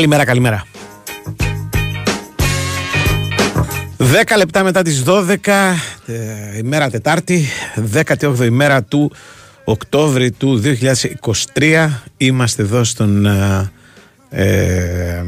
[0.00, 0.64] Καλημέρα, καλημέρα.
[3.98, 5.76] 10 λεπτά μετά τις 12,
[6.06, 7.48] ε, ημέρα Τετάρτη,
[7.92, 9.12] 18η ημέρα του
[9.64, 10.62] Οκτώβρη του
[11.54, 12.02] 2023.
[12.16, 13.70] Είμαστε εδώ στον ε,
[14.30, 15.24] ε,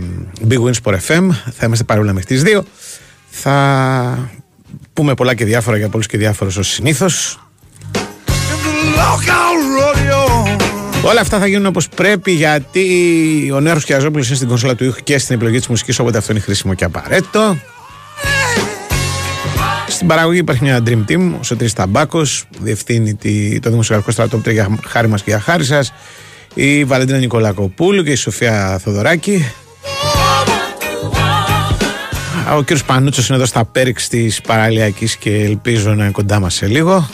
[0.49, 1.29] Big Wins for FM.
[1.57, 2.61] Θα είμαστε παρόλα μέχρι τις 2.
[3.31, 4.31] Θα
[4.93, 7.39] πούμε πολλά και διάφορα για πολλούς και διάφορους ως συνήθως.
[11.05, 12.87] Όλα αυτά θα γίνουν όπως πρέπει γιατί
[13.55, 16.33] ο Νέαρχος Κιαζόπουλος είναι στην κονσόλα του ήχου και στην επιλογή της μουσικής όποτε αυτό
[16.33, 17.57] είναι χρήσιμο και απαραίτητο.
[19.89, 23.15] Στην παραγωγή υπάρχει μια Dream Team, ο Σωτήρης Ταμπάκος που διευθύνει
[23.63, 25.93] το δημοσιογραφικό στρατόπτρο για χάρη μας και για χάρη σας.
[26.55, 29.53] Η Βαλεντίνα Νικολακοπούλου και η Σοφία Θοδωράκη.
[32.57, 36.55] Ο κύριος Πανούτσος είναι εδώ στα πέριξ της Παραλιακής και ελπίζω να είναι κοντά μας
[36.55, 37.09] σε λίγο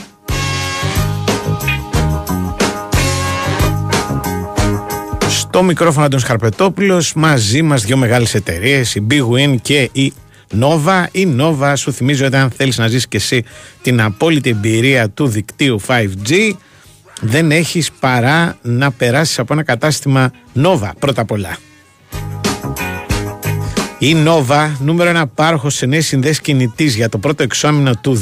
[5.59, 10.12] Στο μικρόφωνο τον Σκαρπετόπουλος μαζί μας δύο μεγάλες εταιρείες η Big Win και η
[10.61, 11.05] Nova.
[11.12, 13.45] Η Nova σου θυμίζει ότι αν θέλεις να ζεις και εσύ
[13.83, 16.53] την απόλυτη εμπειρία του δικτύου 5G
[17.20, 20.31] δεν έχεις παρά να περάσεις από ένα κατάστημα
[20.62, 21.56] Nova πρώτα απ' όλα.
[24.00, 28.20] Η Nova, νούμερο ένα πάροχος σε νέες συνδέσεις κινητής για το πρώτο εξάμεινο του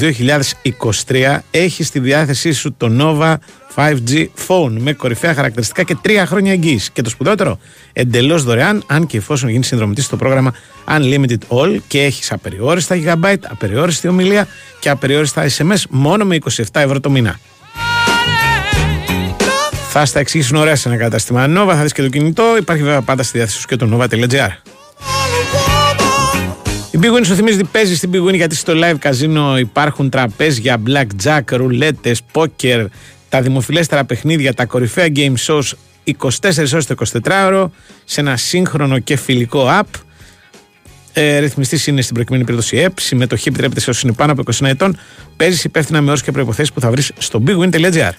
[1.06, 3.34] 2023, έχει στη διάθεσή σου το Nova
[3.74, 6.90] 5G Phone με κορυφαία χαρακτηριστικά και τρία χρόνια εγγύηση.
[6.92, 7.58] Και το σπουδότερο,
[7.92, 10.54] εντελώς δωρεάν, αν και εφόσον γίνει συνδρομητής στο πρόγραμμα
[10.88, 14.46] Unlimited All και έχεις απεριόριστα GB, απεριόριστη ομιλία
[14.80, 17.38] και απεριόριστα SMS μόνο με 27 ευρώ το μήνα.
[19.90, 23.02] Θα στα εξηγήσουν ωραία σε ένα κατάστημα Nova, θα δεις και το κινητό, υπάρχει βέβαια
[23.02, 24.75] πάντα στη διάθεσή σου και το nova.gr.
[26.96, 30.10] Η Big Win σου θυμίζει ότι παίζεις στην Big Win γιατί στο live καζίνο υπάρχουν
[30.10, 32.86] τραπέζια, blackjack, ρουλέτες, poker,
[33.28, 35.62] τα δημοφιλέστερα παιχνίδια, τα κορυφαία game shows
[36.04, 37.66] 24 ώρες το 24ωρο
[38.04, 40.00] σε ένα σύγχρονο και φιλικό app.
[41.12, 43.00] Ε, Ρυθμιστής είναι στην προκειμένη περίπτωση ΕΠ.
[43.00, 44.98] Συμμετοχή επιτρέπεται σε όσους είναι πάνω από 21 ετών.
[45.36, 48.10] Παίζεις υπεύθυνα με όρους και προποθέσει που θα βρεις στο bigwin.gr.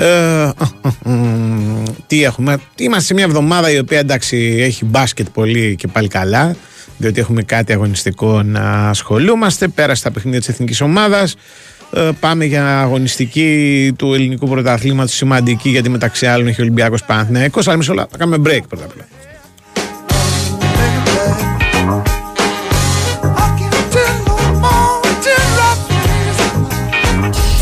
[0.00, 0.50] Ε,
[2.06, 6.56] τι έχουμε, είμαστε σε μια εβδομάδα η οποία εντάξει έχει μπάσκετ πολύ και πάλι καλά
[6.96, 9.68] διότι έχουμε κάτι αγωνιστικό να ασχολούμαστε.
[9.68, 11.36] Πέρα τα παιχνίδια της εθνικής ομάδας.
[11.92, 17.68] Ε, πάμε για αγωνιστική του ελληνικού πρωταθλήματος σημαντική γιατί μεταξύ άλλων έχει ο Ολυμπιακός Παναθηναϊκός.
[17.68, 19.19] Αλλά μισό θα κάνουμε break πρώτα απ' όλα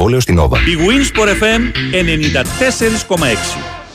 [0.00, 0.56] συμβόλαιο στην Nova.
[0.68, 1.62] Η Winsport FM
[3.16, 3.79] 94,6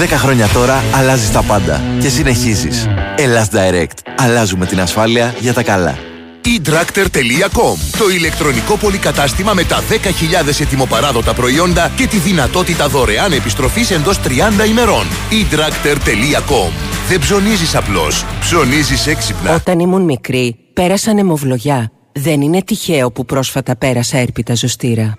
[0.00, 2.88] 10 χρόνια τώρα αλλάζεις τα πάντα και συνεχίζεις.
[3.16, 4.12] Ελλάς Direct.
[4.16, 5.98] Αλλάζουμε την ασφάλεια για τα καλά.
[6.44, 14.20] eTractor.com Το ηλεκτρονικό πολυκατάστημα με τα 10.000 ετοιμοπαράδοτα προϊόντα και τη δυνατότητα δωρεάν επιστροφής εντός
[14.20, 15.06] 30 ημερών.
[15.30, 16.70] eTractor.com
[17.08, 19.54] Δεν ψωνίζεις απλώς, ψωνίζεις έξυπνα.
[19.54, 21.90] Όταν ήμουν μικρή, πέρασαν αιμοβλογιά.
[22.12, 25.18] Δεν είναι τυχαίο που πρόσφατα πέρασα έρπιτα ζωστήρα.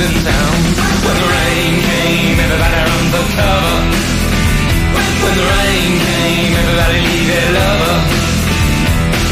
[0.00, 0.56] leaving town.
[1.04, 3.76] When the rain came, everybody run for cover.
[5.22, 7.96] When the rain came, everybody leave their lover.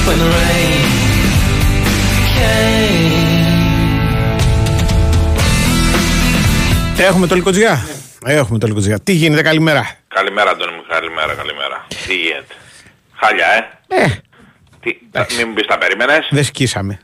[0.06, 0.80] When the rain
[2.36, 3.14] came.
[6.98, 7.86] Έχουμε το λικοτζιά.
[8.24, 9.00] Έχουμε το λικοτζιά.
[9.00, 9.96] Τι γίνεται, καλημέρα.
[10.08, 11.86] Καλημέρα Αντώνη μου, καλημέρα, καλημέρα.
[12.06, 12.54] Τι γίνεται.
[13.14, 13.46] Χάλια,
[13.88, 14.02] ε.
[14.02, 14.06] Ε,
[14.80, 14.96] Τι,
[15.36, 16.28] μην μου πεις τα περίμενες.
[16.30, 16.98] δεν σκίσαμε.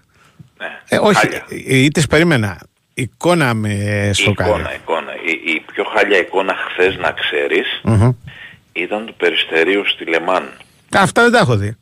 [0.58, 0.66] Ναι.
[0.88, 1.46] Ε, όχι, Χάλια.
[1.68, 2.58] ε, είτε περίμενα.
[2.94, 4.50] Εικόνα με σοκάρει.
[4.50, 5.12] Εικόνα, εικόνα.
[5.26, 7.66] Η, η πιο χάλια εικόνα χθες να ξέρεις
[8.72, 10.52] ήταν του Περιστερίου στη Λεμάν.
[10.92, 11.76] Αυτά δεν τα έχω δει.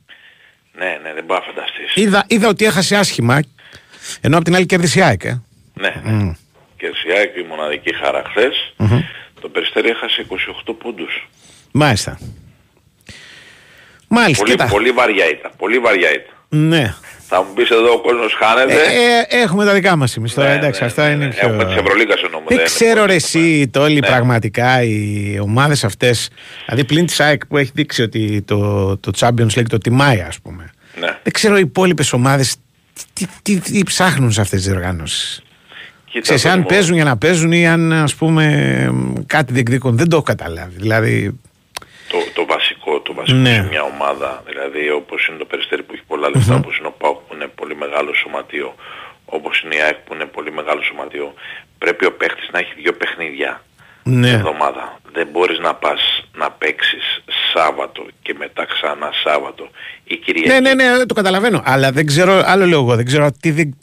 [0.78, 1.94] Ναι, ναι, δεν μπορεί να φανταστείς.
[1.94, 3.40] Είδα, είδα ότι έχασε άσχημα,
[4.20, 5.24] ενώ απ' την άλλη κέρδισε η ΑΕΚ.
[5.24, 5.40] Ε.
[5.74, 6.32] Ναι, ναι.
[6.76, 8.74] Και η η μοναδική χαρά χθες,
[9.40, 10.26] το Περιστέρι έχασε
[10.66, 11.28] 28 πόντους.
[11.72, 12.18] Μάλιστα.
[14.08, 14.68] Μάλιστα, Πολύ, κοίτα.
[14.68, 16.34] πολύ βαριά ήταν, πολύ βαριά ήταν.
[16.48, 16.94] Ναι.
[17.32, 18.72] Θα μου πεις εδώ ο κόσμος χάνεται.
[18.72, 21.30] Ε, ε, έχουμε τα δικά μας εμείς τώρα, Ναι, εντάξει, ναι, αυτά ναι, είναι ναι.
[21.30, 21.48] πιο...
[21.48, 24.06] Έχουμε της Ευρωλίγκας εννοούμε, Δεν δεν ξέρω είναι ρε πολύ εσύ το όλοι Ναι.
[24.06, 26.30] πραγματικά οι ομάδες αυτές,
[26.64, 30.40] δηλαδή πλην της ΑΕΚ που έχει δείξει ότι το, το Champions League το τιμάει ας
[30.40, 30.70] πούμε.
[31.00, 31.06] Ναι.
[31.22, 32.56] Δεν ξέρω οι υπόλοιπες ομάδες
[33.12, 35.42] τι, τι, τι ψάχνουν σε αυτές τις διοργανώσεις.
[36.04, 38.44] Κοίτα, Ξέρεις, Αντώνη αν μου, παίζουν για να παίζουν ή αν ας πούμε
[39.26, 39.96] κάτι διεκδικούν.
[39.96, 40.74] Δεν το έχω καταλάβει.
[40.76, 41.38] Δηλαδή,
[42.08, 43.54] το, το βασικό, το βασικό Ναι.
[43.54, 45.79] σε μια ομάδα, δηλαδή όπως είναι το Περιστέρι
[46.32, 48.74] που έχει πολλά λεφτά, όπως είναι ο ΠΑΟΚ που είναι πολύ μεγάλο σωματείο,
[49.24, 51.34] όπως είναι η ΑΕΚ που είναι πολύ μεγάλο σωματείο,
[51.78, 53.62] πρέπει ο παίχτης να έχει δύο παιχνίδια
[54.02, 54.30] την ναι.
[54.30, 54.98] εβδομάδα.
[55.12, 56.00] Δεν μπορείς να πας
[56.34, 57.22] να παίξεις
[57.54, 59.68] Σάββατο και μετά ξανά Σάββατο
[60.04, 60.48] ή Κυριακή.
[60.48, 61.62] ναι, ναι, ναι, το καταλαβαίνω.
[61.64, 63.78] Αλλά δεν ξέρω, άλλο λέω εγώ, δεν ξέρω τι δι,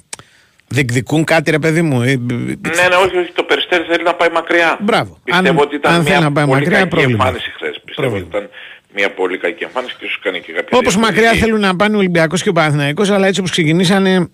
[0.68, 2.02] διεκδικούν κάτι ρε παιδί μου.
[2.02, 4.78] Ε, Ναι, ναι, όχι, όχι, το Περιστέρι θέλει να πάει μακριά.
[4.82, 5.18] Μπράβο.
[5.24, 7.26] Πιστεύω Αν- ότι ήταν αν μια θέλει να πάει πολύ μακριά, κακή πρόβλημα.
[7.26, 7.82] εμφάνιση χθες.
[7.86, 8.46] Πιστεύω ότι Πρόβλημα.
[8.46, 8.50] ήταν
[8.98, 11.96] μια πολύ κακή εμφάνιση και ίσως κάνει και κάποια Όπως μακριά διαφορετική- θέλουν να πάνε
[11.96, 14.30] ο Ολυμπιακός και ο Παναθηναϊκός, αλλά έτσι όπως ξεκινήσανε,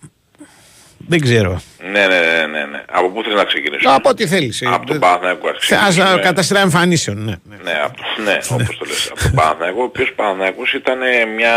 [1.08, 1.62] δεν ξέρω.
[1.92, 2.84] Ναι, ναι, ναι, ναι, ναι.
[2.92, 3.94] Από πού θες να ξεκινήσουμε.
[3.94, 4.62] Από ό,τι θέλεις.
[4.62, 4.68] ε.
[4.74, 6.22] Από τον Παναθηναϊκό ας Ας ξεκινήσουμε.
[6.22, 7.36] κατά σειρά εμφανίσεων, ναι.
[7.50, 7.56] ναι.
[7.64, 9.10] Ναι, από, ναι, όπως το λες.
[9.12, 11.54] Από τον Παναθηναϊκό, ο οποίος Παναθηναϊκός ήταν ε, μια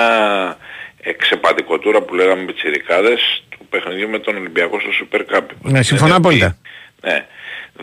[1.01, 5.43] εξεπαντικοτούρα που λέγαμε με τσιρικάδες του παιχνιδιού με τον Ολυμπιακό στο Super Cup.
[5.63, 6.47] Ναι, συμφωνώ Δεν απόλυτα.
[6.47, 7.27] μπή- Ναι,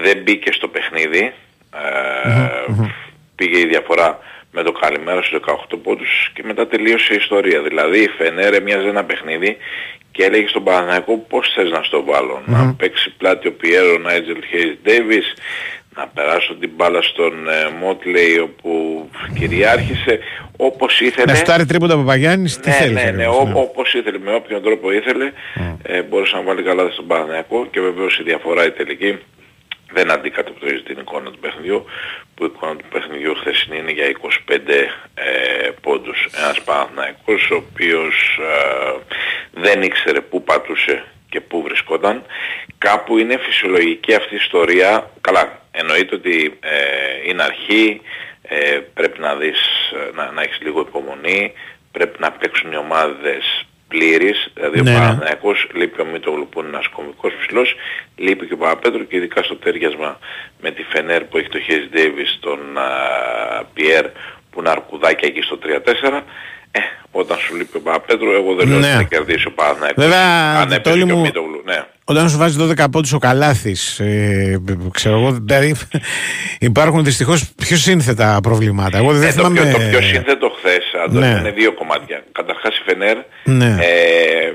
[0.03, 1.33] δεν μπήκε στο παιχνίδι.
[1.75, 2.73] Ε,
[3.35, 4.19] πήγε η διαφορά
[4.55, 5.39] με το καλημέρα στους
[5.73, 7.61] 18 πόντους και μετά τελείωσε η ιστορία.
[7.61, 9.57] Δηλαδή η Φενέρε μοιάζε ένα παιχνίδι
[10.11, 12.41] και έλεγε στον Παναθηναϊκό πώς θες να στο βάλω.
[12.45, 15.33] Να παίξει πλάτη ο Πιέρο, Νάιτζελ Χέις Ντέιβις,
[15.95, 18.71] να περάσω την μπάλα στον ε, Μότλεϊ όπου
[19.39, 20.19] κυριάρχησε
[20.57, 21.31] όπως ήθελε.
[21.31, 22.93] Να στάρει τρίποτα Παπαγιάννης, τι Ναι, θέλεις.
[22.93, 25.31] ναι, ναι, ακριβώς, ό, όπως ήθελε, με όποιον τρόπο ήθελε,
[25.83, 29.17] ε, μπορούσε να βάλει καλά στον Παναθηναϊκό και βεβαίως η διαφορά η τελική
[29.91, 31.85] δεν αντικατοπτρίζει την εικόνα του παιχνιδιού,
[32.35, 34.05] που η εικόνα του παιχνιδιού χθεσινή είναι για
[34.47, 34.59] 25
[35.13, 36.27] ε, πόντους.
[36.37, 38.99] Ένας Παναθηναϊκός ο οποίος ε,
[39.51, 42.25] δεν ήξερε πού πατούσε και πού βρισκόταν.
[42.77, 45.11] Κάπου είναι φυσιολογική αυτή η ιστορία.
[45.21, 48.01] Καλά, εννοείται ότι ε, είναι αρχή,
[48.41, 49.59] ε, πρέπει να δεις,
[49.91, 51.53] ε, να, να έχεις λίγο υπομονή,
[51.91, 54.99] πρέπει να παίξουν οι ομάδες πλήρης, δηλαδή Ναι, ο ναι.
[54.99, 57.75] Παναθηναϊκός λείπει ο Μήτογλου που είναι ένας κομικός ψηλός,
[58.15, 60.19] λείπει και ο Παπαπέτρου και ειδικά στο τέριασμα
[60.61, 62.59] με τη Φενέρ που έχει το Χέις Ντέιβις, τον
[63.73, 64.05] Πιέρ
[64.51, 66.23] που είναι αρκουδάκια εκεί στο 3-4.
[66.75, 66.79] Ε,
[67.11, 68.87] όταν σου λείπει ο Παπαπέτρου, εγώ δεν λέω Ναι.
[68.87, 70.03] ότι θα κερδίσει ο Παναθηναϊκός.
[70.03, 70.25] Βέβαια,
[70.59, 71.61] αν το έπαιζε όλη και ο μου- Μήτογλου.
[71.65, 71.83] Ναι.
[72.05, 74.61] Όταν σου βάζει 12 πόντους ο Καλάθης, ε,
[74.93, 75.75] ξέρω εγώ, δηλαδή
[76.59, 78.97] υπάρχουν δυστυχώς πιο σύνθετα προβλήματα.
[78.97, 79.61] Εγώ δεν Ε, το, θυμάμαι...
[79.61, 80.72] πιο, το πιο σύνθετο χθες,
[81.03, 81.39] Αντώνη, Ναι.
[81.39, 82.23] είναι δύο κομμάτια.
[82.31, 83.77] Καταρχάς η Φενέρ Ναι.
[83.81, 84.53] ε,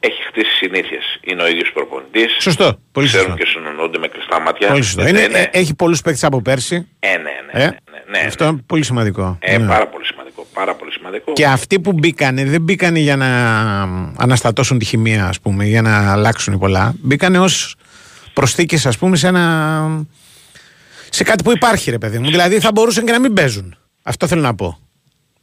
[0.00, 1.04] έχει χτίσει συνήθειες.
[1.24, 2.36] Είναι ο ίδιος προπονητής.
[2.40, 3.42] Σωστό, πολύ Ξέρουν σωστό.
[3.44, 4.68] και συνεννοούνται με κλειστά μάτια.
[4.68, 5.02] Πολύ σωστό.
[5.02, 5.38] Ε, Είναι, ναι.
[5.38, 6.88] ε, έχει πολλούς παίκτες από πέρσι.
[7.00, 7.16] Ε, ναι,
[7.52, 7.72] ναι, Ε, ναι,
[8.10, 8.50] ναι, ναι, αυτό ναι.
[8.50, 9.36] είναι πολύ σημαντικό.
[9.40, 9.66] Ε, Ναι.
[9.66, 10.46] πάρα πολύ σημαντικό.
[10.54, 11.32] Πάρα πολύ σημαντικό.
[11.32, 13.28] Και αυτοί που μπήκανε δεν μπήκανε για να
[14.16, 16.94] αναστατώσουν τη χημεία, ας πούμε, για να αλλάξουν πολλά.
[16.98, 17.74] Μπήκανε ως
[18.32, 20.06] προσθήκες, ας πούμε, σε ένα...
[21.10, 22.30] σε κάτι που υπάρχει, ρε παιδί μου.
[22.30, 23.76] Δηλαδή θα μπορούσαν και να μην παίζουν.
[24.02, 24.78] Αυτό θέλω να πω.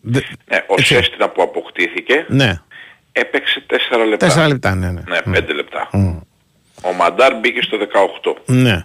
[0.01, 0.93] Δε- Ναι, ο Έτσι.
[0.93, 2.51] Σέστηνα που αποκτήθηκε Ναι,
[3.12, 4.25] έπαιξε 4 λεπτά.
[4.25, 5.01] τέσσερα λεπτά, ναι, ναι.
[5.25, 5.89] Ναι, 5 λεπτά.
[6.84, 8.36] Ο Μαντάρ μπήκε στο 18.
[8.46, 8.84] Ναι.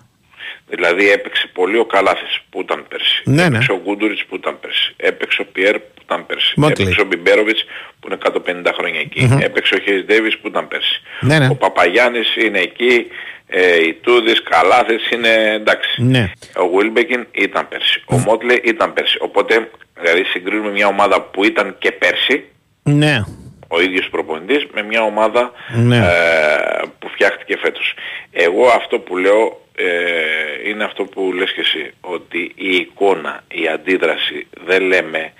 [0.69, 3.23] Δηλαδή έπαιξε πολύ ο Καλάθης που ήταν πέρσι.
[3.25, 3.43] Ναι, ναι.
[3.47, 4.95] έπαιξε ο Γκούντουριτς που ήταν πέρσι.
[4.97, 6.53] Έπαιξε ο Πιέρ που ήταν πέρσι.
[6.61, 6.83] Μότλι.
[6.85, 7.65] Έπαιξε ο Μπιμπέροβιτς
[8.01, 8.19] που είναι
[8.67, 9.29] 150 χρόνια εκεί.
[9.41, 11.01] Έπαιξε ο Χέις Ντέβις που ήταν πέρσι.
[11.21, 11.49] Ναι, ναι.
[11.49, 13.07] Ο Παπαγιάννης είναι εκεί.
[13.49, 16.03] Ε, η Τούδης, Καλάθης είναι εντάξει.
[16.03, 16.33] Ναι.
[16.57, 18.03] Ο Βίλμπεκιν ήταν πέρσι.
[18.07, 19.17] Ο Μότλε ήταν πέρσι.
[19.21, 22.45] Οπότε δηλαδή συγκρίνουμε μια ομάδα που ήταν και πέρσι
[22.83, 23.25] Ναι.
[23.69, 25.97] ο ίδιος προπονητής με μια ομάδα Ναι.
[25.97, 27.95] ε, που φτιάχτηκε φέτος.
[28.33, 33.69] Εγώ αυτό που λέω ε, είναι αυτό που λες και εσύ, ότι η εικόνα, η
[33.69, 35.33] αντίδραση δεν λέμε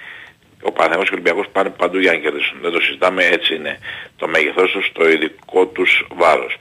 [0.63, 2.59] Ο Παναθηναϊκός και ο Ολυμπιακός πάνε παντού για να κερδίσουν.
[2.63, 3.79] Δεν το συζητάμε, έτσι είναι
[4.17, 6.57] το μέγεθός τους, το ειδικό τους βάρος.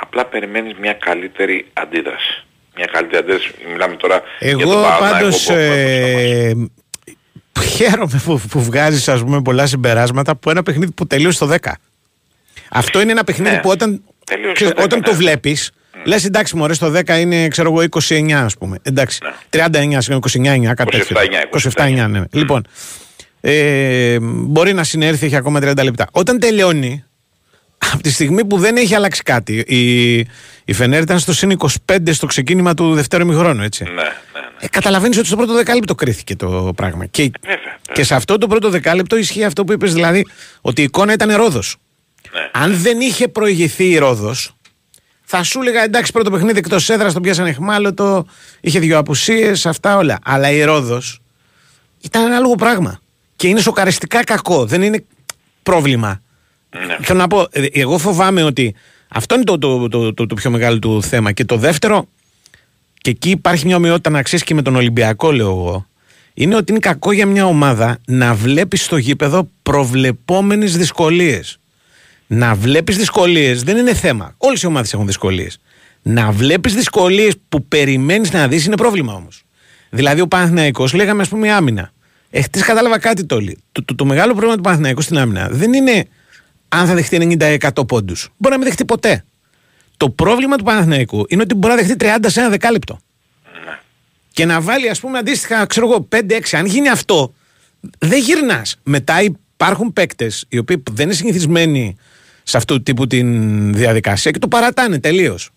[0.00, 2.44] Απλά περιμένεις μια καλύτερη αντίδραση.
[2.76, 3.50] Μια καλύτερη αντίδραση.
[3.72, 7.64] Μιλάμε τώρα για τον Εγώ Παναθηναϊκό πάντως που έχουμε μπροστά μας.
[7.64, 11.46] ε, χαίρομαι που, που βγάζεις ας πούμε πολλά συμπεράσματα από ένα παιχνίδι που τελείωσε στο
[11.62, 11.72] 10.
[12.70, 13.60] Αυτό είναι ένα παιχνίδι Ναι.
[13.60, 15.16] που όταν, Τελείωσε ξέρεις, στο 10, όταν το ναι.
[15.16, 15.70] βλέπεις
[16.04, 18.78] λες εντάξει μωρέ στο 10 είναι ξέρω εγώ 29 ας πούμε.
[18.82, 19.18] Εντάξει.
[19.50, 20.20] 39, συγγνώμη,
[20.70, 21.16] 29, κάτι τέτοιο.
[21.74, 22.22] 27-9, 27-9, ναι.
[22.32, 22.66] Λοιπόν,
[23.40, 26.06] ε, μπορεί να συνέρθει, έχει ακόμα 30 λεπτά.
[26.12, 27.04] Όταν τελειώνει,
[27.92, 30.18] από τη στιγμή που δεν έχει αλλάξει κάτι, η,
[30.64, 33.84] η Φενέρ ήταν στο συν 25 στο ξεκίνημα του δευτέρου ημιχρόνου, έτσι.
[33.84, 34.10] Ναι, ναι, ναι.
[34.60, 37.06] Ε, Καταλαβαίνεις ότι στο πρώτο δεκάλεπτο κρίθηκε το πράγμα.
[37.06, 40.26] Και, Βέβαια, και σε αυτό το πρώτο δεκάλεπτο ισχύει αυτό που είπες, δηλαδή
[40.60, 41.76] ότι η εικόνα ήταν ρόδος.
[42.32, 42.50] Ναι.
[42.52, 44.54] Αν δεν είχε προηγηθεί η ρόδος,
[45.24, 48.26] θα σου έλεγα εντάξει, πρώτο παιχνίδι εκτός έδρας το πιάσανε εχμάλωτο,
[48.60, 50.18] είχε δύο απουσίες, αυτά όλα.
[50.24, 51.20] Αλλά η ρόδος
[52.00, 53.00] ήταν ένα άλλο πράγμα.
[53.36, 54.66] Και είναι σοκαριστικά κακό.
[54.66, 55.04] Δεν είναι
[55.62, 56.22] πρόβλημα.
[56.70, 56.96] Ναι.
[57.00, 58.74] Θέλω να πω, ε, εγώ φοβάμαι ότι
[59.08, 61.32] αυτό είναι το, το, το, το, το πιο μεγάλο του θέμα.
[61.32, 62.08] Και το δεύτερο,
[63.00, 65.86] και εκεί υπάρχει μια ομοιότητα να ξέρεις και με τον Ολυμπιακό, λέω εγώ,
[66.34, 71.58] είναι ότι είναι κακό για μια ομάδα να βλέπεις στο γήπεδο προβλεπόμενες δυσκολίες.
[72.26, 74.34] Να βλέπεις δυσκολίες δεν είναι θέμα.
[74.36, 75.60] Όλες οι ομάδες έχουν δυσκολίες.
[76.02, 79.42] Να βλέπεις δυσκολίες που περιμένεις να δεις είναι πρόβλημα όμως.
[79.90, 81.92] Δηλαδή, ο Παναθηναϊκός λέγαμε, ας πούμε, άμυνα.
[82.30, 83.38] Εχθέ κατάλαβα κάτι το,
[83.72, 86.08] το, το, το μεγάλο πρόβλημα του Παναθηναϊκού στην άμυνα δεν είναι
[86.72, 88.28] αν θα δεχτεί 90-100 πόντους.
[88.36, 89.24] Μπορεί να μην δεχτεί ποτέ.
[89.96, 92.98] Το πρόβλημα του Παναθηναϊκού είναι ότι μπορεί να δεχτεί 30 σε ένα δεκάλεπτο.
[94.32, 96.56] Και να βάλει, ας πούμε, αντίστοιχα, ξέρω εγώ, 5-6.
[96.58, 97.34] Αν γίνει αυτό,
[97.98, 98.76] δεν γυρνάς.
[98.82, 101.96] Μετά υπάρχουν παίκτες οι οποίοι δεν είναι συνηθισμένοι
[102.42, 105.50] σε αυτού του τύπου την διαδικασία και το παρατάνε τελείως.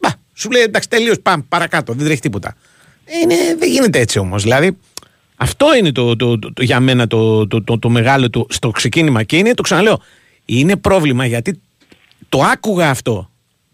[0.00, 2.54] Μπα, σου λέει εντάξει, τελείως, πάμε παρακάτω, δεν τρέχει τίποτα.
[3.22, 4.42] Είναι, δεν γίνεται έτσι όμως.
[4.42, 4.76] Δηλαδή,
[5.36, 8.70] αυτό είναι το, το, το, το- για μένα το, το, το, το μεγάλο του στο
[8.70, 9.22] ξεκίνημα.
[9.22, 10.00] Και είναι, το ξαναλέω,
[10.44, 11.60] είναι πρόβλημα γιατί
[12.28, 13.30] το άκουγα αυτό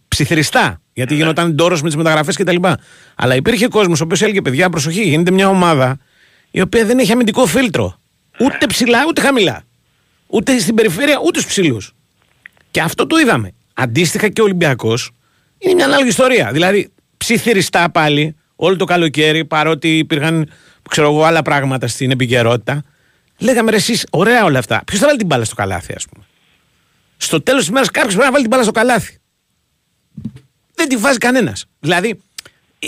[0.08, 0.80] ψιθυριστά.
[0.92, 2.56] Γιατί γινόταν ντόρος με τις μεταγραφές κτλ.
[3.14, 5.98] Αλλά υπήρχε κόσμος ο οποίος έλεγε: Παιδιά, προσοχή, γίνεται μια ομάδα
[6.50, 7.98] η οποία δεν έχει αμυντικό φίλτρο.
[8.40, 9.62] Ούτε ψηλά ούτε χαμηλά.
[10.26, 11.94] Ούτε στην περιφέρεια ούτε στους ψηλούς.
[12.70, 13.52] Και αυτό το είδαμε.
[13.74, 15.10] Αντίστοιχα και ο Ολυμπιακός
[15.58, 16.50] είναι μια άλλη ιστορία.
[16.52, 20.50] Δηλαδή, ψιθυριστά πάλι όλο το καλοκαίρι, παρότι υπήρχαν
[20.88, 22.82] ξέρω εγώ, άλλα πράγματα στην επικαιρότητα.
[23.38, 24.82] Λέγαμε ρε, εσείς, ωραία όλα αυτά.
[24.86, 26.24] Ποιος θα βάλει την μπάλα στο καλάθι, ας πούμε.
[27.20, 29.18] Στο τέλος της μέρας κάποιος πρέπει να βάλει την μπάλα στο καλάθι.
[30.74, 31.64] Δεν τη βάζει κανένας.
[31.80, 32.20] Δηλαδή,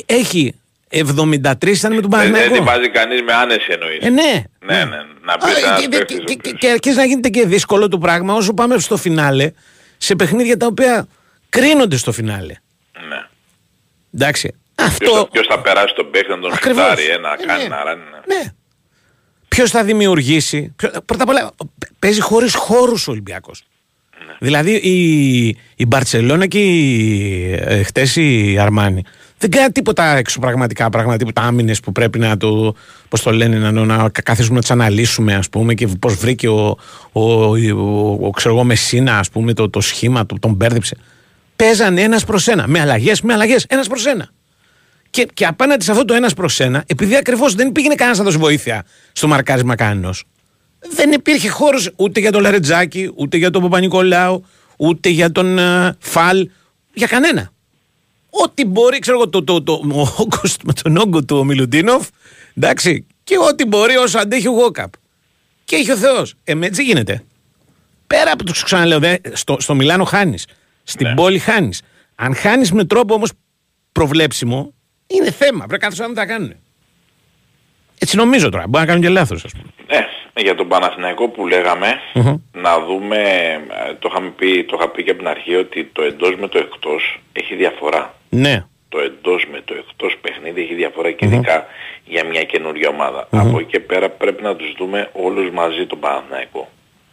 [0.06, 0.54] έχει
[0.90, 2.54] 73 ήταν με τον Δεν, δεν Παναθηναϊκό.
[2.54, 3.98] τη βάζει κανείς με άνεση εννοείς.
[4.04, 4.42] Ε, ναι.
[4.64, 4.96] Ναι, ναι.
[5.24, 7.46] Να πεις Α, ένας και- παίκτης και- ο και- οποίος- Και αρχίζει να γίνεται και
[7.46, 9.52] δύσκολο το πράγμα όσο πάμε στο φινάλε
[9.98, 11.06] σε παιχνίδια τα οποία
[11.48, 12.54] κρίνονται στο φινάλε.
[13.08, 13.26] Ναι.
[14.14, 14.48] Εντάξει.
[14.74, 15.28] Ποιος, θα, Αυτό.
[15.32, 16.82] ποιος θα περάσει τον παίκτη να τον Ακριβώς.
[16.82, 17.68] σουτάρει, ε, να Ε, κάνει ναι.
[17.68, 18.02] να ράνει.
[18.26, 18.34] ναι.
[18.34, 18.52] Ναι.
[19.48, 21.50] Ποιος θα δημιουργήσει; Ποιο, πρώτα απ' όλα
[21.98, 23.64] παίζει χωρίς χώρους ο Ολυμπιακός.
[24.30, 24.46] Ναι.
[24.46, 29.02] Δηλαδή η, η Μπαρσελόνα και η, ε, χτες η Αρμάνη
[29.40, 32.74] δεν κάνει τίποτα εξωπραγματικά πράγματα, τίποτα άμυνες που πρέπει να το,
[33.08, 36.76] πώς το λένε, να, να καθίσουμε να τις αναλύσουμε, ας πούμε, και πώς βρήκε ο,
[37.12, 40.96] ο, ο, ο, ο, ξέρω εγώ, Μεσίνα, ας πούμε, το, το σχήμα του, τον μπέρδεψε.
[41.56, 42.66] Παίζανε ένας προς ένα.
[42.66, 44.30] Με αλλαγές, με αλλαγές, ένας προς ένα.
[45.10, 48.24] Και, και απέναντι σε αυτό το ένας προς ένα, επειδή ακριβώς δεν πήγαινε κανένας να
[48.24, 50.14] δώσει βοήθεια στο μαρκάρισμα κανένα,
[50.88, 54.44] δεν υπήρχε χώρος ούτε για τον Λαρετζάκη, ούτε για τον Παπα-Νικολάου,
[54.76, 56.48] ούτε για τον ε, Φαλ,
[56.92, 57.52] για κανένα.
[58.30, 62.08] Ό,τι μπορεί, ξέρω εγώ, το, το, το, ο όγκος με τον όγκο του ο Μιλουτίνοφ,
[62.54, 64.92] εντάξει, και ό,τι μπορεί όσο αντέχει ο Γόκαπ.
[65.64, 66.34] Και έχει ο Θεός.
[66.44, 67.24] Ε, με έτσι γίνεται.
[68.06, 70.46] Πέρα από τους ξαναλέω, δε, στο, στο Μιλάνο χάνεις.
[70.82, 71.14] Στην Ναι.
[71.14, 71.82] πόλη χάνεις.
[72.14, 73.30] Αν χάνεις με τρόπο όμως
[73.92, 74.72] προβλέψιμο,
[75.06, 75.66] είναι θέμα.
[75.66, 76.52] Πρέπει κάθε να τα κάνουν.
[77.98, 78.66] Έτσι νομίζω τώρα.
[78.68, 79.69] Μπορεί να κάνουν και λάθος, ας πούμε.
[80.40, 82.36] Ναι, για τον Παναθηναϊκό που λέγαμε, Μμμ.
[82.52, 83.16] να δούμε,
[83.88, 86.48] ε, το είχαμε πει, το είχα πει και από την αρχή, ότι το εντός με
[86.48, 88.14] το εκτός έχει διαφορά.
[88.28, 88.64] Ναι.
[88.88, 91.66] Το εντός με το εκτός παιχνίδι έχει διαφορά και ειδικά
[92.04, 93.28] για μια καινούργια ομάδα.
[93.30, 96.68] Από εκεί και πέρα πρέπει να τους δούμε όλους μαζί τον Παναθηναϊκό.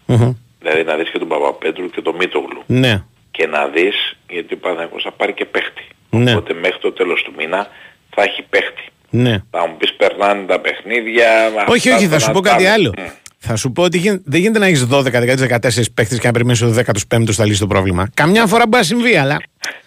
[0.06, 0.34] Μμμ.
[0.60, 2.64] Δηλαδή να δεις και τον Παπαπέτρου και τον Μίτογλου.
[2.66, 3.04] Ναι.
[3.32, 5.84] Και να δεις, γιατί ο Παναθηναϊκός θα πάρει και παίχτη.
[6.10, 6.32] Ναι.
[6.32, 7.68] Οπότε μέχρι το τέλος του μήνα
[8.10, 8.84] θα έχει παίχτη.
[9.10, 9.38] Ναι.
[9.52, 11.28] Θα μου πεις περνάνε τα παιχνίδια.
[11.68, 12.94] Όχι, αυτά όχι, θα σου να πω τα- κάτι άλλο.
[12.98, 13.04] Μμ.
[13.40, 16.74] Θα σου πω ότι γι- δεν γίνεται να έχεις 12-14 παίχτε και να περιμένεις ο
[16.74, 18.10] 15ο θα λύσει το πρόβλημα.
[18.14, 19.42] Καμιά φορά μπορεί να συμβεί, αλλά.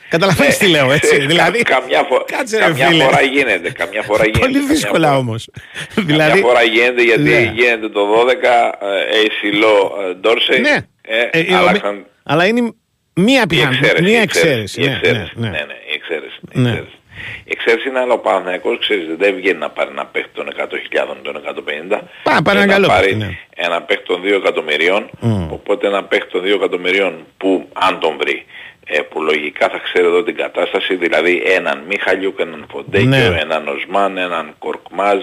[0.09, 1.17] Καταλαβαίνεις τι λέω, έτσι.
[1.23, 1.63] Ε, δηλαδή.
[1.63, 3.05] κα- καμιά, φο- Κάτσε, ρε, καμιά φίλε.
[3.05, 3.71] φορά γίνεται.
[3.71, 4.39] Καμιά φορά γίνεται.
[4.41, 5.49] Πολύ καμιά δύσκολα φορά- όμως.
[5.95, 6.41] Καμιά δηλαδή.
[6.41, 7.53] φορά γίνεται γιατί Ναι.
[7.55, 10.61] γίνεται το 12 ε, Αισιλό Ντόρσεϊ.
[10.61, 10.77] Ναι.
[11.03, 12.73] Ε, Ε, η- άλλαξαν Αλλά είναι
[13.15, 13.87] μία η πιθανότητα.
[13.87, 14.03] εξαίρεση.
[14.11, 14.81] Μία η εξαίρεση.
[14.81, 15.33] η ναι, εξαίρεση.
[15.35, 15.65] ναι, Ναι, ναι.
[15.65, 16.87] ναι, η εξαίρεση.
[17.21, 17.29] Η Ναι.
[17.29, 17.45] εξαίρεση.
[17.45, 21.17] Η εξαίρεση είναι αλλά ο Παναθηναϊκός ξέρεις δεν βγαίνει να πάρει ένα παίχτη των 100.000
[21.23, 22.01] των 150.
[22.23, 23.39] Πά, πάρει και ένα να καλό πάρει παίχτη, ναι.
[23.57, 25.11] ένα παίχτη των 2 εκατομμυρίων,
[25.51, 28.45] οπότε ένα παίχτη των 2 εκατομμυρίων που αν τον βρει,
[28.87, 33.37] ε, που λογικά θα ξέρει εδώ την κατάσταση, δηλαδή έναν Μίχαλιουκ, έναν Φοντέκιο, Ναι.
[33.41, 35.19] έναν Οσμάν, έναν Κορκμάζ,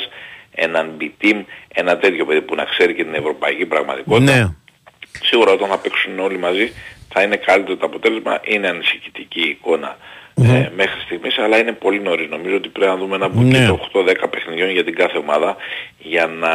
[0.51, 4.35] έναν Μπιτίμ, ένα τέτοιο παιδί που να ξέρει και την ευρωπαϊκή πραγματικότητα.
[4.35, 4.45] Ναι.
[5.23, 6.71] Σίγουρα όταν θα παίξουν όλοι μαζί
[7.13, 8.39] θα είναι καλύτερο το αποτέλεσμα.
[8.43, 9.97] Είναι ανησυχητική η εικόνα
[10.43, 12.29] ε, μέχρι στιγμής, αλλά είναι πολύ νωρίς.
[12.29, 14.11] Νομίζω ότι πρέπει να δούμε ένα μπουκέτο Ναι.
[14.11, 15.55] 8-10 παιχνιδιών για την κάθε ομάδα
[15.99, 16.53] για να,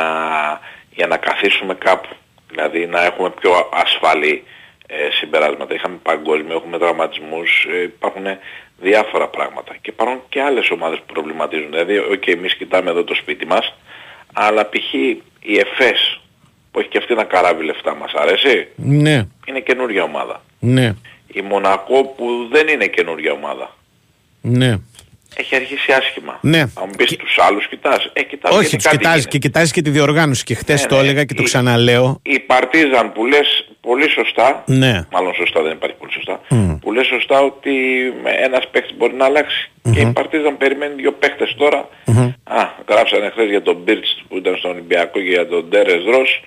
[0.94, 2.08] για να καθίσουμε κάπου.
[2.50, 4.44] Δηλαδή να έχουμε πιο ασφαλή
[4.86, 5.74] ε, συμπεράσματα.
[5.74, 8.24] Είχαμε παγκόσμιο, έχουμε τραυματισμούς, ε, υπάρχουν
[8.80, 9.72] διάφορα πράγματα.
[9.80, 11.70] Και υπάρχουν και άλλες ομάδες που προβληματίζουν.
[11.70, 13.74] Δηλαδή, ok, εμείς κοιτάμε εδώ το σπίτι μας,
[14.32, 14.92] αλλά π.χ.
[15.40, 16.20] η ΕΦΕΣ
[16.70, 19.26] που έχει και αυτή ένα καράβι λεφτά μας αρέσει, Ναι.
[19.44, 20.42] είναι καινούργια ομάδα.
[20.58, 20.94] Ναι.
[21.32, 23.76] Η Μονακό που δεν είναι καινούργια ομάδα.
[24.40, 24.76] Ναι.
[25.36, 26.38] Έχει αρχίσει άσχημα.
[26.40, 26.60] Ναι.
[26.60, 28.10] Αν μου πεις τους άλλους κοιτάς.
[28.12, 29.38] Ε, κοιτάς Όχι, γιατί τους κάτι κοιτάζεις γίνεται.
[29.38, 30.44] και κοιτάζεις και τη διοργάνωση.
[30.44, 31.00] Και χθε Ναι, το ναι.
[31.00, 32.20] έλεγα και το Η- ξαναλέω.
[32.22, 35.06] Η Παρτίζαν που λες πολύ σωστά, Ναι.
[35.12, 36.40] μάλλον σωστά δεν υπάρχει πολύ σωστά,
[36.80, 37.70] που λες σωστά ότι
[38.22, 39.70] με ένας παίκτης μπορεί να αλλάξει.
[39.94, 41.88] Και η Παρτίζαν περιμένει δύο παίκτες τώρα.
[42.44, 46.42] Α, γράψανε χθες για τον Μπίρτς που ήταν στον Ολυμπιακό και για τον Ντέρες Ρος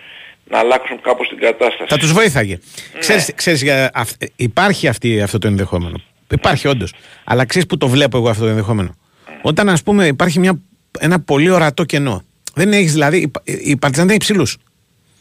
[0.49, 1.85] να αλλάξουν κάπως την κατάσταση.
[1.89, 2.59] Θα τους βοήθαγε.
[2.93, 2.99] Ναι.
[2.99, 6.01] Ξέρεις, ξέρεις, για αυ- υπάρχει αυτή, αυτό το ενδεχόμενο.
[6.31, 6.93] Υπάρχει όντως.
[7.23, 8.95] Αλλά ξέρεις που το βλέπω εγώ αυτό το ενδεχόμενο.
[9.41, 10.59] Όταν ας πούμε υπάρχει μια,
[10.99, 12.23] ένα πολύ ορατό κενό.
[12.53, 13.17] Δεν έχεις δηλαδή.
[13.17, 14.47] η Πα- Η Παρτιζάν δεν έχει ψηλού.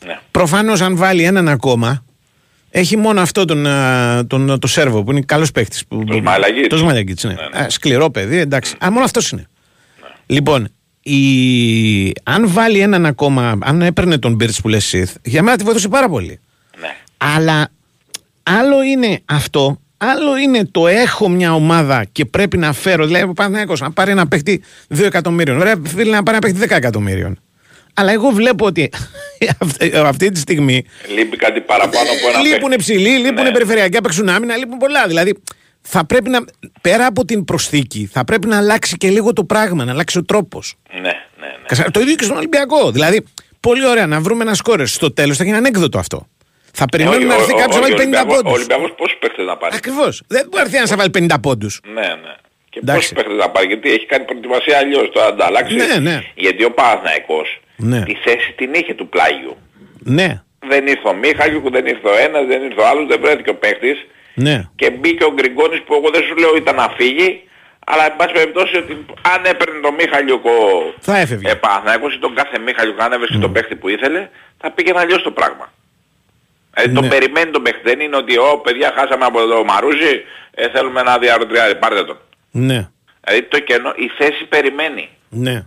[0.06, 0.18] Ναι.
[0.30, 2.04] Προφανώς αν βάλει έναν ακόμα.
[2.70, 5.78] Έχει μόνο αυτό τον, α, τον, το Σέρβο που είναι καλός παίχτη.
[5.88, 6.68] Το Σμαλαγίτς.
[6.68, 7.32] Το Σμαλαγίτς, ναι.
[7.32, 7.64] Ναι, ναι.
[7.64, 8.74] Α, σκληρό παιδί, εντάξει.
[8.84, 9.46] Α, μόνο αυτός είναι.
[10.26, 10.68] Λοιπόν,
[11.06, 12.12] η...
[12.22, 15.88] αν βάλει έναν ακόμα, αν έπαιρνε τον Μπίρτ που λες Σιθ, για μένα τη βοηθούσε
[15.88, 16.38] πάρα πολύ.
[16.80, 16.96] Ναι.
[17.16, 17.68] Αλλά
[18.42, 23.06] άλλο είναι αυτό, άλλο είναι το έχω μια ομάδα και πρέπει να φέρω.
[23.06, 24.62] Δηλαδή, ο Παναθηναϊκός να πάρει ένα παίχτη
[24.94, 25.60] 2 εκατομμύριων.
[25.60, 27.38] Ωραία, φίλε, να πάρει ένα παίχτη 10 εκατομμύριων.
[27.94, 28.90] Αλλά εγώ βλέπω ότι
[29.60, 30.84] αυτή- αυτή τη στιγμή
[31.16, 32.76] Λείπει κάτι παραπάνω από ένα λείπουν παίκτη.
[32.76, 33.50] ψηλοί, λείπουν Ναι.
[33.50, 35.06] περιφερειακά, παίξουν άμυνα, λείπουν πολλά.
[35.06, 35.38] Δηλαδή
[35.86, 36.44] θα πρέπει να,
[36.80, 40.24] πέρα από την προσθήκη, θα πρέπει να αλλάξει και λίγο το πράγμα, να αλλάξει ο
[40.24, 40.74] τρόπος.
[40.92, 41.10] Ναι, ναι,
[41.78, 41.90] ναι.
[41.90, 42.90] Το ίδιο και στον Ολυμπιακό.
[42.90, 43.24] Δηλαδή,
[43.60, 44.86] πολύ ωραία να βρούμε ένα σκόρερ.
[44.86, 46.26] Στο τέλος θα γίνει ανέκδοτο αυτό.
[46.72, 48.58] Θα περιμένουμε να Όχι, έρθει ο- κάποιος ο- να βάλει ο 50 Ολυμπιακός- Ο πόντους.
[48.58, 50.22] Ολυμπιακός πόσους παίκτες να πάρει; Ακριβώς.
[50.26, 51.80] Δεν μπορεί να έρθει να σε βάλει 50 πόντους.
[51.94, 52.34] Ναι, ναι.
[52.70, 53.00] Και Εντάξει.
[53.00, 55.74] πόσους παίκτες να πάρει, γιατί έχει κάνει προετοιμασία αλλιώς το ανταλλάξει.
[55.74, 56.16] Ναι, ναι.
[56.34, 58.00] Γιατί ο Παναθηναϊκός Ναι.
[58.08, 59.56] τη θέση την είχε του πλάγιου.
[59.98, 60.42] Ναι,
[60.72, 63.54] Δεν ήρθε ο Μίχαλιου, δεν ήρθε ο ένας, δεν ήρθε ο άλλος, δεν βρέθηκε ο
[63.54, 63.98] παίκτης.
[64.34, 64.68] Ναι.
[64.76, 67.42] Και μπήκε ο Γκριγκόνης που εγώ δεν σου λέω ήταν να φύγει.
[67.86, 68.92] Αλλά εν πάση περιπτώσει ότι
[69.34, 70.50] αν έπαιρνε τον Μίχαλιουκ ο
[71.00, 71.50] Θα έφευγε.
[71.50, 74.28] ε, Παναθηναϊκός ή τον κάθε Μίχαλιουκ αν έβρισκε τον παίκτη που ήθελε
[74.60, 75.72] θα πήγαινε αλλιώς το πράγμα.
[76.74, 77.00] Ε, Ναι.
[77.00, 77.80] Το περιμένει τον παίκτη.
[77.84, 82.18] Δεν είναι ότι «Ω παιδιά χάσαμε από το Μαρούζι, ε, θέλουμε ένα διαρροτριάρι, πάρτε τον».
[82.50, 82.88] Ναι,
[83.24, 85.08] Δηλαδή το κενό, η θέση περιμένει.
[85.28, 85.66] ναι.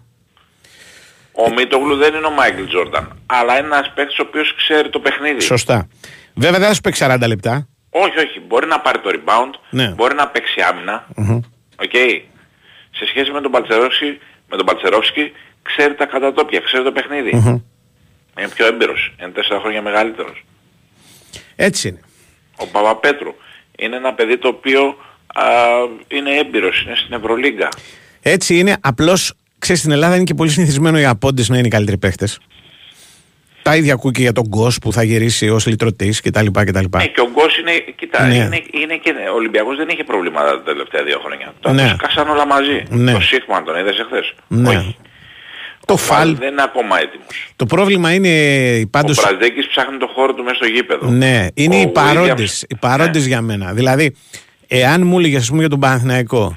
[1.31, 4.99] Ο Μίτογλου δεν είναι ο Μάικλ Τζόρνταν, αλλά είναι ένας παίκτης ο οποίος ξέρει το
[4.99, 5.41] παιχνίδι.
[5.41, 5.87] Σωστά.
[6.33, 7.67] Βέβαια δεν θα σου παίξει 40 λεπτά.
[7.89, 8.39] Όχι, όχι.
[8.47, 9.87] Μπορεί να πάρει το rebound, Ναι.
[9.87, 11.07] μπορεί να παίξει άμυνα.
[11.79, 11.91] Οκ.
[12.91, 17.29] Σε σχέση με τον Μπαλτσερόφσκι, με τον Μπαλτσερόφσκι ξέρει τα κατατόπια, ξέρει το παιχνίδι
[18.39, 20.43] Είναι πιο έμπειρος, είναι τέσσερα χρόνια μεγαλύτερος.
[21.55, 21.99] Έτσι είναι.
[22.57, 23.35] Ο Παπαπέτρου
[23.77, 24.81] είναι ένα παιδί το οποίο
[25.27, 25.43] α,
[26.07, 27.69] είναι έμπειρος, είναι στην Ευρωλίγκα.
[28.21, 28.77] Έτσι είναι.
[28.81, 32.39] Απλώς ξέρεις στην Ελλάδα είναι και πολύ συνηθισμένο οι απόντες να είναι οι καλύτεροι παίχτες.
[33.67, 36.45] Τα ίδια ακούει και για τον Γκος που θα γυρίσει ως λυτρωτής κτλ.
[36.53, 36.85] κτλ.
[36.97, 38.35] Ναι, και ο Γκος είναι, κοίτα, Ναι.
[38.35, 41.53] είναι, είναι και, ο Ολυμπιακός δεν είχε προβλήματα τα τελευταία δύο χρόνια.
[41.59, 41.81] Τώρα Ναι.
[41.83, 41.89] ναι.
[41.89, 42.83] σκάσαν όλα μαζί.
[42.89, 43.11] Ναι.
[43.11, 44.69] Το Σίγμαν τον είδες εχθές; Ναι.
[44.69, 44.95] Όχι.
[45.85, 46.35] Το Ο φαλ.
[46.35, 47.47] δεν είναι ακόμα έτοιμος.
[47.55, 48.31] Το πρόβλημα είναι
[48.91, 49.11] πάντω.
[49.11, 51.07] Ο Μπραζδέκης ψάχνει το χώρο του μέσα στο γήπεδο.
[51.09, 52.65] Ναι, είναι Ο οι παρόντες.
[52.65, 53.27] Williams- Οι παρόντες Ναι.
[53.27, 53.73] για μένα.
[53.73, 54.15] Δηλαδή,
[54.67, 56.55] εάν μου έλεγες, ας πούμε, για τον Παναθηναϊκό,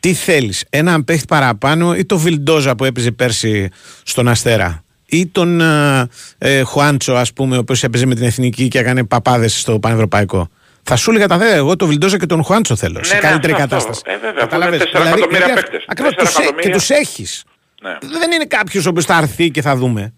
[0.00, 3.68] τι θέλεις, έναν παίχτη παραπάνω ή το Βιλντόζα που έπαιζε πέρσι
[4.02, 4.84] στον Αστέρα,
[5.16, 9.04] ή τον ε, ε, Χουάντσο, ας πούμε, ο οποίος έπαιζε με την εθνική και έκανε
[9.04, 10.48] παπάδες στο Πανευρωπαϊκό.
[10.82, 13.04] Θα σου έλεγα τα βέβαια, εγώ τον Βιλντόζα και τον Χουάντσο θέλω.
[13.04, 13.76] σε ναι, καλύτερη αυτό, αυτό.
[13.76, 14.02] κατάσταση.
[14.06, 15.84] Ε, βέβαια, αφού Καταλάβες; είναι τέσσερα εκατομμύρια γιατί παίκτες.
[15.86, 16.78] Ακριβώς, Τέσσερα τους ε- και εκατομμύρια.
[16.78, 17.44] τους έχεις.
[17.82, 17.98] Ναι.
[18.18, 20.12] Δεν είναι κάποιος ο οποίος θα έρθει και θα δούμε.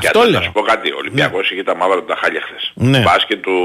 [0.00, 0.42] Και Αυτό να λέω.
[0.42, 2.72] σου πω κάτι, ο Ολυμπιακός είχε τα μαύρα του τα χάλια χθες.
[2.74, 2.98] Ναι.
[3.00, 3.56] Μπάσκετ του...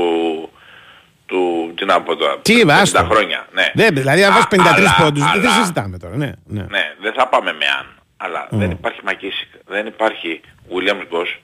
[1.26, 1.38] του...
[1.76, 3.04] τι να πω τώρα, Τι, 50 άστο.
[3.12, 3.48] χρόνια.
[3.54, 3.72] Ναι.
[3.74, 6.16] Δεν, δηλαδή, αν Α, βάζει 53 αλλά- πόντους, δεν αλλά- συζητάμε τώρα.
[6.18, 6.62] Ναι, ναι.
[6.70, 7.86] Ναι, δεν θα πάμε με αν.
[8.24, 11.40] Αλλά δεν υπάρχει Μακίσικ, δεν υπάρχει Williams Goss.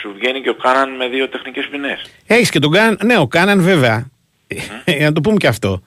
[0.00, 2.02] Σου βγαίνει και ο Κάναν με δύο τεχνικές ποινές.
[2.26, 2.98] Έχεις και τον Κάναν.
[3.04, 4.06] Ναι, ο Κάναν βέβαια.
[4.86, 5.82] Για να το πούμε και αυτό.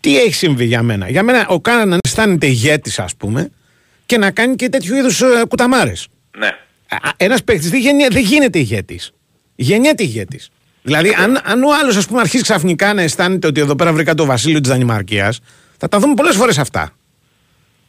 [0.00, 3.50] Τι έχει συμβεί για μένα; Για μένα ο Κάναν να αισθάνεται ηγέτης, ας πούμε,
[4.06, 6.08] και να κάνει και τέτοιου είδους κουταμάρες.
[6.38, 6.50] Ναι.
[7.16, 9.12] Ένας παίκτης δεν, γεννη- δεν γίνεται ηγέτης.
[9.54, 10.50] Γεννιέται ηγέτης.
[10.82, 14.14] Δηλαδή, αν, αν ο άλλος, ας πούμε, αρχίσει ξαφνικά να αισθάνεται ότι εδώ πέρα βρήκα
[14.14, 15.40] το βασίλειο της Δανημαρκίας,
[15.76, 16.92] θα τα δούμε πολλές φορές αυτά.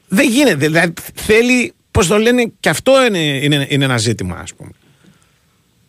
[0.07, 0.55] Δεν γίνεται.
[0.55, 4.69] Δηλαδή, θέλει, πώς το λένε, και αυτό είναι, είναι, είναι ένα ζήτημα, ας πούμε.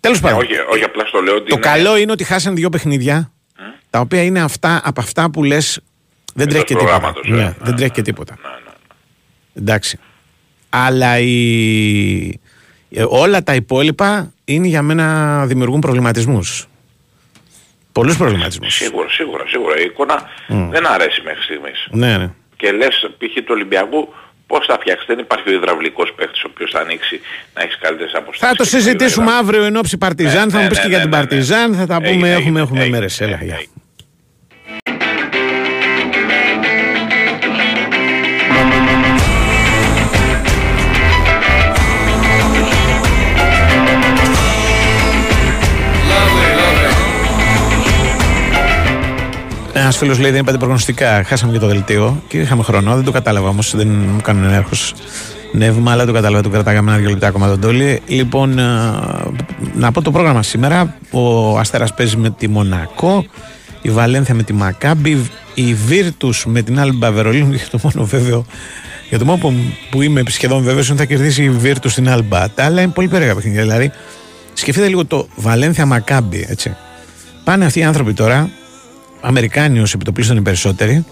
[0.01, 0.45] Τέλος Ναι, πάντων.
[0.45, 3.33] όχι, όχι, απλά στο λέω ότι Το είναι- καλό είναι ότι χάσαν δύο παιχνίδια,
[3.91, 5.81] τα οποία είναι αυτά από αυτά που λες.
[6.35, 6.91] Δεν τρέχει και τίποτα.
[6.91, 7.31] προγράμματος, ε.
[7.33, 8.39] Ναι, Ναι, δεν τρέχει και τίποτα.
[9.55, 9.99] Εντάξει.
[10.69, 12.29] Αλλά η...
[12.91, 16.67] ε, όλα τα υπόλοιπα είναι για μένα δημιουργούν προβληματισμούς.
[17.93, 18.75] Πολλούς προβληματισμούς.
[18.75, 19.79] Σίγουρα, σίγουρα, σίγουρα.
[19.81, 21.89] Η εικόνα δεν αρέσει μέχρι στιγμής.
[21.91, 22.31] Ναι, ναι.
[22.57, 23.35] Και λες, π.χ.
[23.35, 24.09] του Ολυμπιακού,
[24.47, 25.07] πώς θα φτιάξεις.
[25.07, 27.21] Δεν υπάρχει ο υδραυλικός παίκτη ο οποίος θα ανοίξει
[27.55, 28.49] να έχεις καλύτερες αποστάσεις.
[28.49, 30.45] Θα το συζητήσουμε αύριο εν ώψη Παρτιζάν.
[30.45, 31.27] Ναι, θα μου ναι, πεις και ναι, για ναι, την ναι, ναι.
[31.27, 31.75] Παρτιζάν.
[31.75, 32.27] Θα τα Έγινε, πούμε.
[32.29, 33.21] έγινε, Έχουμε, έχουμε έγινε, μέρες.
[33.21, 33.55] Έλα, έγινε, γεια.
[33.55, 33.71] έγινε.
[38.61, 38.96] Ένα
[49.97, 51.23] φίλος λέει δεν είπατε προγνωστικά.
[51.27, 52.95] Χάσαμε και το δελτίο και είχαμε χρόνο.
[52.95, 53.77] Δεν το κατάλαβα όμως.
[53.77, 54.71] Δεν μου κάνουν ενέρχο
[55.53, 56.43] νεύμα, αλλά το κατάλαβα.
[56.43, 58.03] Το κρατάγαμε ένα-δύο λεπτά ακόμα τον Τόλι.
[58.07, 58.63] Λοιπόν, ε,
[59.75, 60.97] να πω το πρόγραμμα σήμερα.
[61.11, 63.25] Ο Αστέρας παίζει με τη Μονακό.
[63.83, 65.31] Η Βαλένθια με τη Μακάμπι.
[65.55, 67.53] Η Βίρτους με την Άλμπα Βερολίνου.
[67.53, 68.47] Για το μόνο βέβαιο.
[69.09, 69.53] Για το μόνο που,
[69.91, 72.51] που είμαι σχεδόν βέβαιος είναι ότι θα κερδίσει η Βίρτους στην Άλμπα.
[72.51, 73.63] Τα άλλα είναι πολύ περίεργα παιχνίδια.
[73.63, 73.91] Δηλαδή,
[74.53, 76.77] σκεφτείτε λίγο το Βαλένθια Μακάμπι, έτσι.
[77.45, 78.51] Πάνε αυτοί οι άνθρωποι τώρα,
[79.27, 81.05] Αμερικάνοι ως επιτοπλίστων οι περισσότεροι,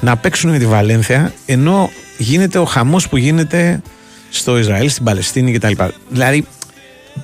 [0.00, 3.82] να παίξουν με τη Βαλένθια, ενώ γίνεται ο χαμός που γίνεται
[4.30, 5.72] στο Ισραήλ, στην Παλαιστίνη κτλ.
[6.08, 6.46] Δηλαδή,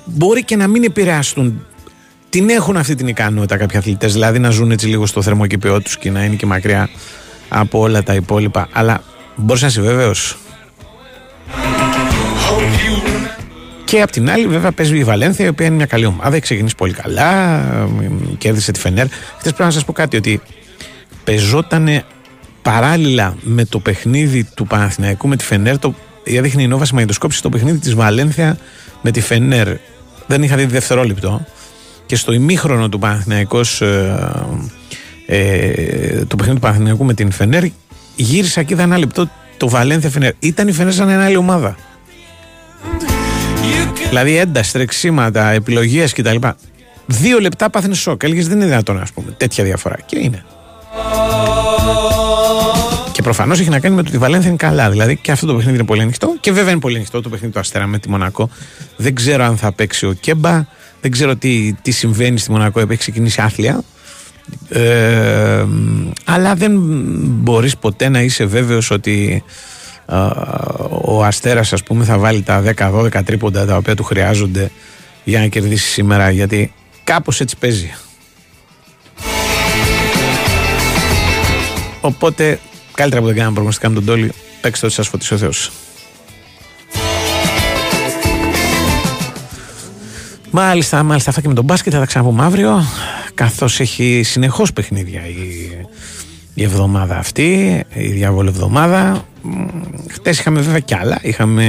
[0.05, 1.65] μπορεί και να μην επηρεαστούν.
[2.29, 5.97] Την έχουν αυτή την ικανότητα κάποιοι αθλητές, δηλαδή να ζουν έτσι λίγο στο θερμοκηπιό τους
[5.97, 6.89] και να είναι και μακριά
[7.49, 8.67] από όλα τα υπόλοιπα.
[8.71, 9.03] Αλλά
[9.35, 10.37] μπορείς να είσαι βέβαιος;
[13.85, 16.29] Και απ' την άλλη, βέβαια, παίζει η Βαλένθια, η οποία είναι μια καλή ομάδα.
[16.29, 17.57] Έχει ξεκινήσει πολύ καλά.
[18.01, 19.07] ε, Κέρδισε τη Φενέρ.
[19.09, 20.41] Χθες πρέπει να σας πω κάτι, ότι
[21.23, 22.03] πεζόταν
[22.61, 25.79] παράλληλα με το παιχνίδι του Παναθηναϊκού με τη Φενέρ.
[25.79, 28.57] Το, έδειχνε η Νόβα μαγνητοσκόπηση το παιχνίδι της Βαλένθια
[29.01, 29.67] με τη Φενέρ.
[30.27, 31.45] Δεν είχα δει δευτερόλεπτο.
[32.05, 34.29] Και στο ημίχρονο του Παναθηναϊκός ε,
[35.25, 37.63] ε, το παιχνίδι του Παναθηναϊκού με την Φενέρ
[38.15, 40.31] γύρισα και είδα ένα λεπτό το Βαλένθια Φενέρ.
[40.39, 41.75] Ήταν η Φενέρ σαν ένα άλλη ομάδα.
[44.07, 46.35] Δηλαδή ένταση, τρεξίματα, επιλογές κτλ.
[47.05, 48.23] Δύο λεπτά πάθαινε σοκ.
[48.23, 49.97] Έλεγες δεν είναι δυνατόν, ας πούμε, τέτοια διαφορά.
[50.05, 50.45] Και είναι.
[53.11, 54.89] Και προφανώς έχει να κάνει με το ότι η Βαλένθια είναι καλά.
[54.89, 56.35] Δηλαδή και αυτό το παιχνίδι είναι πολύ ανοιχτό.
[56.39, 58.49] Και βέβαια είναι πολύ ανοιχτό το παιχνίδι του Αστέρα με τη Μονακό.
[58.95, 60.65] Δεν ξέρω αν θα παίξει ο Κέμπα.
[61.01, 62.79] Δεν ξέρω τι, τι συμβαίνει στη Μονακό.
[62.79, 63.83] Έχει ξεκινήσει άθλια.
[64.69, 65.65] Ε,
[66.25, 66.71] αλλά δεν
[67.19, 69.51] μπορείς ποτέ να είσαι βέβαιος ότι ε,
[71.05, 74.71] ο Αστέρας ας πούμε θα βάλει τα 10-12 τρίποντα τα οποία του χρειάζονται
[75.23, 77.93] για να κερδίσει σήμερα γιατί κάπως έτσι παίζει
[82.01, 82.59] οπότε
[82.93, 85.71] καλύτερα που δεν κάναμε προγνωστικά με τον Τόλι παίξτε ό,τι σας φωτίσει ο Θεός
[90.57, 91.29] Μάλιστα, μάλιστα.
[91.29, 92.83] Αυτά και με τον μπάσκετ θα τα ξαναπούμε αύριο.
[93.33, 95.84] Καθώς έχει συνεχώς παιχνίδια η,
[96.55, 99.25] η εβδομάδα αυτή, η διάβολη εβδομάδα.
[100.09, 101.17] Χτες είχαμε βέβαια κι άλλα.
[101.21, 101.65] Είχαμε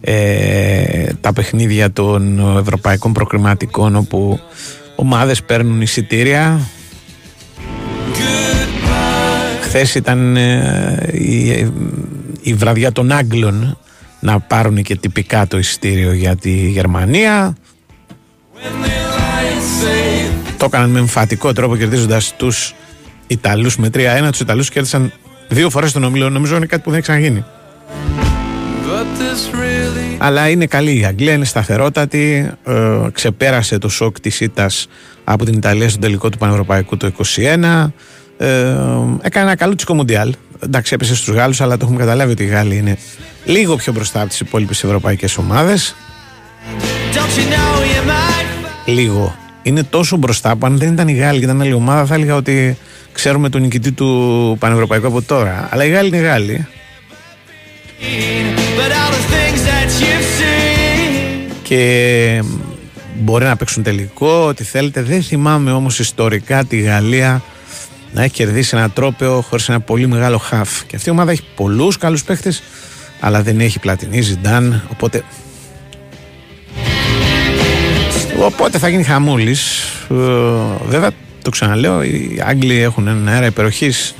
[0.00, 4.40] ε, τα παιχνίδια των ευρωπαϊκών προκριματικών όπου
[4.96, 6.60] ομάδες παίρνουν εισιτήρια.
[9.60, 11.48] Χθες ήταν ε, η,
[12.40, 13.78] η βραδιά των Άγγλων
[14.20, 17.56] να πάρουν και τυπικά το εισιτήριο για τη Γερμανία.
[20.56, 22.74] Το έκαναν με εμφατικό τρόπο κερδίζοντας τους
[23.26, 24.28] Ιταλούς με 3-1.
[24.30, 25.12] Τους Ιταλούς κέρδισαν
[25.48, 26.30] δύο φορές τον ομίλιο.
[26.30, 27.44] Νομίζω είναι κάτι που δεν έχει ξαναγίνει.
[30.18, 32.50] Αλλά είναι καλή η Αγγλία, είναι σταθερότατη.
[32.64, 34.70] Ε, ξεπέρασε το σοκ της ήττα
[35.24, 37.92] από την Ιταλία στο τελικό του Πανευρωπαϊκού το 2021.
[38.38, 38.76] Ε,
[39.20, 40.34] έκανε ένα καλό τσικό μουντιάλ.
[40.60, 42.98] Εντάξει, έπεσε στους Γάλλους, αλλά το έχουμε καταλάβει ότι οι Γάλλοι είναι
[43.44, 45.94] λίγο πιο μπροστά από τις υπόλοιπες ευρωπαϊκές ομάδες.
[48.86, 49.45] Λίγο.
[49.66, 52.34] Είναι τόσο μπροστά που αν δεν ήταν οι Γάλλοι και ήταν άλλη ομάδα, θα έλεγα
[52.34, 52.76] ότι
[53.12, 55.68] ξέρουμε τον νικητή του Πανευρωπαϊκού από τώρα.
[55.70, 56.66] Αλλά οι Γάλλοι είναι Γάλλοι.
[61.62, 62.42] Και
[63.14, 65.02] μπορεί να παίξουν τελικό, ό,τι θέλετε.
[65.02, 67.42] Δεν θυμάμαι όμως ιστορικά τη Γαλλία
[68.12, 70.84] να έχει κερδίσει ένα τρόπαιο χωρίς ένα πολύ μεγάλο χαφ.
[70.84, 72.62] Και αυτή η ομάδα έχει πολλούς καλούς παίχτες,
[73.20, 75.24] αλλά δεν έχει πλατινή, Ζιντάν, οπότε...
[78.40, 79.82] Οπότε θα γίνει χαμούλης.
[80.10, 80.14] Ε,
[80.86, 81.10] βέβαια,
[81.42, 84.14] το ξαναλέω, οι Άγγλοι έχουν έναν αέρα υπεροχής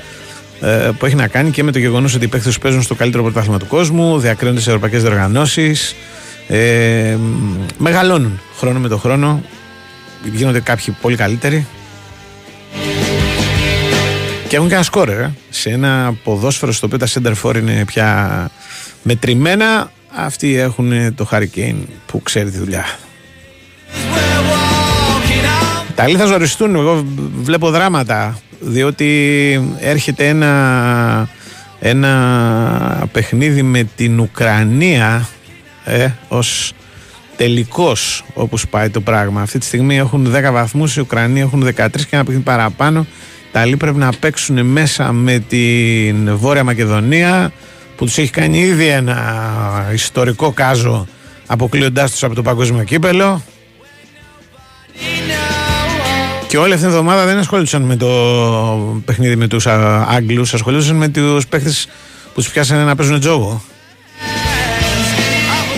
[0.61, 2.95] ε, που έχει να κάνει και με το γεγονός ότι οι παίχτες τους παίζουν στο
[2.95, 5.95] καλύτερο πρωτάθλημα του κόσμου, διακρίνονται σε ευρωπαϊκές διοργανώσεις,
[6.49, 7.17] ε,
[7.79, 9.43] μεγαλώνουν χρόνο με το χρόνο,
[10.33, 11.67] γίνονται κάποιοι πολύ καλύτεροι
[14.49, 15.35] και έχουν και ένα σκόρερ ε.
[15.51, 18.51] σε ένα ποδόσφαιρο στο οποίο τα center for είναι πια
[19.03, 19.91] μετρημένα.
[20.19, 21.77] Αυτοί έχουν το Hurricane
[22.07, 22.85] που ξέρει τη δουλειά.
[25.91, 26.75] Ιταλοί θα ζοριστούν.
[26.75, 27.05] Εγώ
[27.43, 28.39] βλέπω δράματα.
[28.61, 29.09] Διότι
[29.79, 31.29] έρχεται ένα,
[31.81, 35.29] ένα παιχνίδι με την Ουκρανία
[35.85, 36.73] ε, ως
[37.37, 39.43] τελικός όπως πάει το πράγμα.
[39.43, 43.01] Αυτή τη στιγμή έχουν 10 βαθμούς, οι Ουκρανοί έχουν 13 και ένα παιχνίδι παραπάνω.
[43.01, 47.53] Οι Ιταλοί πρέπει να παίξουν μέσα με την Βόρεια Μακεδονία
[47.97, 51.07] που τους έχει κάνει ήδη ένα ιστορικό κάζο
[51.47, 53.43] αποκλείοντάς τους από το παγκόσμιο κύπελο.
[56.49, 58.07] Και όλη αυτή την εβδομάδα δεν ασχολούσαν με το
[59.05, 61.89] παιχνίδι με τους α, Άγγλους, ασχολούσαν με τους παίχτες
[62.35, 63.63] που τους πιάσανε να παίζουν τζόγο.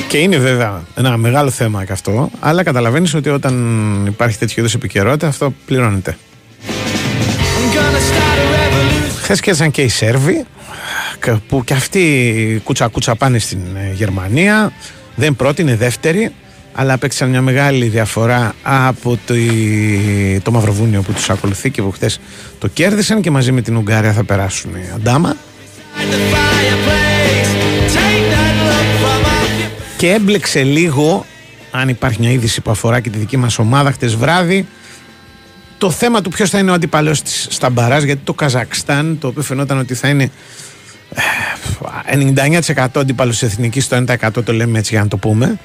[0.08, 4.74] Και είναι βέβαια ένα μεγάλο θέμα και αυτό, αλλά καταλαβαίνεις ότι όταν υπάρχει τέτοιο είδους
[4.74, 6.16] επικαιρότητα αυτό πληρώνεται.
[9.22, 10.44] Χθες κέρδισαν και οι Σέρβοι,
[11.18, 14.72] κα- που και αυτοί κούτσα κούτσα πάνε στην ε, Γερμανία.
[15.14, 16.32] Δεν πρώτη, είναι δεύτερη,
[16.80, 19.34] αλλά απέκτησαν μια μεγάλη διαφορά από το,
[20.42, 22.20] το Μαυροβούνιο που τους ακολουθεί και που χθες
[22.58, 25.36] το κέρδισαν και μαζί με την Ουγγάρια θα περάσουν οι Αντάμα.
[29.96, 31.26] Και έμπλεξε λίγο,
[31.70, 34.66] αν υπάρχει μια είδηση που αφορά και τη δική μας ομάδα χτες βράδυ,
[35.78, 39.26] το θέμα του ποιος θα είναι ο αντίπαλο της στα μπαράζ, γιατί το Καζακστάν, το
[39.26, 40.30] οποίο φαινόταν ότι θα είναι
[42.10, 45.58] ε, 99% αντίπαλο της εθνικής, το 1% το λέμε έτσι για να το πούμε.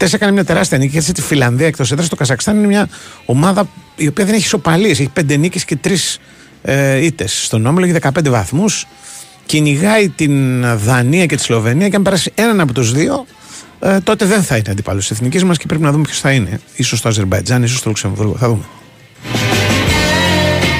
[0.00, 2.08] Χθε έκανε μια τεράστια νίκη έτσι τη Φιλανδία εκτός έδρας.
[2.08, 2.88] Το Καζακστάν είναι μια
[3.24, 5.00] ομάδα η οποία δεν έχει ισοπαλίες.
[5.00, 6.18] Έχει 5 νίκες και 3
[6.62, 7.44] ε, ήττες.
[7.44, 8.86] Στον όμιλο έχει 15 βαθμούς.
[9.46, 13.26] Κυνηγάει την Δανία και τη Σλοβενία και αν περάσει έναν από τους δύο,
[13.80, 16.32] ε, τότε δεν θα είναι αντίπαλο της εθνικής μας και πρέπει να δούμε ποιος θα
[16.32, 16.60] είναι.
[16.82, 18.36] σω το Αζερμπαϊτζάν, ίσως το Λουξεμβούργο.
[18.36, 18.64] Θα δούμε.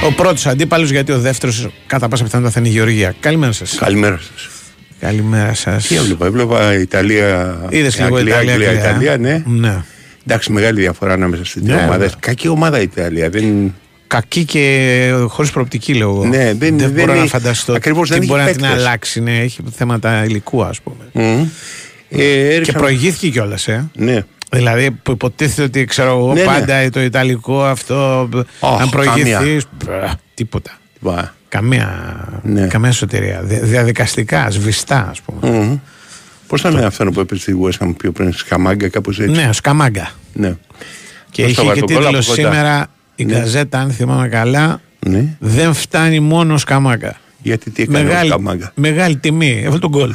[0.05, 3.15] Ο πρώτος αντίπαλος, γιατί ο δεύτερος κατά πάσα πιθανότητα θα είναι η Γεωργία.
[3.19, 3.75] Καλημέρα σας.
[3.75, 4.54] Καλημέρα σας.
[5.05, 5.87] Καλημέρα σας.
[5.87, 7.57] Τι έβλεπα, έβλεπα Ιταλία.
[7.69, 8.89] Είδες λίγο Αγγλία, Ιταλία, Αγγλία, Αγγλία.
[8.91, 9.43] Ιταλία, ναι.
[9.45, 9.83] ναι.
[10.27, 11.97] Εντάξει, μεγάλη διαφορά ανάμεσα στι δύο Ναι, ομάδε.
[11.97, 12.15] βέβαια.
[12.19, 13.29] Κακή ομάδα η Ιταλία.
[13.29, 13.73] Δεν...
[14.07, 16.25] Κακή και χωρίς προοπτική, λέω εγώ.
[16.25, 18.79] Ναι, δεν- δεν μπορώ να έχει- φανταστώ ακριβώς τι δεν έχει μπορεί να την παίκτες.
[18.79, 19.21] αλλάξει.
[19.21, 21.03] Ναι, έχει θέματα υλικού, ας πούμε.
[21.11, 21.47] Μμμ.
[22.09, 23.89] Ε, Και έριξα- προηγήθηκε κιόλας, ε.
[23.95, 24.23] Ναι.
[24.51, 26.45] Δηλαδή που υποτίθεται ότι ξέρω εγώ Ναι, ναι.
[26.45, 28.29] πάντα το ιταλικό αυτό.
[28.59, 29.67] Αχ, αν προηγηθείς.
[29.87, 30.19] καμία.
[30.33, 30.77] Τίποτα.
[30.99, 31.33] Βα.
[31.55, 32.67] Καμία, Ναι.
[32.67, 33.41] καμία σωτηρία.
[33.43, 35.57] Δια- Διαδικαστικά, σβηστά, ας πούμε.
[35.59, 35.77] Μμμ.
[36.47, 39.53] Πώς ήταν αυτό που έπαιζε στη West Ham πιο πριν, Σκαμάγκα, κάπως έτσι; Ναι, ο
[39.53, 40.11] Σκαμάγκα.
[40.33, 40.55] Ναι.
[41.31, 42.41] Και Πώς είχε το και βάζει, το γκολ τίτλο από κοντά.
[42.41, 43.33] σήμερα η Ναι.
[43.33, 44.81] Γκαζέτα, αν θυμάμαι καλά.
[44.99, 45.25] ναι.
[45.39, 47.15] Δεν φτάνει μόνο ο Σκαμάγκα.
[47.45, 49.61] Γιατί τι έκανε Μεγάλη, ο Σκαμάγκα; μεγάλη τιμή.
[49.63, 50.13] Έβαλε τον γκολ.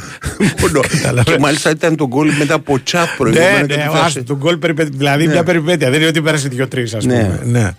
[0.61, 0.79] Μόνο.
[1.01, 1.33] Κατάλαβες.
[1.33, 3.65] και μάλιστα ήταν το γκολ μετά από τσάπ Ναι, προηγούμενο.
[3.65, 4.05] και ναι, του ο θέασε.
[4.05, 4.91] Άστο, τον γκολ περιπέτεια.
[4.97, 5.31] Δηλαδή Ναι.
[5.33, 5.89] μια περιπέτεια.
[5.89, 7.13] Δεν είναι ότι πέρασε δύο-τρει, ας Ναι.
[7.23, 7.41] πούμε.
[7.59, 7.71] Ναι.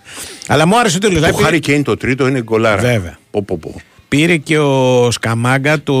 [0.47, 1.19] Αλλά μου άρεσε ο τίτλο.
[1.27, 2.81] Το Χάρη Κέιν το τρίτο είναι γκολάρα.
[2.81, 3.17] Βέβαια.
[3.31, 3.81] Πω, πω, πω.
[4.07, 5.93] Πήρε και ο Σκαμάγκα του,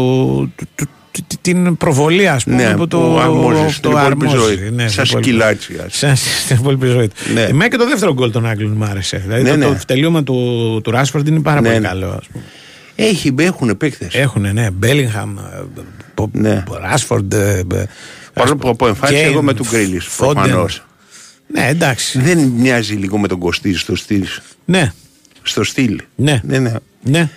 [0.55, 2.55] του- του- του- την προβολή, ας πούμε.
[2.67, 4.43] Ναι, που το, που αρμόζει στην το υπόλοιπη αρμόζει.
[4.55, 4.69] ζωή.
[4.69, 7.13] Ναι, Σαν στην υπόλοιπη- σκυλάτσι, ας Σαν στην υπόλοιπη ζωή του.
[7.33, 7.41] Ναι.
[7.41, 9.17] Εμένα και το δεύτερο γκολ των Άγγλων μου άρεσε.
[9.17, 9.65] Δηλαδή Ναι, το, ναι.
[9.65, 11.87] το τελείωμα του, του Ράσφορντ είναι πάρα Ναι, πολύ ναι.
[11.87, 12.07] καλό.
[12.09, 12.43] Ας πούμε.
[12.95, 14.13] Έχει, έχουν παίκτες.
[14.15, 15.35] Έχουν, ναι, Μπέλιγχαμ,
[16.31, 16.63] Ναι.
[16.81, 17.33] Ράσφορντ.
[17.33, 17.63] ε,
[18.33, 19.99] Παρόλο που από εμφάνιση Κέιν, εγώ με τον Γκρίλι.
[19.99, 20.43] Φόντεν.
[20.43, 20.83] Προφανώς.
[21.47, 22.19] Ναι, εντάξει.
[22.19, 24.25] Δεν μοιάζει λίγο με τον Κωστή στο στυλ.
[24.65, 24.91] Ναι,
[25.41, 26.01] Στο στυλ.
[26.15, 26.41] Ναι.
[26.43, 26.73] ναι, ναι.
[27.03, 27.29] ναι.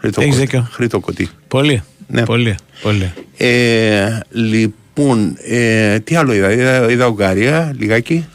[0.00, 0.68] Χρήτο Έχεις κο- δίκιο.
[0.72, 1.28] Χρήτο κωτή.
[1.48, 1.82] Πολύ.
[2.06, 2.24] Ναι.
[2.24, 2.54] Πολύ.
[2.82, 3.12] πολύ.
[3.36, 8.26] Ε, λοιπόν, ε, τι άλλο είδα; Είδα, είδα Ουγγαρία λιγάκι.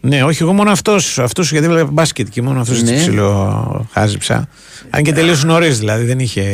[0.00, 1.18] Ναι, όχι, εγώ μόνο αυτός.
[1.18, 2.90] Αυτός, γιατί βλέπω μπάσκετ και μόνο αυτό Ναι.
[2.90, 2.96] ναι.
[2.96, 4.48] ψηλό χάζεψα.
[4.90, 6.44] Αν και τελείωσε νωρίς, δηλαδή δεν είχε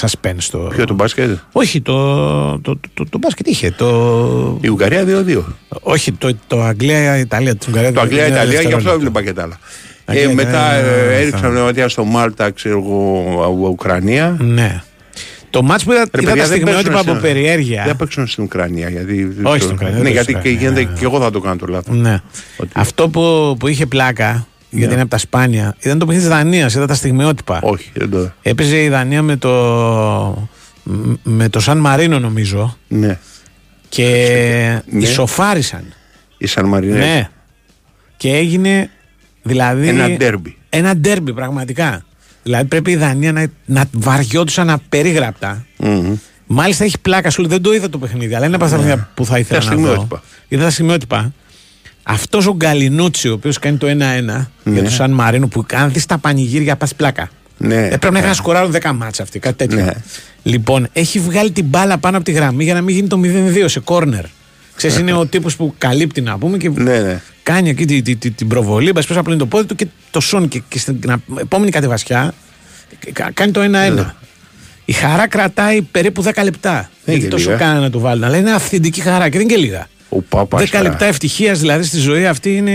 [0.00, 0.58] suspense το.
[0.58, 3.70] Ποιο το μπάσκετ; Όχι, το, το, το, το, μπάσκετ είχε.
[3.70, 4.58] Το...
[4.60, 5.42] Η Ουγγαρία 2-2.
[5.82, 7.56] Όχι, το, το Αγγλία-Ιταλία.
[7.56, 9.58] Το Το Αγγλία-Ιταλία, γι' αυτό έβλεπα και τα άλλα.
[10.04, 14.36] Ε, Αγγλία, μετά Ιταλία, ε, θα- έριξα πνευματία στο Μάλτα, ξέρω εγώ, Ουκρανία.
[14.40, 14.82] Ναι.
[15.52, 17.82] Το μάτς που είδα, Ρε, είδα παιδιά, τα δεν στιγμιότυπα παίξουν από στην- περιέργεια.
[17.86, 18.88] Δεν παίξουν στην Ουκρανία.
[18.88, 20.98] Γιατί, Όχι στην Ουκρανία, δεν Ναι, παίξουν γιατί στην και, Ουκρανία, γίνεται, ναι.
[20.98, 21.96] και εγώ θα το κάνω το λάθος.
[21.96, 22.20] Ναι.
[22.56, 26.34] Ότι- Αυτό που, που είχε πλάκα, γιατί είναι από τα σπάνια, ήταν το παιχνίδι τη
[26.34, 26.74] Δανίας.
[26.74, 27.58] Είδα τα στιγμιότυπα.
[27.62, 28.30] Όχι, δεν το.
[28.42, 29.50] Έπαιζε η Δανία με το,
[30.82, 32.76] μ- με το Σαν Μαρίνο, νομίζω.
[32.88, 33.18] Ναι.
[33.88, 35.02] Και Ναι.
[35.02, 35.84] ισοφάρισαν.
[36.38, 36.98] Η Σαν Μαρινέ.
[36.98, 37.28] Ναι.
[38.16, 38.90] Και έγινε
[39.42, 39.88] δηλαδή.
[39.88, 40.56] Ένα ντέρμπι.
[40.68, 42.04] Ένα ντέρμπι, πραγματικά.
[42.42, 45.66] Δηλαδή πρέπει η Δανία να, να βαριόντουσαν απερίγραπτα.
[45.76, 46.14] Μμμ.
[46.46, 48.82] Μάλιστα έχει πλάκα σου, λέει, δεν το είδα το παιχνίδι, αλλά είναι από αυτά τα
[48.82, 49.80] παιχνίδια που θα ήθελα Τα να δω.
[49.82, 50.22] στιγμιότυπα.
[50.48, 51.32] Είδα τα σημειότυπα.
[52.02, 56.06] Αυτός ο Γκαλινούτσι, ο οποίος κάνει το 1-1 για το Σαν Μαρίνο, που αν δεις
[56.06, 57.30] τα πανηγύρια, πας πλάκα.
[57.58, 57.86] Ναι.
[57.86, 59.84] Ε, πρέπει να είχαν σκοράρουν 10 μάτσα αυτοί, κάτι τέτοιο.
[59.84, 59.92] Ναι.
[60.42, 63.64] Λοιπόν, έχει βγάλει την μπάλα πάνω από τη γραμμή για να μην γίνει το 0-2
[63.68, 64.24] σε κόρνερ.
[64.76, 67.20] Ξέρεις, είναι ο τύπος που καλύπτει να πούμε και Ναι, ναι.
[67.42, 70.20] Κάνει εκεί τη- τη- τη- την προβολή, μπας πίσω απλύνει το πόδι του και το
[70.20, 72.34] σώνει και, και στην να- επόμενη κατεβασιά
[73.12, 74.14] κα- κάνει το 1-1.
[74.84, 76.72] Η χαρά κρατάει περίπου 10 λεπτά.
[76.72, 77.56] Δεν Γιατί είναι τόσο λίγα.
[77.64, 78.24] κάνα να του βάλουν.
[78.24, 79.86] Αλλά είναι αυθεντική χαρά και δεν είναι και λίγα.
[80.08, 82.72] Ο Πάπας 10 θα- λεπτά ευτυχίας δηλαδή στη ζωή αυτή είναι.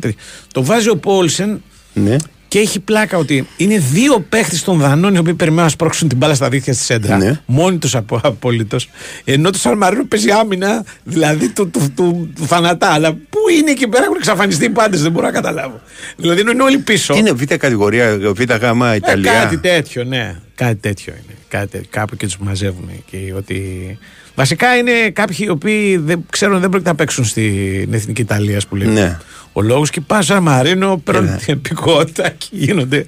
[0.00, 0.18] τέτοιο.
[0.52, 2.16] Το βάζει ο Πόλσεν Ναι.
[2.48, 6.16] Και έχει πλάκα ότι είναι δύο παίχτες των Δανών οι οποίοι περιμένουν να σπρώξουν την
[6.18, 7.16] μπάλα στα δίχτυα στη σέντρα.
[7.16, 7.40] Ναι.
[7.46, 8.76] Μόνοι τους απολύτω.
[9.24, 12.88] Ενώ το Σαν Μαρίνο παίζει άμυνα, δηλαδή του, του, του, του θανατά.
[12.88, 15.80] Αλλά πού είναι εκεί πέρα, έχουν εξαφανιστεί οι πάντες, δεν μπορώ να καταλάβω.
[16.16, 17.12] Δηλαδή ενώ είναι όλοι πίσω.
[17.12, 19.32] Τι είναι β' κατηγορία, β' γάμα Ε, Ιταλία.
[19.32, 20.36] κάτι τέτοιο, ναι.
[20.54, 21.36] Κάτι τέτοιο είναι.
[21.48, 21.88] Κάτι, τέτοιο.
[21.90, 23.32] κάπου και τους μαζεύουν εκεί.
[23.36, 23.98] Ότι...
[24.38, 28.76] Βασικά είναι κάποιοι οι οποίοι δεν ξέρουν δεν πρόκειται να παίξουν στην εθνική Ιταλία που
[28.76, 28.88] λέει.
[28.88, 29.18] Ναι.
[29.52, 31.36] Ο λόγος και πάνε σαν Μαρίνο, παίρνουν Ναι.
[31.36, 33.06] την επικότητα και γίνονται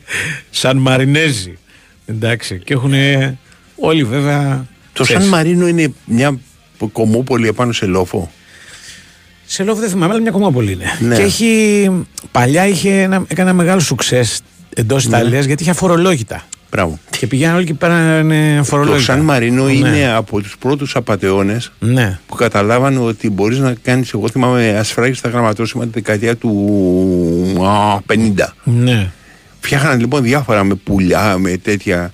[0.50, 1.58] σαν Μαρινέζοι.
[2.06, 2.58] Εντάξει.
[2.64, 2.92] Και έχουν
[3.76, 4.66] όλοι βέβαια.
[4.92, 6.38] Το ξέρεις, Σαν Μαρίνο είναι μια
[6.92, 8.30] κομμόπολη επάνω σε λόφο;
[9.46, 10.96] Σε λόγο δεν θυμάμαι, αλλά μια κομμόπολη είναι.
[11.00, 11.16] Ναι.
[11.16, 11.90] Και έχει.
[12.32, 14.24] Παλιά είχε ένα, έκανε ένα μεγάλο σουξέ
[14.74, 15.16] εντός Ναι.
[15.16, 16.42] Ιταλίας γιατί είχε αφορολόγητα.
[16.70, 16.98] Μπράβο.
[17.18, 19.12] Και πηγαίνουν όλοι και πέρανε Το αφορολόγητα.
[19.12, 19.72] Σαν Μαρίνο Ναι.
[19.72, 22.18] είναι από τους πρώτους απατεώνες Ναι.
[22.26, 26.50] που καταλάβανε ότι μπορείς να κάνεις, εγώ θυμάμαι ασφράγει στα γραμματόσημα τη δεκαετία του
[27.66, 28.54] α, 50.
[28.64, 29.10] Ναι.
[29.60, 32.12] Φτιάχναν λοιπόν διάφορα με πουλιά, με τέτοια.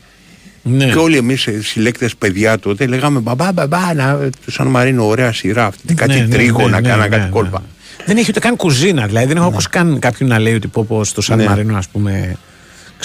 [0.62, 0.84] Ναι.
[0.84, 5.32] Και όλοι εμείς ε, συλλέκτες παιδιά τότε λέγαμε μπαμπά, μπαμπά, να, το Σαν Μαρίνο ωραία
[5.32, 7.62] σειρά αυτή, κάτι Ναι, ναι, τρίγωνα, ναι, κάνα ναι, κάτι ναι, κόλπα.
[8.06, 9.06] Δεν έχει ούτε καν κουζίνα.
[9.06, 11.44] Δηλαδή δεν έχω ακούσει καν κάποιον να λέει ότι πω, πω στο Σαν Ναι.
[11.44, 12.36] Μαρίνο, ας πούμε.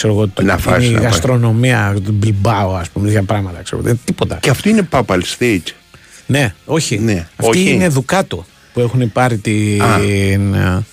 [0.01, 1.03] Ξέρω εγώ, το, Να είναι φας, η να φας.
[1.11, 3.61] γαστρονομία του Μπιλμπάου, ας πούμε, τέτοια πράγματα.
[3.61, 4.37] Ξέρω, δεν, τίποτα.
[4.41, 5.67] Και αυτό είναι Papal Stage.
[6.25, 6.97] Ναι, όχι.
[6.99, 7.69] Ναι, Αυτοί όχι.
[7.71, 9.81] είναι Δουκάτο που έχουν πάρει την,
[10.55, 10.83] Α.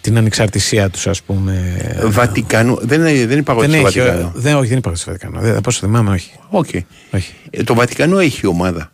[0.00, 1.76] την ανεξαρτησία τους, ας πούμε.
[2.06, 2.78] Βατικανό.
[2.82, 4.32] Δεν, είναι- δεν υπάρχει δεν στο έχει, Βατικανό.
[4.34, 5.40] δεν, όχι, δεν υπάρχει στο Βατικανό.
[5.40, 6.30] Δεν, πόσο θυμάμαι, όχι.
[6.48, 6.86] Όχι.
[7.10, 7.32] όχι.
[7.50, 8.92] Ε, το Βατικανό έχει ομάδα.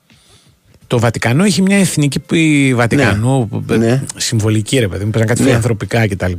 [0.87, 4.03] Το Βατικανό έχει μια εθνική που η Βατικανού, που- Ναι.
[4.17, 5.47] συμβολική ρε παιδί μου, παίζαν κάτι Ναι.
[5.47, 6.33] φιλανθρωπικά κτλ.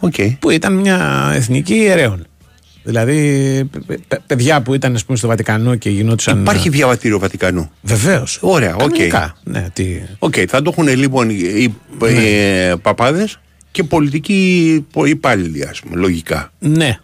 [0.00, 0.14] Οκ.
[0.38, 2.26] Που ήταν μια εθνική ιερέων.
[2.88, 6.40] Δηλαδή, παι- παι- παιδιά που ήταν ας πούμε, στο Βατικανό και γινόντουσαν.
[6.40, 7.70] Υπάρχει διαβατήριο Βατικανού.
[7.82, 8.38] Βεβαίως.
[8.40, 8.94] Ωραία, οκ.
[9.44, 9.86] Ναι, τι...
[10.18, 12.08] Οκ, θα το έχουν λοιπόν οι Ναι.
[12.08, 16.52] ε, παπάδες και πολιτικοί υπάλληλοι, ας πούμε, λογικά.
[16.58, 16.96] ναι.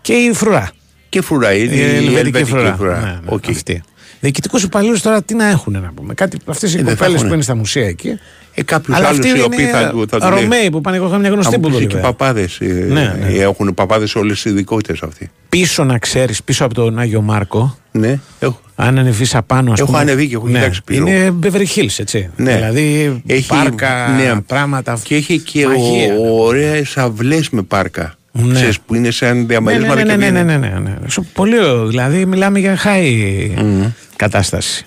[0.00, 0.70] Και η φρουρά.
[1.08, 2.74] Και φρουρά, είναι Η η ελβετική ελβετική φρουρά.
[2.76, 3.00] φρουρά.
[3.00, 3.44] Ναι, ναι, Οκ.
[3.48, 3.82] αυτή.
[4.22, 6.14] Διοικητικούς υπαλλήλους τώρα τι να έχουν να πούμε.
[6.14, 7.28] Κάτι αυτές οι Ε, δεν θα κοπέλες έχουνε.
[7.28, 8.18] που είναι στα μουσεία εκεί.
[8.54, 10.80] Ε, κάποιους Αλλά άλλους αυτοί οι είναι οποίοι θα, του- θα του λέει- Ρωμαίοι που
[10.80, 10.96] πάνε.
[10.96, 12.02] Εγώ είχα μια γνωστή Αν που μου το πεις και λέει.
[12.02, 13.26] παπάδες, ε, Ναι, ναι.
[13.32, 15.30] ε, έχουν παπάδες όλες τις ειδικότητες αυτοί.
[15.48, 18.60] Πίσω να ξέρεις, πίσω από τον Άγιο Μάρκο, Ναι, έχω.
[18.76, 20.00] αν ανεβείς απάνω, ας Έχω πούμε.
[20.02, 21.00] ανεβεί και έχω κοιτάξει πίσω.
[21.06, 22.30] Είναι Beverly Hills, έτσι.
[22.36, 22.54] Ναι.
[22.54, 24.40] Δηλαδή Έχει- πάρκα, ναι.
[24.46, 24.98] πράγματα.
[25.02, 26.14] Και έχει και μαγεία.
[26.18, 28.14] ο, ωραίες αυλές με πάρκα.
[28.32, 28.54] Ναι.
[28.54, 30.60] Ξέρεις, που είναι σαν Ναι, ναι, διαμερίσματα ναι, και ναι, ναι, βγαίνουν.
[30.60, 31.08] ναι, ναι, ναι.
[31.08, 31.86] Σου- Πολύ, ωραίο.
[31.86, 34.86] δηλαδή μιλάμε για high κατάσταση.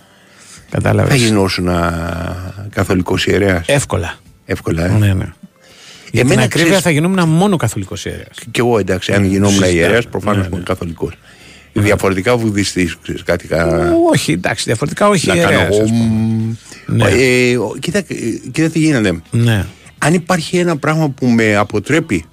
[0.69, 1.11] Κατάλαβες.
[1.19, 1.69] Θα γινώσουν
[2.69, 3.67] καθολικός ιερέας.
[3.67, 4.15] Εύκολα.
[4.45, 4.89] Εύκολα, ε.
[4.89, 5.25] Ναι, ναι.
[6.11, 8.37] Για την Εμένα ακρίβεια ξέρεις- θα γινόμουν μόνο καθολικός ιερέας.
[8.51, 9.73] Και εγώ εντάξει, αν γινόμουν συζητάμε.
[9.79, 10.63] ιερέας, προφανώς Ναι, είμαι ναι.
[10.63, 11.13] καθολικός.
[11.73, 13.91] Διαφορετικά βουδιστής, ξέρεις, κάτι κα...
[14.11, 15.27] Όχι, εντάξει, διαφορετικά όχι.
[15.27, 15.83] να κάνω ιερέας, εγώ.
[15.83, 16.03] ας πούμε.
[16.05, 16.53] μ,
[16.85, 17.03] Ναι.
[17.09, 18.03] ε, ο- κοίτα, ε,
[18.51, 19.19] κοίτα τι γίνεται.
[19.31, 19.65] Ναι.
[19.97, 22.25] Αν υπάρχει ένα πράγμα που με αποτρέπει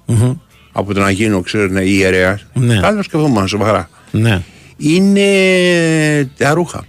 [0.75, 2.79] από το να γίνω, ξέρω, να ιερέας, Ναι.
[2.81, 3.89] καλό σκεφτόμουν σοβαρά.
[4.11, 4.41] Ναι.
[4.77, 6.85] Είναι τα ρούχα.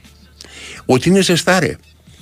[0.86, 1.76] Ότι είναι ζεστάρε.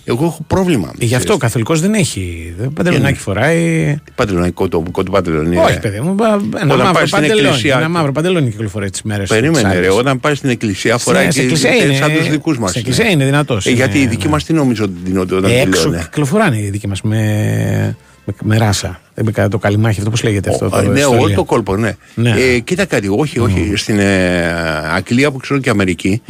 [0.05, 0.93] Εγώ έχω πρόβλημα.
[0.99, 2.55] Γι' αυτό ο καθολικός δεν έχει.
[2.59, 3.97] δεν- Παντελονάκι φοράει.
[4.15, 5.57] Παντελονικό το κότο παντελονί.
[5.57, 5.79] Όχι, ρε.
[5.79, 6.13] παιδί μου.
[6.13, 7.47] μπα- Ένα Όταν μαύρο πάει στην παντελόνι.
[7.47, 9.29] εκκλησία- Ένα μαύρο παντελόνι κυκλοφορεί τις μέρες.
[9.29, 9.89] Περίμενε, ρε.
[9.91, 12.71] Όταν πάει στην εκκλησία, φοράει στην και εκκλησία είναι- σαν τους δικούς μας.
[12.71, 14.31] στην εκκλησία είναι δυνατός, Ε, γιατί ναι, οι δικοί ναι.
[14.31, 16.03] μας τι νομίζω ότι δίνονται όταν Έξω δηλώνε.
[16.03, 19.01] κυκλοφοράνε οι δικοί μας με, με, με ράσα.
[19.15, 20.67] Δεν με το καλυμάχι, αυτό πώς λέγεται αυτό.
[20.67, 21.23] Ο- το ναι, στολή.
[21.23, 21.97] όλο το κόλπο, ναι.
[22.15, 22.31] Ναι.
[22.31, 23.73] Ε, κοίτα κάτι, όχι, όχι.
[23.77, 24.47] Στην ε,
[24.93, 26.23] Αγγλία που ξέρω και Αμερική,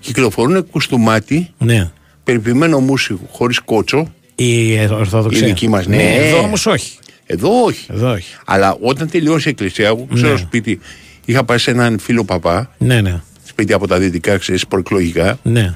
[0.00, 1.90] κυκλοφορούν κουστούμάτι, Ναι.
[2.24, 4.12] περιποιημένο μουσι χωρίς κότσο.
[4.34, 5.44] Η Ορθόδοξη.
[5.44, 6.14] Η δική μας, ναι.
[6.14, 6.98] Εδώ όμως όχι.
[7.26, 7.86] Εδώ όχι.
[7.92, 8.34] Εδώ όχι.
[8.44, 10.38] Αλλά όταν τελειώσει η εκκλησία, εγώ ξέρω Ναι.
[10.38, 10.80] σπίτι,
[11.24, 13.20] είχα πάει σε έναν φίλο παπά, Ναι, ναι.
[13.46, 15.74] σπίτι από τα δυτικά, ξέρεις, προεκλογικά, ναι.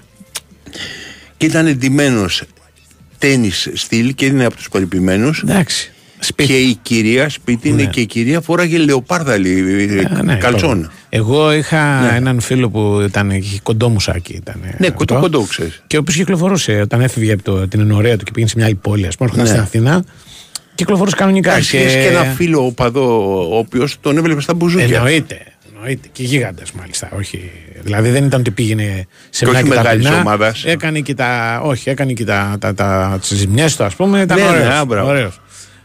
[1.37, 2.43] και ήταν εντυμένος
[3.19, 5.43] τέννη στυλ και είναι από τους περιποιημένους.
[5.43, 5.91] Εντάξει.
[6.19, 6.49] Σπίτι.
[6.53, 7.89] Και η κυρία, σπίτι είναι Ναι.
[7.91, 9.61] και η κυρία φοράγε λεοπάρδαλη
[10.19, 10.71] Α, ναι, καλτσόν.
[10.79, 10.91] είπαμε.
[11.09, 12.17] Εγώ είχα Ναι.
[12.17, 14.33] έναν φίλο που ήταν είχε κοντό μουσάκι.
[14.33, 14.93] Ήταν, Ναι, αυτό.
[14.93, 15.83] κοντό κοντό ξέρεις.
[15.87, 18.67] Και ο οποίος κυκλοφορούσε όταν έφυγε από το, την ενορία του και πήγαινε σε μια
[18.67, 19.67] άλλη πόλη, ας πούμε, έρχονταν Ναι.
[19.67, 20.05] στην Αθήνα.
[20.75, 21.57] Κυκλοφορούσε κανονικά.
[21.57, 21.85] Έχει και...
[21.85, 24.97] και ένα φίλο οπαδό, ο οποίος τον έβλεπε στα μπουζούκια.
[24.97, 25.39] Εννοείται.
[25.75, 26.09] Εννοείται.
[26.13, 27.09] Και γίγαντε μάλιστα.
[27.19, 27.51] Όχι.
[27.83, 30.21] Δηλαδή δεν ήταν ότι πήγαινε σε Και μια όχι και τα μεγάλης πεινά.
[30.21, 30.65] ομάδας.
[30.65, 31.61] Έκανε και τα.
[31.65, 34.21] Όχι, έκανε και τα, τα, τα, τις ζημιές του, ας πούμε.
[34.21, 35.29] Ήταν Ναι, ναι,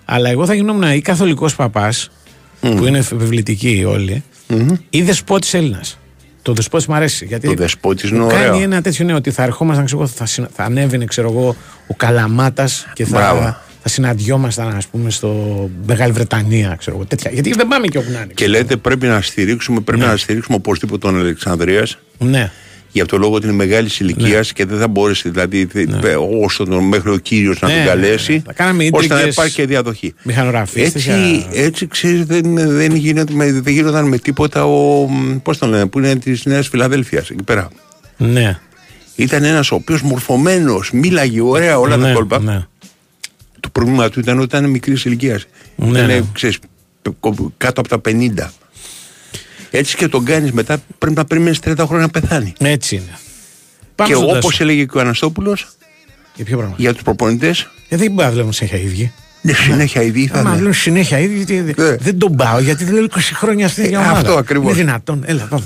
[0.10, 0.22] ωραίος, α, μπράβο.
[0.22, 0.24] ωραίος.
[0.24, 2.10] Αλλά εγώ θα γινόμουν ή καθολικός παπάς,
[2.60, 4.24] που είναι επιβλητικοί όλοι,
[4.90, 5.96] ή δεσπότης Έλληνας.
[6.44, 7.26] Το δεσπότη μου αρέσει.
[7.26, 8.38] Γιατί Το δεσπότης είναι μου ωραίο.
[8.52, 11.56] Κάνει ένα τέτοιο νέο ότι θα ερχόμασταν, ξέρω, εγώ, θα, συνα- θα ανέβαινε ξέρω εγώ,
[11.88, 13.58] ο Καλαμάτας και θα, Μπράβο.
[13.82, 16.76] θα συναντιόμασταν, ας πούμε, στο Μεγάλη Βρετανία.
[16.80, 17.32] Ξέρω εγώ, τέτοια.
[17.32, 18.34] Γιατί δεν πάμε και όπου να είναι.
[18.34, 20.08] Και λέτε πρέπει να στηρίξουμε, πρέπει Ναι.
[20.08, 21.98] να στηρίξουμε οπωσδήποτε τον Αλεξανδρίας.
[22.18, 22.52] Ναι.
[22.92, 25.90] Για το λόγο ότι είναι μεγάλη ηλικίας και δεν θα μπορέσει δηλαδή θε-
[26.44, 28.42] όσο τον μέχρι ο κύριος να Ναι, την ναι, καλέσει, ναι.
[28.46, 30.14] Θα κάναμε ώστε να ίντρικες υπάρχει και διαδοχή.
[30.24, 35.08] μηχανογραφίστες Έτσι, για- έτσι ξέρεις δεν, δεν, γίνεται, με, δεν γίνονταν με τίποτα ο,
[35.44, 37.70] πώς τον λένε, που είναι της Νέας Φιλαδέλφειας εκεί πέρα.
[38.18, 38.60] Ναι.
[39.16, 42.40] Ήταν ένας ο οποίος μορφωμένος, μίλαγε ωραία όλα τα ναι, κόλπα.
[42.40, 42.66] ναι.
[43.60, 45.46] Το πρόβλημα του ήταν ότι ήταν μικρής ηλικίας.
[45.76, 46.22] Ναι, ήταν, ναι.
[46.34, 46.58] ξέρεις,
[47.20, 48.52] κο- κάτω από τα 50.
[49.72, 52.54] Έτσι και τον κάνεις μετά πρέπει να περιμένει 30 χρόνια να πεθάνει.
[52.60, 53.18] Έτσι είναι.
[53.96, 54.64] Πάμε και στον όπως Τάσο.
[54.64, 55.68] έλεγε και ο Αναστόπουλος,
[56.36, 59.12] Για ποιο πράγμα; για τους προπονητές, Γιατί δεν μπορεί να βλέπουν συνέχεια ίδιοι.
[59.42, 60.58] ναι, συνέχεια ήδη θα Άμα είναι.
[60.58, 61.96] βλέπουν συνέχεια ίδιοι, γιατί Ναι.
[61.96, 64.18] δεν τον πάω, γιατί δεν λέω 20 χρόνια στην ίδια Ε, ομάδα.
[64.18, 64.72] αυτό ακριβώς.
[64.74, 65.24] Είναι δυνατόν.
[65.26, 65.66] Έλα, πάμε.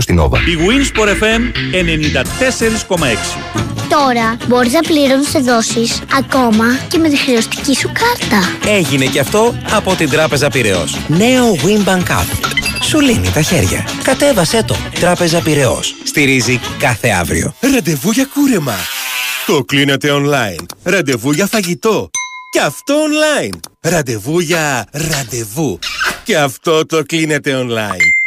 [0.00, 0.36] στην Nova.
[0.36, 1.52] Η Winsport FM
[2.98, 3.56] 94,6.
[3.88, 8.70] Τώρα μπορείς να πληρώνεις δόσεις ακόμα και με τη χρεωστική σου κάρτα.
[8.70, 10.96] Έγινε και αυτό από την Τράπεζα Πυραιός.
[11.08, 12.46] Νέο Winbank App.
[12.82, 13.88] Σου λύνει τα χέρια.
[14.02, 14.76] Κατέβασέ το.
[15.00, 15.94] Τράπεζα Πυραιός.
[16.04, 17.54] Στηρίζει κάθε αύριο.
[17.60, 18.74] Ραντεβού για κούρεμα.
[19.46, 20.64] Το κλείνετε online.
[20.82, 22.10] Ραντεβού για φαγητό.
[22.50, 23.58] Και αυτό online.
[23.80, 25.78] Ραντεβού για ραντεβού.
[26.24, 28.25] Και αυτό το κλείνετε online.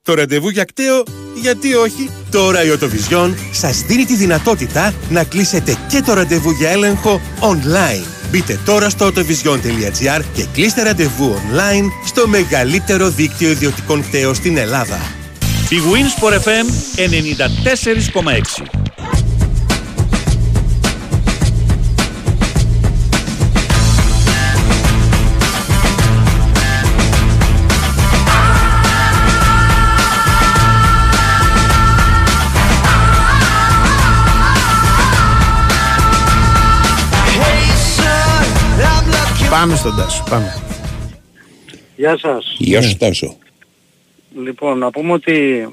[0.00, 1.02] Ε, το ραντεβού για κταίο,
[1.40, 2.10] γιατί όχι.
[2.30, 8.04] Τώρα η Οτοβιζιόν σας δίνει τη δυνατότητα να κλείσετε και το ραντεβού για έλεγχο online.
[8.30, 14.98] Μπείτε τώρα στο autovision.gr και κλείστε ραντεβού online στο μεγαλύτερο δίκτυο ιδιωτικών κταίων στην Ελλάδα.
[15.68, 18.89] Η Winsport FM 94,6.
[39.50, 40.24] Πάμε στον Τάσο.
[40.30, 40.62] Πάμε.
[41.96, 42.54] Γεια σας.
[42.58, 43.36] Γεια σου Τάσο.
[44.36, 45.68] Λοιπόν, να πούμε ότι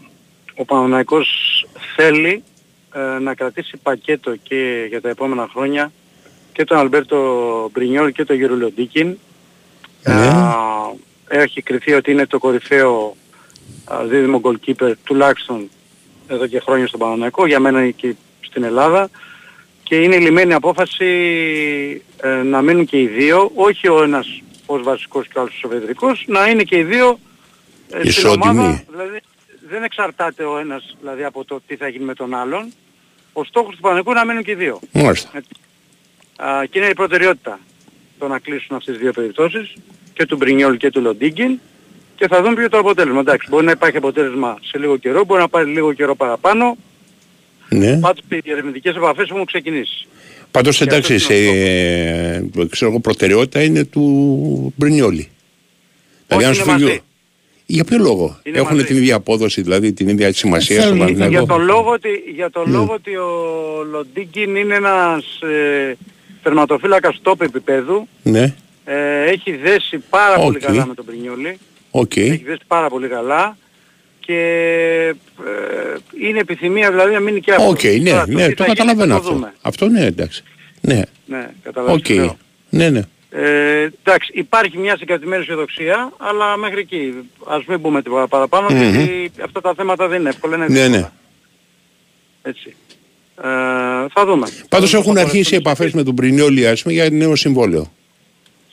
[0.56, 1.28] ο Παναθηναϊκός
[1.96, 2.44] θέλει
[2.94, 5.92] ε, να κρατήσει πακέτο και για τα επόμενα χρόνια
[6.54, 9.18] και τον Αλμπέρτο Μπρινιόλ και τον Γιώργο Λοντίκιν.
[10.04, 10.32] Ε,
[11.28, 13.16] έχει κριθεί ότι είναι το κορυφαίο
[13.86, 15.70] α, δίδυμο goalkeeper τουλάχιστον
[16.28, 19.10] εδώ και χρόνια στον Παναθηναϊκό, για μένα και στην Ελλάδα.
[19.88, 21.06] Και είναι η λιμένη απόφαση
[22.22, 25.72] ε, να μείνουν και οι δύο, όχι ο ένας ως βασικός και ο άλλος ως
[25.72, 27.20] εφεδρικός, να είναι και οι δύο
[27.90, 28.50] ε, στην Ισότιμοι.
[28.50, 28.84] ομάδα.
[28.90, 29.20] Δηλαδή
[29.70, 32.74] δεν εξαρτάται ο ένας δηλαδή, από το τι θα γίνει με τον άλλον.
[33.34, 34.80] Ο στόχος του Παναγικού είναι να μείνουν και οι δύο.
[34.92, 35.30] Μάλιστα.
[35.34, 35.50] Έτσι.
[36.36, 37.60] Α, και είναι η προτεραιότητα
[38.20, 39.74] το να κλείσουν αυτές τις δύο περιπτώσεις
[40.14, 41.60] και του Μπρινιόλ και του Λοντίγκιν
[42.16, 43.20] και θα δούμε ποιο το αποτέλεσμα.
[43.20, 46.78] Εντάξει, μπορεί να υπάρχει αποτέλεσμα σε λίγο καιρό, μπορεί να πάρει λίγο καιρό παραπάνω.
[47.70, 47.98] Ναι.
[48.00, 50.08] Πάντως οι ερευνητικές επαφές έχουν ξεκινήσει.
[50.52, 55.30] Πάντως Και εντάξει, αυτός σε, είναι ε, ξέρω εγώ, προτεραιότητα είναι του Μπρινιόλη.
[56.28, 57.02] Δηλαδή, Όχι, αν σου είναι φύγει ο- μαζί.
[57.66, 58.86] Για ποιο λόγο; Είναι Έχουν μαζί.
[58.88, 61.56] την ίδια απόδοση, δηλαδή την ίδια σημασία θέλουν στον για Για Παναθηναϊκό.
[61.56, 62.78] τον λόγο ότι, για τον Ναι.
[62.78, 63.30] λόγο ότι ο
[63.92, 65.98] Λοντίγκιν είναι ένας ε,
[66.44, 68.08] τερματοφύλακας top επίπεδου.
[68.24, 68.54] Ναι,
[68.86, 70.64] Ε, έχει δέσει πάρα πολύ Οκ.
[70.64, 71.58] καλά με τον Μπρινιόλη.
[71.92, 72.16] οκ.
[72.16, 73.58] Έχει δέσει πάρα πολύ καλά
[74.28, 74.40] και
[75.08, 77.68] ε, είναι επιθυμία δηλαδή να μείνει και αυτό.
[77.70, 79.34] Οκ, ναι, Τώρα, ναι, τι το θα γίνει καταλαβαίνω θα το αυτό.
[79.34, 79.54] δούμε.
[79.62, 80.44] Αυτό ναι, εντάξει.
[80.82, 82.06] Ναι, Ναι, καταλαβαίνεις οκ.
[82.08, 82.38] τι λέω.
[82.70, 83.02] Ναι, ναι.
[83.30, 87.14] Ε, εντάξει, υπάρχει μια συγκρατημένη αισιοδοξία, αλλά μέχρι εκεί.
[87.48, 88.80] Ας μην πούμε τίποτα παραπάνω, Μμμ.
[88.82, 90.56] γιατί αυτά τα θέματα δεν είναι εύκολα.
[90.56, 90.98] Είναι Ναι, δύσκολα.
[90.98, 91.10] ναι.
[92.42, 92.76] Έτσι.
[93.38, 93.44] Ε,
[94.14, 94.48] θα δούμε.
[94.70, 97.10] Πάντως Θα δούμε έχουν πώς θα αρχίσει μπορέσουν επαφές με τον Μπρινιόλη, ας πούμε, για
[97.12, 97.92] νέο συμβόλαιο.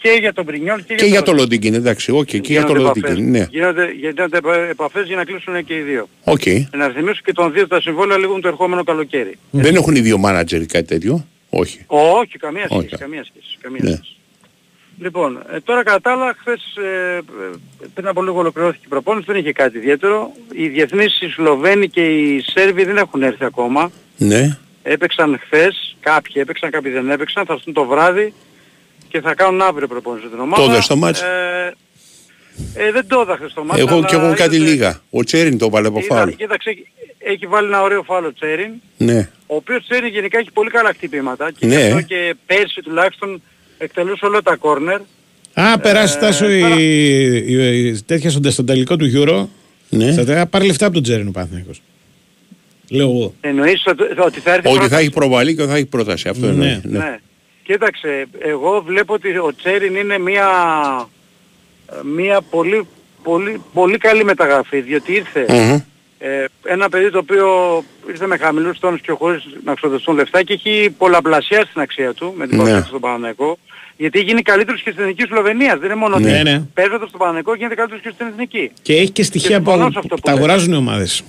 [0.05, 2.80] Και για τον Μπρινιόλι και, Και για το Λοντίγκιν, εντάξει, οκ, και για το Γίνονται
[2.98, 3.02] επαφές.
[3.11, 3.46] Λοντίγκιν, ναι.
[3.50, 6.09] Γίνονται, γίνονται επα- επαφές για να κλείσουν και οι δύο.
[6.24, 6.42] Οκ.
[6.76, 9.38] Να θυμίσω και τον δύο τα συμβόλαια λήγουν το ερχόμενο καλοκαίρι.
[9.50, 11.84] Δεν έχουν ίδιο μάνατζερ ή κάτι τέτοιο; Όχι.
[11.86, 12.96] Όχι, καμία σχέση, Όχι.
[12.96, 13.57] καμία σχέση.
[13.61, 13.90] Καμία Ναι.
[13.90, 14.16] σχέση.
[15.00, 17.22] Λοιπόν, ε, τώρα κατά τα άλλα, χθες, ε, ε,
[17.94, 20.32] πριν από λίγο ολοκληρώθηκε η προπόνηση, δεν είχε κάτι ιδιαίτερο.
[20.55, 23.90] Οι διεθνείς, οι Σλοβένοι και οι Σέρβοι δεν έχουν έρθει ακόμα.
[24.16, 24.59] Ναι.
[24.82, 28.32] Έπαιξαν χθες, κάποιοι έπαιξαν, κάποιοι δεν έπαιξαν, θα έρθουν το βράδυ
[29.15, 30.65] και θα κάνουν αύριο προπόνηση την ομάδα.
[30.65, 31.75] Το είδες το μάτς; Ε,
[32.75, 33.81] ε, δεν το είδα χθες το μάτς.
[33.81, 35.01] Εγώ αλλά και εγώ κάτι είδατε- λίγα.
[35.11, 36.31] Ο Τσέριν το βάλε από είδα- φάουλ.
[36.31, 36.87] Κοίταξε, έχει-
[37.19, 38.71] έχει βάλει ένα ωραίο φάλο Τσέριν.
[38.97, 39.29] Ναι.
[39.47, 41.75] Ο οποίος Τσέριν γενικά έχει πολύ καλά χτυπήματα και Ναι.
[41.81, 43.43] γι' αυτό και πέρσι τουλάχιστον
[43.79, 45.01] εκτελούσε όλα τα κόρνερ
[45.55, 46.59] Α, περάσει τάσο η,
[47.47, 49.47] η, η- τέτοια στον, στον τελικό του Euro.
[49.89, 50.12] Ναι.
[50.12, 51.83] Στα τελικά πάρει λεφτά από τον Τζέριν ο Παναθηναϊκός.
[52.91, 53.35] Λέω εγώ.
[53.41, 55.03] Εννοείς ότι, ότι θα έρθει Ότι θα πρόταση.
[55.03, 56.29] έχει προβαλεί και θα έχει πρόταση.
[56.29, 56.53] Αυτό Ναι.
[56.53, 56.81] εννοεί.
[56.85, 56.99] Ναι.
[56.99, 57.19] Ναι.
[57.65, 60.49] Κοίταξε, εγώ βλέπω ότι ο Τσέριν είναι μια,
[62.15, 62.87] μια πολύ,
[63.23, 65.79] πολύ, πολύ καλή μεταγραφή, διότι ήρθε Μμμ.
[66.19, 67.49] ε, ένα παιδί το οποίο
[68.09, 72.35] ήρθε με χαμηλούς τόνους και χωρίς να ξοδευτούν λεφτά και έχει πολλαπλασιάσει την αξία του
[72.37, 72.62] με την Ναι.
[72.62, 73.59] παρουσία του στον Παναναϊκό.
[73.97, 75.75] Γιατί έχει γίνει καλύτερος και στην Εθνική Σλοβενίας.
[75.79, 76.61] Δεν είναι μόνο Ναι, ότι ναι.
[76.75, 78.71] παίζοντας στον Παναναϊκό γίνεται καλύτερος και στην Εθνική.
[78.83, 80.39] Και έχει και στοιχεία που, συμφωνώ σε αυτό που που τα λες.
[80.39, 81.25] αγοράζουν οι ομάδες.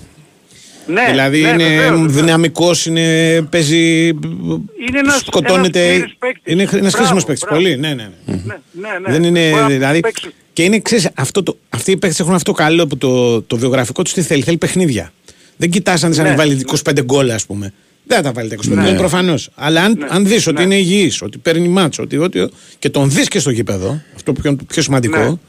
[0.88, 2.14] Ναι, δηλαδή ναι, είναι βεβαίως, βεβαίως.
[2.14, 4.08] δυναμικός, είναι, παίζει.
[4.08, 5.86] Είναι ένας, σκοτώνεται.
[5.86, 6.54] ένας πλήρης παίκτης.
[6.54, 7.44] είναι ένας Μπράβο, χρήσιμος παίκτης.
[7.48, 7.62] μπράβο.
[7.64, 7.94] Πολύ, ναι, ναι.
[7.94, 8.10] ναι.
[8.36, 8.36] Ναι,
[8.72, 9.12] ναι, ναι.
[9.12, 9.50] Δεν είναι.
[9.50, 10.30] Μπορεί να Δηλαδή, παίξει.
[10.54, 14.02] και είναι, ξέρεις, αυτό το, αυτοί οι παίκτες έχουν αυτό καλό που το, το βιογραφικό
[14.02, 14.42] τους τι θέλει.
[14.44, 15.12] Θέλει παιχνίδια.
[15.58, 16.22] Δεν κοιτάς αν Ναι.
[16.24, 16.36] ναι.
[16.36, 17.74] βάλει 25 γκολ, ας πούμε.
[18.08, 19.50] Δεν θα τα βάλει τα 25 γκολ, προφανώς.
[19.56, 20.06] Αλλά αν, Ναι.
[20.10, 20.64] αν δεις ότι Ναι.
[20.64, 24.42] είναι υγιής, ότι παίρνει μάτσο, ότι, ότι, και τον δεις και στο γήπεδο, αυτό που
[24.46, 25.40] είναι το πιο σημαντικό,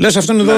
[0.00, 0.06] Ναι.
[0.06, 0.54] λες αυτόν εδώ,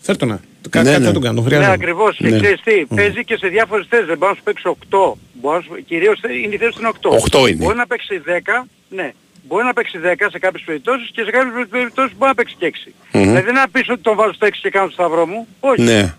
[0.00, 0.40] φέρ το να.
[0.70, 1.06] Κάτι, Ναι, κάτι ναι.
[1.06, 1.72] θα τον κάνω, τον Ναι, χρειάζεται.
[1.72, 2.16] ακριβώς.
[2.16, 2.40] Και Ναι.
[2.40, 4.06] ξέρεις τι, παίζει και σε διάφορες θέσεις.
[4.06, 5.18] Δεν μπορεί να σου παίξει 8.
[5.40, 7.10] Μπορεί να σου- κυρίως είναι η θέση του είναι 8.
[7.10, 7.64] 8 είναι.
[7.64, 9.12] Μπορεί να παίξει 10, ναι.
[9.48, 12.66] Μπορεί να παίξει 10 σε κάποιες περιπτώσεις και σε κάποιες περιπτώσεις μπορεί να παίξει και
[12.66, 12.90] 6.
[13.12, 13.22] Μμμ.
[13.22, 15.46] Δηλαδή δεν είναι να πεις ότι τον βάζω στο 6 και κάνω το σταυρό μου.
[15.60, 15.82] Όχι.
[15.82, 16.14] Ναι.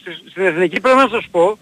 [0.00, 1.58] Στη- Στην εθνική πρέπει να σας πω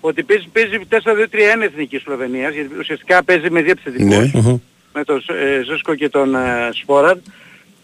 [0.00, 4.40] ότι παίζει, παίζει 4-2-3-1 εθνική Σλοβενίας, γιατί ουσιαστικά παίζει με δύο επιθετικούς Ναι.
[4.40, 4.58] Μμμ.
[4.94, 7.16] με τον ε, Ζέσκο και τον ε, Σπόραρ.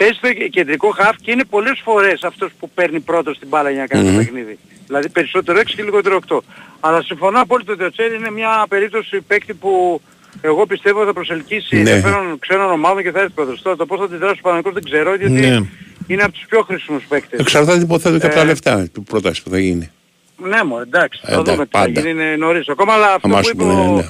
[0.01, 3.81] Παίζει στο κεντρικό χαφ και είναι πολλές φορές αυτός που παίρνει πρώτος στην μπάλα για
[3.81, 4.13] να κάνει Μμμ.
[4.13, 4.59] το παιχνίδι.
[4.87, 6.39] Δηλαδή περισσότερο 6 και λιγότερο 8.
[6.81, 10.01] Αλλά συμφωνώ απόλυτα ότι ο Τσέρι είναι μια περίπτωση παίκτη που
[10.41, 11.91] εγώ πιστεύω θα προσελκύσει Ναι.
[11.91, 13.63] ενδιαφέρον ξένων ομάδων και θα έρθει πρώτος.
[13.63, 15.59] Τώρα το πώς θα αντιδράσει ο Παναγικός δεν ξέρω γιατί Ναι.
[16.07, 17.41] είναι από τους πιο χρήσιμους παίκτες.
[17.41, 19.91] Εξαρτάται υποθέτω και από τα Ε, λεφτά του πρόταση που θα γίνει.
[20.37, 22.01] Ναι μου, εντάξει, θα Εντάξει, δούμε τι θα πάντα.
[22.01, 24.09] γίνει είναι νωρίς ακόμα, αλλά αυτό Αμά που σου είπε πούνε, ο, ναι.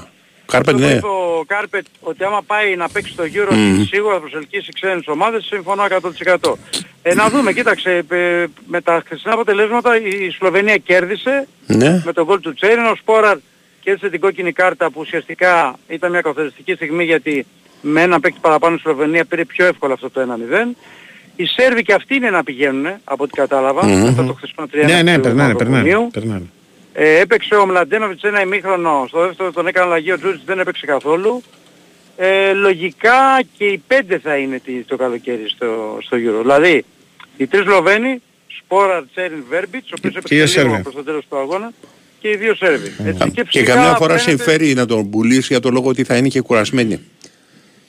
[0.50, 0.96] Κάρπετ, αυτό που ναι.
[0.98, 3.82] είπε ο Κάρπετ ότι άμα πάει να παίξει το γύρο Μμμ.
[3.84, 5.84] σίγουρα θα προσελκύσει ξένες ομάδες, συμφωνώ
[6.42, 6.52] 100%.
[7.02, 12.02] Ε, να δούμε, κοίταξε, ε, με τα χθεσινά αποτελέσματα η Σλοβενία κέρδισε Ναι.
[12.04, 13.36] με τον γκολ του Τσέριν, ο Σπόραρ
[13.80, 17.46] κέρδισε την κόκκινη κάρτα που ουσιαστικά ήταν μια καθοριστική στιγμή γιατί
[17.82, 20.76] με ένα παίκτη παραπάνω η Σλοβενία πήρε πιο εύκολα αυτό το 1-0.
[21.36, 24.02] Οι Σέρβοι και αυτοί είναι να πηγαίνουν, από ό,τι κατάλαβα, Μμμ.
[24.04, 26.08] μετά το χθεσινό 3 Ναι, ναι, περνάνε, περνάνε.
[26.12, 26.42] περνάνε.
[26.92, 30.86] Ε, έπαιξε ο Μλαντένοβιτς ένα ημίχρονο, στο δεύτερο τον έκανε αλλαγή, ο Τζούτζης δεν έπαιξε
[30.86, 31.42] καθόλου.
[32.16, 36.40] Ε, λογικά και οι πέντε θα είναι τι- το καλοκαίρι στο, στο Euro.
[36.40, 36.84] Δηλαδή,
[37.36, 38.22] οι τρεις Σλοβαίνοι,
[38.58, 40.70] Σπόρα, Τσέριν, Βέρμπιτς, ο οποίος Και οι έπαιξε Σέρβοι.
[40.70, 41.72] λίγο προς το τέλος του αγώνα,
[42.20, 42.92] και οι δύο Σέρβοι.
[43.04, 46.16] Έτσι, Και φυσικά καμιά φορά φαίνεται- συμφέρει να τον πουλήσει για το λόγο ότι θα
[46.16, 47.00] είναι και κουρασμένοι.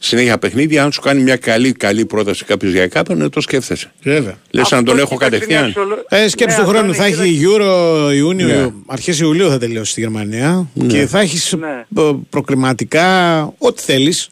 [0.03, 3.91] Συνέχεια παιχνίδια, αν σου κάνει μια καλή, καλή πρόταση κάποιος για κάτω, ναι, το σκέφτεσαι.
[4.03, 4.37] Βέβαια.
[4.51, 5.63] Λες να τον Αυτό, έχω κοίταξε, είναι κατευθείαν.
[5.65, 7.29] αξιολο- Ε, σκέψη Ναι, του αυτό χρόνου είναι, θα κοίταξε.
[7.29, 8.69] έχει Euro Ιούνιο, Ναι.
[8.85, 10.85] αρχές Ιουλίου θα τελειώσει στη Γερμανία Ναι.
[10.87, 11.85] και θα έχεις Ναι.
[12.29, 14.29] προκριματικά ό,τι θέλεις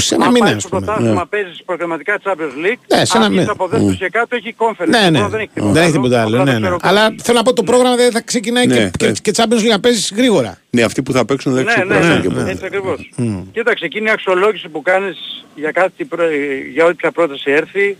[0.00, 0.84] σε ένα Αν μήνα πάει ας στο πούμε.
[0.86, 3.42] πρωτάθλημα παίζεις προγραμματικά Champions League, Ναι, σε ένα αν μήνα.
[3.42, 4.86] είσαι από δεύτερος και κάτω έχει conference.
[4.88, 6.40] Ναι, ναι, Τώρα δεν έχει τίποτα δεν έχει τίποτα άλλο.
[6.40, 6.66] απλά Ναι, το ναι.
[6.66, 9.12] ξέρω Αλλά θέλω να πω το πρόγραμμα δεν θα ξεκινάει Ναι, και, και, ναι.
[9.22, 10.58] και Champions League να παίζεις γρήγορα.
[10.70, 12.50] Ναι, αυτοί που θα παίξουν δεν Ναι, ναι, ξεκουράζουν ναι, και ναι, πολύ.
[12.50, 13.10] έτσι ακριβώς.
[13.52, 16.30] Κοίταξε, εκείνη η αξιολόγηση που κάνεις για, κάτι, προ-
[16.72, 17.96] για όποια πρόταση έρθει,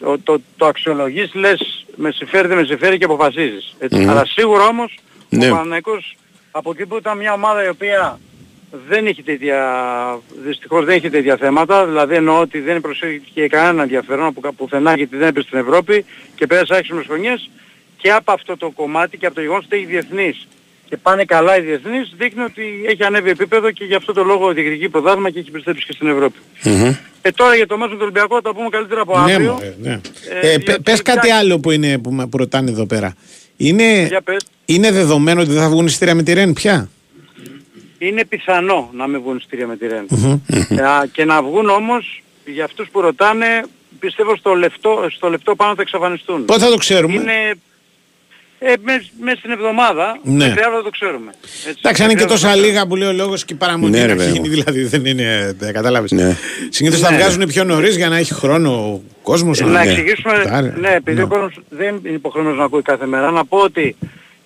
[0.00, 3.74] το, το, το αξιολογείς, λες με συμφέρει, δεν με συμφέρει και αποφασίζεις.
[3.78, 3.98] Έτσι.
[3.98, 4.10] Μμμ.
[4.10, 4.98] Αλλά σίγουρα όμως
[5.28, 5.46] Ναι.
[5.46, 6.16] ο Παναθηναϊκός
[6.50, 8.18] από εκεί που ήταν μια ομάδα η οποία
[8.88, 9.58] δεν έχει τέτοια,
[10.46, 14.96] δυστυχώς δεν έχει τέτοια θέματα, δηλαδή εννοώ ότι δεν προσέχει κανένα ενδιαφέρον από κα- πουθενά
[14.96, 16.04] γιατί δεν έπαιζε στην Ευρώπη
[16.34, 17.50] και πέρασε άξιμες χρονιές
[17.96, 20.46] και από αυτό το κομμάτι και από το γεγονός ότι έχει διεθνείς
[20.88, 24.52] και πάνε καλά οι διεθνείς δείχνει ότι έχει ανέβει επίπεδο και γι' αυτό το λόγο
[24.52, 26.38] διεκδικεί πρωτάθλημα και έχει πιστέψει και στην Ευρώπη.
[26.62, 26.94] Μμμ.
[27.22, 29.52] Ε, τώρα για το μέσο του Ολυμπιακού θα τα πούμε καλύτερα από Ναι, αύριο.
[29.52, 30.00] μωρέ, ναι.
[30.42, 32.86] Ε, Ε, πε- διότι πες κάτι εντάξει, άλλο που, είναι, που, μα- που ρωτάνε εδώ
[32.86, 33.14] πέρα.
[33.56, 34.46] Είναι, Για πες.
[34.64, 36.88] είναι δεδομένο ότι δεν θα βγουν εισιτήρια με τη Ρεν πια;
[37.98, 40.06] Είναι πιθανό να μην βγουν εισιτήρια με τη Ρεν.
[40.68, 43.46] Ε, α, και να βγουν όμως για αυτούς που ρωτάνε
[43.98, 46.44] πιστεύω στο λεπτό, στο λεπτό πάνω θα εξαφανιστούν.
[46.44, 47.32] Πότε θα το ξέρουμε; Είναι
[48.58, 50.32] ε, μέσα μες στην εβδομάδα, Ναι.
[50.46, 51.32] μέχρι αύριο θα το ξέρουμε.
[51.42, 53.52] Έτσι, Εντάξει, αν είναι και μέχρι τόσα αύριο θα λίγα που λέει ο λόγος και
[53.52, 54.32] η παραμονή Ναι, να ρε, έχει βέβαια.
[54.34, 55.54] γίνει, δηλαδή δεν είναι.
[55.58, 56.10] Δεν κατάλαβες.
[56.10, 56.36] Ναι.
[56.68, 57.16] Συνήθως τα Ναι.
[57.16, 59.80] βγάζουν πιο νωρίς για να έχει χρόνο ο κόσμος Να να.
[59.80, 61.22] εξηγήσουμε, ναι, επειδή Ναι.
[61.22, 63.96] ο κόσμος δεν είναι υποχρεωμένος να ακούει κάθε μέρα, να πω ότι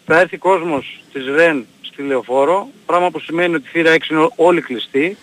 [0.06, 1.66] θα έρθει κόσμος της ΡΕΝ
[2.00, 5.16] στη Λεωφόρο, πράγμα που σημαίνει ότι η θύρα 6 είναι όλη κλειστή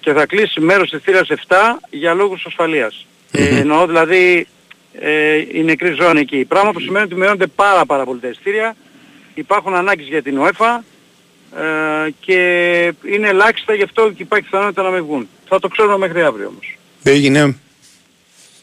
[0.00, 1.56] και θα κλείσει μέρος της θύρας 7
[1.90, 3.06] για λόγους ασφαλείας.
[3.30, 4.46] Ε, εννοώ δηλαδή
[4.92, 6.44] ε, η νεκρή ζώνη εκεί.
[6.44, 8.76] Πράγμα που σημαίνει ότι μειώνονται πάρα πάρα πολύ τα ειστήρια,
[9.34, 10.84] υπάρχουν ανάγκες για την ΟΕΦΑ
[11.56, 12.38] ε, και
[13.04, 15.28] είναι ελάχιστα γι' αυτό και υπάρχει πιθανότητα να μην βγουν.
[15.48, 16.78] Θα το ξέρουμε μέχρι αύριο όμως.
[17.02, 17.56] Έγινε.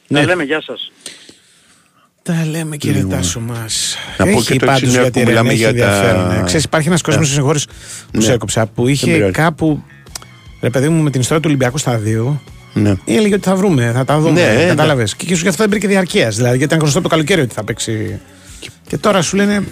[0.07, 0.19] Ναι.
[0.19, 0.91] Τα λέμε, γεια σας.
[2.23, 3.95] Τα λέμε κύριε Τάσο μας.
[4.17, 6.43] Να πω και το εξής, μια που μιλάμε για τα- Ναι.
[6.45, 7.33] Ξέρεις, υπάρχει ένας κόσμος, Ναι.
[7.35, 7.71] σε χώρες που
[8.17, 8.21] Ναι.
[8.21, 9.31] σε έκοψα, που Δεν είχε πειράζει.
[9.31, 9.83] κάπου.
[10.61, 12.41] Ρε παιδί μου, με την ιστορία του Ολυμπιακού Σταδίου,
[12.73, 12.93] Ναι.
[13.05, 14.41] Έλεγε ότι θα βρούμε, θα τα δούμε.
[14.55, 15.15] Ναι, Κατάλαβες.
[15.15, 16.35] Και ίσω γι' αυτό δεν μπήκε διαρκείας.
[16.35, 18.19] Δηλαδή, γιατί ήταν γνωστό από το καλοκαίρι ότι θα παίξει.
[18.87, 19.63] Και τώρα σου λένε.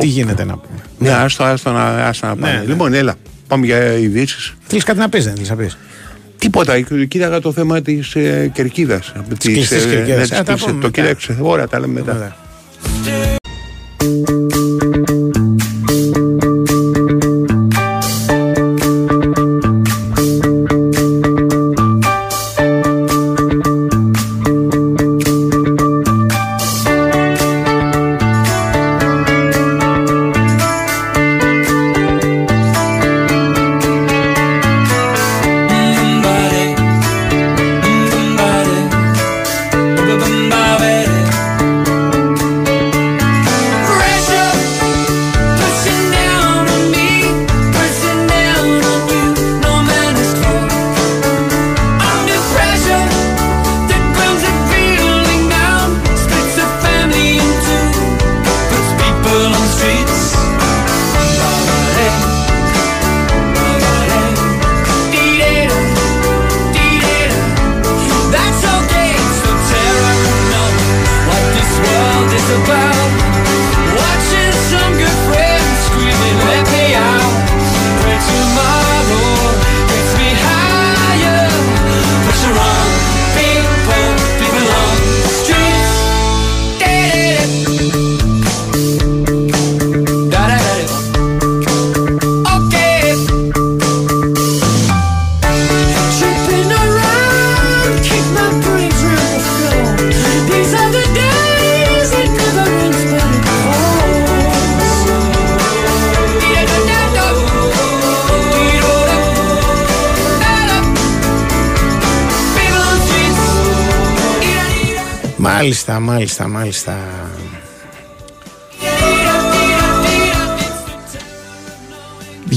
[0.00, 0.80] Τι γίνεται να πούμε.
[0.98, 2.52] Ναι, άστο, άστο να, άστο να πάμε.
[2.52, 2.64] Ναι, ναι.
[2.64, 3.14] Λοιπόν, έλα.
[3.46, 4.54] Πάμε για ειδήσεις.
[4.66, 5.76] Θέλεις κάτι να πεις, δεν θέλεις να πεις.
[6.40, 6.80] Τίποτα.
[6.80, 9.12] Κοίταγα το θέμα της ε, κερκίδας.
[9.38, 10.32] κλειστής κερκίδας.
[10.32, 10.90] Α, τα πούμε το μετά.
[10.90, 11.36] κοίταξε.
[11.40, 12.36] Ωραία, τα λέμε μετά.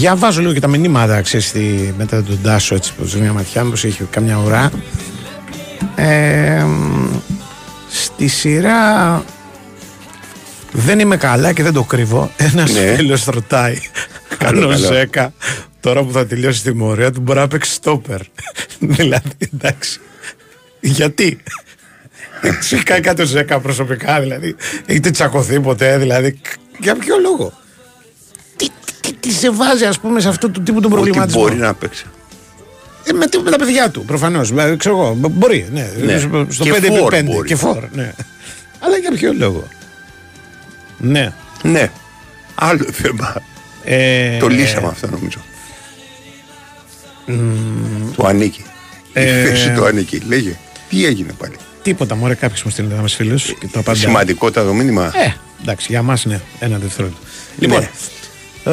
[0.03, 3.83] Διαβάζω λίγο και τα μηνύματα, ξέρεις, στη- μετά τον Τάσο, έτσι, που μια ματιά, μήπως
[3.85, 4.71] έχει καμιά ουρά.
[5.95, 7.19] Ε, μ,
[7.89, 9.23] στη σειρά
[10.71, 12.31] δεν είμαι καλά και δεν το κρύβω.
[12.53, 12.95] Ένας Ναι.
[12.95, 13.77] φίλος ρωτάει,
[14.37, 14.85] Καλό, αν ο καλό.
[14.85, 15.33] Ζέκα,
[15.79, 18.19] τώρα που θα τελειώσει τη μορία του, μπορεί να παίξει στόπερ.
[18.95, 19.99] δηλαδή, εντάξει.
[20.79, 21.43] Γιατί;
[22.59, 26.39] Σε κάνει κάτι ο Ζέκα προσωπικά, δηλαδή; Έχετε τσακωθεί ποτέ, δηλαδή;
[26.79, 27.53] Για ποιο λόγο;
[29.43, 31.41] Τι, τι, τι σε βάζει, ας πούμε, σε αυτό του τύπου τον Ότι προβληματισμό.
[31.41, 32.05] μπορεί να παίξει.
[33.03, 34.53] Ε, με, με τα παιδιά του, προφανώς.
[34.77, 35.13] Ξέρω εγώ.
[35.17, 35.89] μπο- Μπορεί, ναι.
[36.01, 36.17] Ναι.
[36.17, 37.47] Στο, στο Και 5 φορ 5 μπορεί.
[37.47, 38.13] Και φορ, ναι.
[38.79, 39.67] Αλλά για ποιο λόγο.
[40.97, 41.33] Ναι.
[41.63, 41.91] Ναι.
[42.55, 43.35] Άλλο θέμα.
[43.83, 45.39] Ε, Το λύσαμε αυτό νομίζω.
[48.15, 48.63] Του ανήκει.
[49.13, 50.21] Η Ε, θέση του ανήκει.
[50.27, 50.57] Λέγε.
[50.89, 53.97] Τι έγινε πάλι; Τίποτα, μωρέ, κάποιος μου στείλει ένα μα φίλο και το απαντά.
[53.97, 55.05] Σημαντικότατο μήνυμα.
[55.25, 57.21] Ε, εντάξει, για μας ναι, ένα δευτερόλεπτο.
[57.57, 57.87] Λοιπόν,
[58.65, 58.71] ε,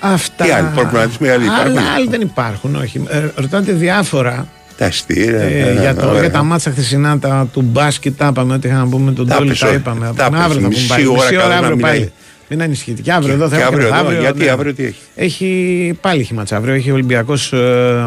[0.00, 0.44] αυτά.
[0.44, 3.02] Τι άλλοι, προγραμματισμοί άλλοι υπάρχουν; Άλλοι, άλλοι δεν υπάρχουν, όχι.
[3.08, 4.48] Ε, ρωτάτε διάφορα.
[4.76, 5.40] Τα αστήρια.
[5.40, 8.88] Ε, για, το, για τα μάτσα χθεσινά τα, του μπάσκετ τα είπαμε ότι είχαμε να
[8.88, 9.76] πούμε τον Τα Τόλι, πες τα όλα.
[9.76, 10.12] είπαμε.
[10.16, 10.40] Τα πες.
[10.40, 11.06] αύριο θα πούμε Μισή πάλι.
[11.06, 11.92] ώρα Μισή ώρα καλά να αύριο μιλάει.
[11.92, 12.12] πάλι.
[12.48, 13.02] Μην ανησυχείτε.
[13.02, 14.50] Και αύριο εδώ θα Και έχουμε αύριο και εδώ, γιατί ναι.
[14.50, 16.74] αύριο τι έχει; Έχει πάλι έχει μάτσα αύριο.
[16.74, 18.06] Έχει Ολυμπιακός ε,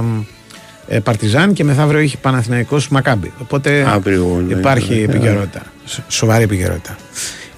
[0.87, 3.31] ε, Παρτιζάν και μεθαύριο έχει Παναθηναϊκός Μακάμπι.
[3.41, 5.03] Οπότε Αύριο, ναι, υπάρχει ναι, ναι.
[5.03, 5.61] επικαιρότητα.
[5.85, 6.95] Σ- Σοβαρή επικαιρότητα.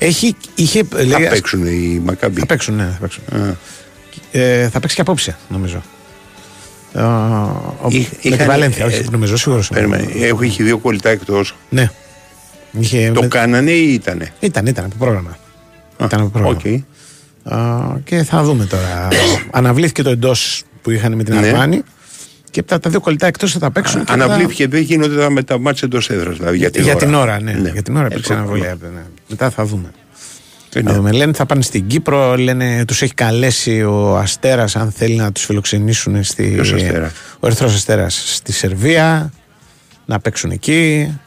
[0.06, 2.40] Έχει, είχε, Θα λέει, παίξουν οι Μακάμπι.
[2.40, 3.24] θα παίξουν, ναι, θα παίξουν.
[3.32, 3.56] Α.
[4.32, 5.82] Ε, θα παίξει και απόψε, νομίζω.
[6.94, 9.68] Ε, ο- Είχ- με τη είχαν- Βαλένθια, όχι, ε, νομίζω, σίγουρος.
[9.70, 10.08] Περίμενε.
[10.20, 11.56] Έχω είχε δύο κολλητά εκτός.
[11.70, 11.90] Ναι.
[12.80, 15.38] Είχε, Το με- κάνανε ή ήτανε; Ήταν, ήταν από πρόγραμμα.
[15.98, 16.58] Α, Ήταν από πρόγραμμα.
[16.66, 17.54] οκ.
[17.54, 19.08] Α, και θα δούμε τώρα.
[19.52, 21.48] Αναβλήθηκε το εντός που είχαν με την Ναι.
[21.48, 21.82] Αλβάνη
[22.54, 24.00] και τα, τα δύο κολλητά εκτός θα τα παίξουν.
[24.00, 26.38] και θα- Αναβλήθηκε, δεν γίνονται τα με τα μάτια εντός έδρας.
[26.38, 27.06] Δηλαδή, για την για ώρα.
[27.06, 27.52] την ώρα, ναι.
[27.52, 27.70] Ναι.
[27.70, 28.62] Για την ώρα Ε, υπήρξε προφανώς.
[28.62, 28.80] αναβολή.
[28.96, 29.02] Ναι.
[29.28, 29.92] Μετά θα δούμε.
[30.74, 30.96] Ε, Θα ναι.
[30.98, 31.12] δούμε.
[31.12, 35.44] Λένε θα πάνε στην Κύπρο, λένε τους έχει καλέσει ο Αστέρας αν θέλει να τους
[35.46, 36.44] φιλοξενήσουν στη.
[36.44, 39.32] Ποιος Αστέρας; Ο Ερυθρός Αστέρας στη Σερβία,
[40.06, 41.18] να παίξουν εκεί.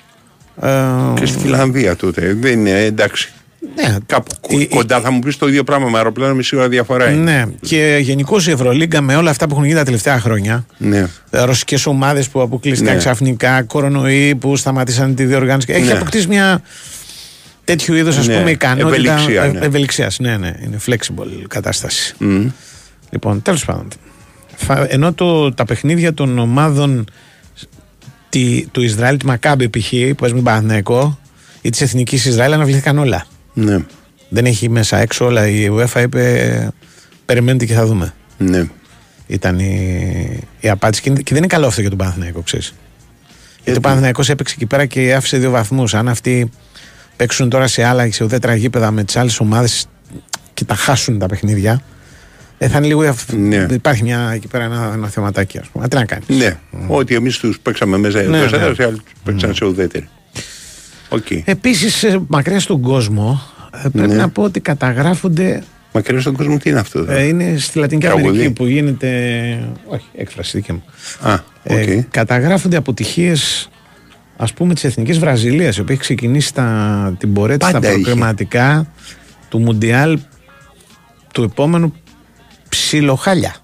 [0.62, 0.70] Ε,
[1.14, 2.34] Και στη Φιλανδία τότε.
[2.40, 3.32] Δεν είναι εντάξει.
[3.74, 6.68] Ναι, Κάπου η- η- κοντά θα μου πεις το ίδιο πράγμα με αεροπλάνο, μισή ώρα
[6.68, 7.22] διαφορά είναι.
[7.32, 10.66] Ναι, και γενικώς η Ευρωλίγκα με όλα αυτά που έχουν γίνει τα τελευταία χρόνια.
[10.78, 11.06] Ναι.
[11.30, 12.98] Ρωσικές ομάδες που αποκλείστηκαν Ναι.
[12.98, 15.72] ξαφνικά, κορονοϊοί που σταματήσαν τη διοργάνωση.
[15.72, 15.92] Έχει Ναι.
[15.92, 16.62] αποκτήσει μια
[17.64, 18.38] τέτοιου είδους Ναι.
[18.38, 18.88] πούμε ικανότητα.
[18.96, 19.66] Ευελιξία, ε, ναι.
[19.66, 20.52] ευελιξίας, ναι, ναι.
[20.64, 22.14] Είναι flexible κατάσταση.
[22.18, 22.46] Μμ.
[23.10, 23.88] Λοιπόν, τέλος πάντων.
[24.56, 27.04] Θα, ενώ το, τα παιχνίδια των ομάδων
[28.28, 29.88] τη, του Ισραήλ, τη Μακάμπη π.χ.
[30.08, 31.18] που παίζει με Παναθηναϊκό
[31.62, 33.26] ή της Εθνικής Ισραήλ αναβλήθηκαν όλα.
[33.58, 33.78] Ναι.
[34.28, 35.48] Δεν έχει μέσα έξω όλα.
[35.48, 36.72] Η UEFA είπε
[37.24, 38.14] περιμένετε και θα δούμε.
[38.38, 38.68] Ναι.
[39.26, 41.02] Ήταν η, η απάντηση.
[41.02, 42.74] Και, είναι- και δεν είναι καλό αυτό για τον Παναθηναϊκό, ξέρεις.
[43.64, 45.94] Γιατί ο Παναθηναϊκός έπαιξε εκεί πέρα και άφησε δύο βαθμούς.
[45.94, 46.50] Αν αυτοί
[47.16, 49.86] παίξουν τώρα σε άλλα σε ουδέτερα γήπεδα με τις άλλες ομάδες
[50.54, 51.82] και τα χάσουν τα παιχνίδια,
[52.58, 53.14] ε, θα είναι λίγο.
[53.36, 53.66] Ναι.
[53.70, 55.84] Υπάρχει μια, εκεί πέρα ένα, ένα θεματάκι, ας πούμε.
[55.84, 56.28] Α, Τι να κάνεις.
[56.28, 58.64] Ναι, ότι εμείς τους παίξαμε μέσα Ναι, εντό ναι.
[58.64, 60.08] έδρα, οι άλλοι τους παίξαν σε ουδέτερη.
[61.08, 61.30] Οκ.
[61.44, 63.42] Επίσης, μακριά στον κόσμο,
[63.84, 64.14] ε, πρέπει Ναι.
[64.14, 65.62] να πω ότι καταγράφονται.
[65.92, 67.04] Μακριά στον κόσμο τι είναι αυτό.
[67.08, 68.28] Ε, είναι στη Λατινική Τραγούδι.
[68.28, 69.08] Αμερική που γίνεται.
[69.86, 70.82] Όχι, έκφραση δική μου.
[71.20, 71.32] Α,
[71.62, 71.76] οκ.
[71.86, 73.68] Ε, καταγράφονται αποτυχίες
[74.36, 77.92] ας πούμε της Εθνικής Βραζιλίας, η οποία έχει ξεκινήσει τα, την πορεία της στα Πάντα
[77.92, 78.00] είχε.
[78.00, 78.86] προκριματικά
[79.48, 80.18] του Μουντιάλ
[81.32, 81.94] του επόμενου
[82.68, 83.54] ψιλοχάλια.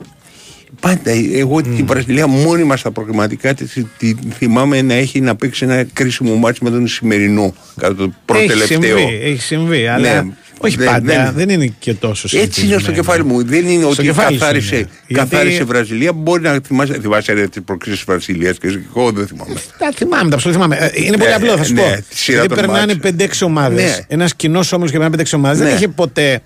[0.83, 3.64] Πάντα, εγώ την Βραζιλία μόνιμα στα προκριματικά τη
[3.99, 8.41] τη θυμάμαι να έχει να παίξει ένα κρίσιμο μάτι με τον σημερινό κατά το πρώτο
[8.43, 8.83] έχει τελευταίο.
[8.83, 12.47] συμβεί, έχει συμβεί, αλλά Ναι, όχι δεν- πάντα, δεν, δεν- είναι και τόσο Έτσι είναι
[12.51, 12.97] στο συνηθισμένο.
[12.97, 13.45] κεφάλι μου.
[13.45, 14.89] Δεν είναι Στο ότι κεφάλι σου καθάρισε, είναι.
[15.07, 16.12] Γιατί- καθάρισε η Βραζιλία.
[16.12, 19.55] Μπορεί να θυμάσαι, θυμάσαι ρε, τις προκλήσεις της Βραζιλίας και εγώ δεν θυμάμαι.
[19.78, 20.76] Τα θυμάμαι, τα ψηλό θυμάμαι.
[20.76, 22.03] Ε, Είναι πολύ Ναι, απλό, θα σου ναι, πω.
[22.09, 23.01] τη σειρά Γιατί των περνάνε μάτς.
[23.01, 23.83] 5-6 ομάδες.
[23.91, 23.97] Ναι.
[24.09, 25.59] Ένας κοινός όμω και περνάνε 5-6 ομάδες.
[25.59, 25.72] Δεν Ναι.
[25.74, 26.41] είχε ποτέ.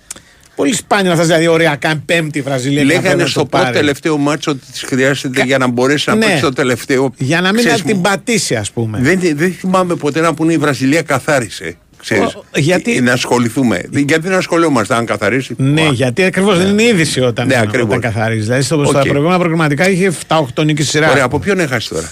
[0.57, 2.77] Πολύ σπάνιο να φτάσει δηλαδή οριακά πέμπτη η Βραζιλία.
[2.77, 3.77] και να Λέγανε πρέπει να στο το πρώτο πάρει.
[3.77, 6.25] τελευταίο μάτσο ότι τη χρειάζεται για να μπορέσει να Ναι.
[6.25, 7.13] παίξει το τελευταίο.
[7.17, 8.97] Για να μην Ξέρεις, την πατήσει, ας πούμε.
[9.01, 11.75] Δεν, δεν θυμάμαι ποτέ να πούνε η Βραζιλία καθάρισε.
[11.99, 13.81] Ξέρεις, Ο- γιατί- Να ασχοληθούμε.
[13.91, 17.67] Γιατί να ασχολούμαστε αν καθαρίσει; Ναι, Α, γιατί ακριβώς δεν είναι είδηση όταν, Ναι, όταν
[17.67, 17.99] ακριβώς.
[17.99, 18.41] καθαρίζει.
[18.41, 19.07] Δηλαδή στο, στα Οκ.
[19.07, 21.11] προηγούμενα προκριματικά είχε 7-8 νίκες σειρά.
[21.11, 22.09] Ωραία, από ποιον έχασε τώρα;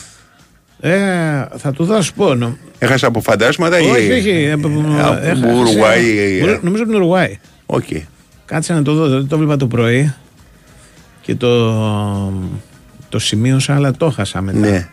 [0.79, 0.97] Ε,
[1.57, 2.57] θα του δώσω πόνο.
[2.79, 3.85] Έχασε από φαντάσματα ή.
[3.89, 4.29] Όχι, όχι.
[4.29, 4.67] ε, από
[5.23, 6.03] έχασε- Ουρουάη.
[6.39, 7.37] Νομίζω- Νομίζω από την Ουρουάη.
[7.65, 7.83] Οκ.
[8.45, 10.13] Κάτσε να το δω, δεν το βλέπα το πρωί
[11.21, 12.33] και το,
[13.09, 14.59] το σημείωσα, αλλά το χάσα μετά.
[14.59, 14.87] Ναι.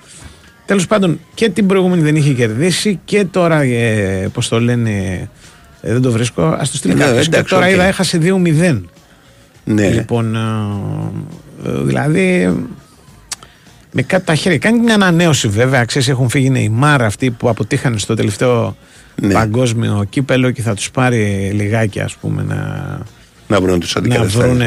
[0.66, 4.90] Τέλος πάντων, και την προηγούμενη δεν είχε κερδίσει και τώρα, ε, πώς το λένε,
[5.80, 6.42] ε, δεν το βρίσκω.
[6.42, 7.22] Ας το στείλει Ναι, κάποιος.
[7.28, 7.72] Και εντάξει, τώρα οκ.
[7.72, 8.80] είδα έχασε 2-0.
[9.64, 9.88] Ναι.
[9.88, 12.56] Λοιπόν, ε, ε, δηλαδή
[13.92, 14.58] με κάτι τα χέρια.
[14.58, 15.84] Κάνει μια ανανέωση βέβαια.
[15.84, 18.76] Ξέρεις, έχουν φύγει οι Νεϊμάρ αυτοί που αποτύχανε στο τελευταίο
[19.20, 19.32] Ναι.
[19.32, 22.98] παγκόσμιο κύπελο και θα τους πάρει λιγάκι ας πούμε να,
[23.52, 24.46] Να βρουν τους να αντικαταστάτες.
[24.46, 24.62] βρουν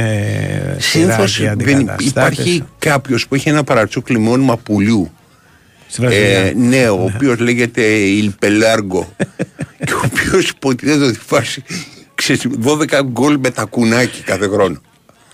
[0.78, 1.40] Συνήθως
[2.00, 5.12] υπάρχει κάποιος που έχει ένα παρατσούκλι μόνιμα πουλιού.
[5.88, 6.40] Στη Βραζιλία.
[6.40, 9.16] Ε, ναι, ο οποίος λέγεται Ιλπελάργο.
[9.86, 11.64] και ο οποίος υποτίθεται ότι βάζει
[12.16, 14.82] ξέρεις, 12 γκολ με τα κουνάκι κάθε χρόνο.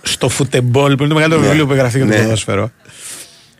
[0.02, 1.46] στο φουτεμπόλ που είναι το μεγαλύτερο Ναι.
[1.48, 2.22] βιβλίο που έχει γραφτεί για το Ναι.
[2.22, 2.70] ποδόσφαιρο.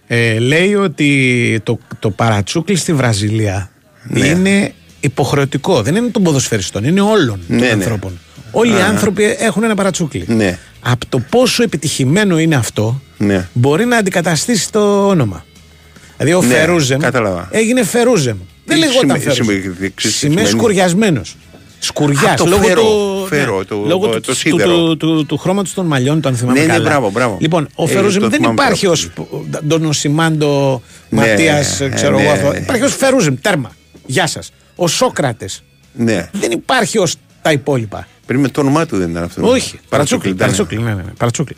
[0.07, 3.70] Ε, λέει ότι το, το παρατσούκλι στη Βραζιλία
[4.03, 4.26] Ναι.
[4.26, 5.82] είναι υποχρεωτικό.
[5.82, 7.72] Δεν είναι των ποδοσφαιριστών, είναι όλων Ναι, των ναι.
[7.72, 8.18] ανθρώπων.
[8.53, 8.86] Όλοι οι Α.
[8.86, 10.24] άνθρωποι έχουν ένα παρατσούκλι.
[10.28, 13.48] Ναι, Από το πόσο επιτυχημένο είναι αυτό, ναι.
[13.53, 15.44] μπορεί να αντικαταστήσει το όνομα.
[16.16, 17.48] Δηλαδή ο Ναι, Φερούζεμ κατάλαβα.
[17.53, 18.36] έγινε Φερούζεμ.
[18.64, 19.44] Δεν Τι λεγόταν σημαίνει- Φερούζεμ.
[19.46, 21.36] σημαίνει- ξέρεις τι Σημαίνει σημαίνει; σκουριασμένος.
[21.78, 22.24] Σκουριάς.
[22.24, 24.76] Α, το Λόγω φέρο, του, φέρο, ναι, το- λόγω το του, του, σίδερο.
[24.76, 26.88] του, του, του χρώματος των μαλλιών, το αν θυμάμαι Ναι, ναι, καλά.
[26.88, 27.36] μπράβο, μπράβο.
[27.40, 29.61] Λοιπόν, ο Ε, Φερούζεμ το δεν θυμάμαι υπάρχει ως τώρα.
[29.68, 32.48] τον Οσημάντο Ναι, Ματίας, ε, ξέρω ναι, εγώ αυτό.
[32.53, 32.57] ναι.
[32.59, 33.70] Υπάρχει ως Φερούζεμ, τέρμα.
[34.07, 34.53] Γεια σας.
[34.76, 35.62] Ο Σόκρατες.
[35.92, 36.28] ναι.
[36.32, 38.07] Δεν υπάρχει ως τα υπόλοιπα.
[38.26, 39.48] Πριν με το όνομά του δεν ήταν αυτό.
[39.48, 39.78] Όχι.
[39.88, 40.28] Παρατσούκλι.
[40.30, 40.38] ήταν.
[40.38, 41.56] Παρατσούκλι, ναι, ναι, ναι, παρατσούκλι.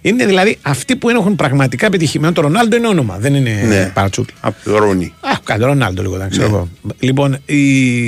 [0.00, 2.32] Είναι δηλαδή αυτοί που έχουν πραγματικά πετυχημένο.
[2.32, 3.90] Το Ρονάλντο είναι όνομα, δεν είναι Ναι.
[3.94, 4.34] παρατσούκλι.
[4.40, 5.14] Από το Ρόνι.
[5.20, 6.54] Α, καλό Ρονάλντο λίγο, δεν ξέρω Ναι.
[6.54, 6.68] εγώ.
[6.98, 7.58] Λοιπόν, η...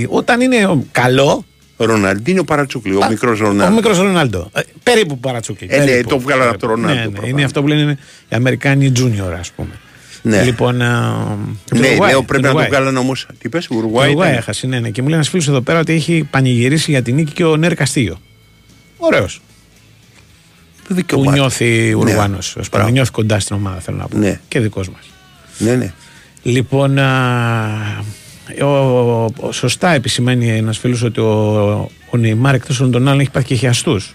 [0.08, 1.44] όταν είναι ο- καλό,
[1.76, 3.74] Ροναλντίνο Παρατσούκλι, ο μικρός ο Ρονάλντο.
[3.74, 4.50] μικρός Ρονάλντο.
[4.54, 5.66] Ε, περίπου παρατσούκλι.
[5.70, 6.08] Ε, ναι, περίπου.
[6.08, 7.30] το βγάλανε από το Ρονάλντο, Ναι, ναι, προφανώς.
[7.30, 7.98] είναι αυτό που λένε
[8.28, 9.70] οι Αμερικάνοι junior, ας πούμε.
[10.22, 10.42] Ναι.
[10.42, 10.76] Λοιπόν.
[10.76, 13.12] Ναι, λέω πρέπει να το βγάλανε όμω.
[13.38, 14.10] Τι πες, Ουρουάη.
[14.10, 14.90] Ουρουάη ήταν; έχασε, ναι, ναι.
[14.90, 17.56] Και μου λέει ένας φίλος εδώ πέρα ότι έχει πανηγυρίσει για την νίκη και ο
[17.56, 18.20] Νέρ Καστίγιο.
[18.96, 19.40] Ωραίος.
[20.76, 21.24] Το Που δικαιωμά.
[21.24, 21.30] του.
[21.32, 22.38] νιώθει Ουρουάνο.
[22.56, 22.62] Ναι.
[22.70, 22.88] Μπράβο.
[22.88, 24.16] νιώθει κοντά στην ομάδα, θέλω να πω.
[24.18, 24.40] Ναι.
[24.48, 25.10] Και δικός μας.
[25.58, 25.92] Ναι, ναι.
[26.42, 28.04] Λοιπόν, α,
[28.62, 28.66] ο,
[29.24, 31.30] ο- σωστά επισημαίνει ένας φίλος ότι ο,
[32.10, 34.14] ο Νεϊμάρ εκτός όλων των άλλων έχει πάθει και χιαστούς.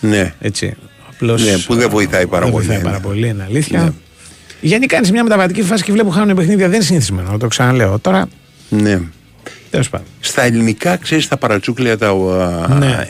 [0.00, 0.34] ναι.
[0.40, 0.76] Έτσι.
[1.10, 2.88] Απλώς, Ναι, που δεν βοηθάει πάρα δεν πολύ, βοηθάει ναι.
[2.90, 3.94] πάρα πολύ, είναι αλήθεια.
[4.60, 4.68] Ναι.
[4.68, 6.66] Γενικά κάνει μια μεταβατική φάση και βλέπω χάνουν παιχνίδια.
[6.66, 7.98] Δεν είναι συνηθισμένο, το ξαναλέω.
[7.98, 8.28] Τώρα,
[8.68, 9.00] ναι.
[9.70, 10.06] τέλος πάντων.
[10.20, 13.06] Στα ελληνικά, ξέρεις τα παρατσούκλια, τα, α, Ναι.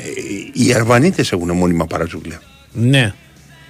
[0.52, 2.40] οι Αρβανίτες έχουν μόνιμα παρατσούκλια.
[2.72, 3.12] Ναι.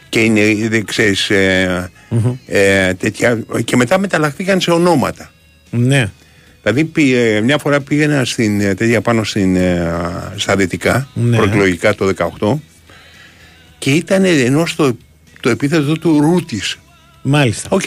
[0.09, 1.91] Και είναι, δεν ξέρεις, ε,
[2.47, 3.39] ε, τέτοια.
[3.65, 5.31] Και μετά μεταλλαχθήκαν σε ονόματα.
[5.71, 6.11] Ναι.
[6.63, 9.93] Δηλαδή πή- ε, μια φορά πήγαινα στην, ε, τέτοια πάνω στην, ε,
[10.37, 11.37] στα δυτικά, Ναι.
[11.37, 12.61] προεκλογικά το 18
[13.79, 14.97] και ήταν ενώ το,
[15.41, 16.79] το επίθετο του Ρούτης.
[17.29, 17.69] Μάλιστα.
[17.71, 17.83] Οκ.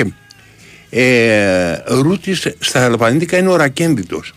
[0.90, 4.34] Ε, Ρούτης στα αλβανίτικα είναι ο Ρακένδυτος.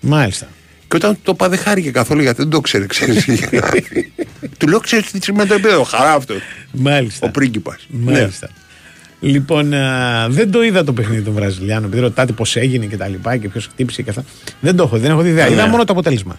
[0.00, 0.46] Μάλιστα.
[0.88, 3.24] Και όταν το είπα δεν χάρηκε καθόλου γιατί δεν το ξέρει, ξέρεις.
[4.58, 6.34] Του λέω ξέρεις τι σημαίνει το επίθετο, χαρά αυτό.
[6.72, 7.26] Μάλιστα.
[7.26, 7.86] Ο πρίγκιπας.
[7.88, 8.12] Ναι.
[8.12, 8.48] Μάλιστα.
[9.20, 11.84] Λοιπόν, α, δεν το είδα το παιχνίδι των Βραζιλιάνων.
[11.84, 14.24] Επειδή ρωτάτε πώς έγινε και τα λοιπά και ποιος χτύπησε και αυτά.
[14.60, 15.46] Δεν το έχω, δεν έχω δει ιδέα.
[15.46, 15.52] Ναι.
[15.52, 16.38] Είδα μόνο το αποτέλεσμα.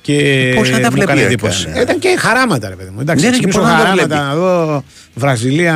[0.00, 1.68] Και Πώς θα τα μου βλέπεις έκανε έκανε, εντύπωση.
[1.68, 1.80] ναι.
[1.80, 3.00] Ήταν και χαράματα, ρε παιδί μου.
[3.00, 5.74] Εντάξει, Ναι, ναι, ναι, και και πώς να τα βλέπεις; χαράματα να δω Βραζιλία,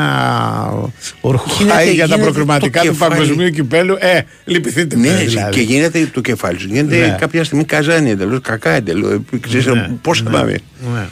[1.20, 3.14] Ορχουάη Γίνεται- για τα γίνεται προκριματικά το του κεφάλι.
[3.14, 3.96] παγκοσμίου κυπέλου.
[4.00, 5.50] Ε, λυπηθείτε με, Ναι, δηλαδή.
[5.52, 6.66] και γίνεται το κεφάλι σου.
[6.70, 7.16] Γίνεται Ναι.
[7.20, 9.18] κάποια στιγμή καζάνι εντελώς, κακά εντελώς.
[9.40, 10.58] Ξέρεις Ναι, πώς θα ναι, πάμε.
[10.94, 11.06] ναι.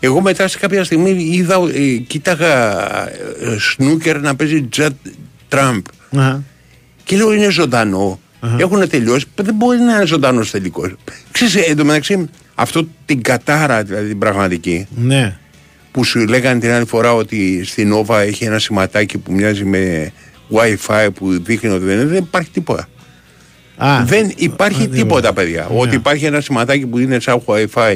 [0.00, 4.92] Εγώ μετά σε κάποια στιγμή είδα, ε, κοίταγα ε, σνούκερ να παίζει Τζατ
[5.48, 5.84] Τραμπ.
[6.16, 6.42] Αχα.
[7.04, 8.20] Και λέω είναι ζωντανό.
[8.58, 9.24] Έχουν τελειώσει.
[9.34, 10.94] Δεν μπορεί να είναι ζωντανός τελικός.
[11.32, 15.38] Ξέρεις, ε, εντωμεταξύ, αυτό την κατάρα δηλαδή την πραγματική Ναι.
[15.92, 20.12] Που σου λέγανε την άλλη φορά ότι στην Nova έχει ένα σηματάκι που μοιάζει με
[20.52, 22.88] Wi-Fi που δείχνει ότι δεν είναι, δεν υπάρχει τίποτα.
[23.76, 25.66] Α, δεν υπάρχει τίποτα, παιδιά.
[25.66, 27.94] Ότι υπάρχει ένα σηματάκι που είναι σαν Wi-Fi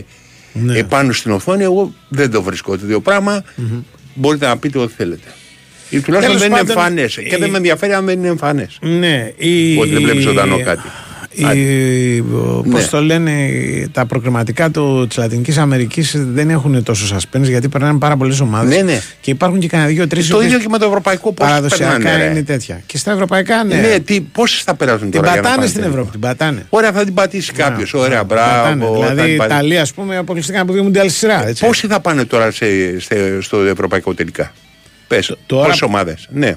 [0.52, 0.78] Ναι.
[0.78, 2.78] επάνω στην οθόνη, εγώ δεν το βρίσκω.
[2.78, 3.44] Το δύο πράγμα
[4.14, 5.28] μπορείτε να πείτε ό,τι θέλετε.
[5.90, 7.14] Ή τουλάχιστον Τέλος δεν είναι πάντων, εμφανές.
[7.14, 8.78] Και η- δεν με ενδιαφέρει αν δεν είναι εμφανές.
[8.80, 9.78] Ναι, η...
[9.78, 10.82] Ότι δεν βλέπεις ζωντανό κάτι.
[11.34, 12.22] Η...
[12.70, 12.88] Πώς Ναι.
[12.90, 13.32] το λένε,
[13.92, 18.76] τα προκριματικά του, της Λατινικής Αμερικής δεν έχουν τόσο suspense γιατί περνάνε πάρα πολλές ομάδες
[18.76, 19.00] Ναι, ναι.
[19.20, 22.24] και υπάρχουν και κανένα δύο-τρεις Το ίδιο και με το ευρωπαϊκό πώς παραδοσιακά περνάνε.
[22.24, 22.30] ρε.
[22.30, 22.82] είναι τέτοια.
[22.86, 23.74] Και στα ευρωπαϊκά ναι.
[23.74, 25.98] Ναι, τι, πόσες θα περάσουν την τώρα για να πατάνε πάνε στην τελικό.
[25.98, 26.66] Ευρώπη, την πατάνε.
[26.68, 27.94] Ωραία, θα την πατήσει κάποιος.
[27.94, 28.74] Ωραία, Πατάνε.
[28.74, 28.94] μπράβο.
[29.00, 29.56] θα Δηλαδή την η πατήσει.
[29.58, 31.48] Ιταλία, ας πούμε, αποκλειστήκαν από δύο μουντιάλ σειρά.
[31.48, 31.66] Έτσι.
[31.66, 32.66] Πόσοι θα πάνε τώρα σε,
[33.00, 34.52] σε- στο ευρωπαϊκό τελικά;
[35.08, 36.46] Πες, τώρα- πόσες ομάδες; Ναι.
[36.48, 36.56] Ε,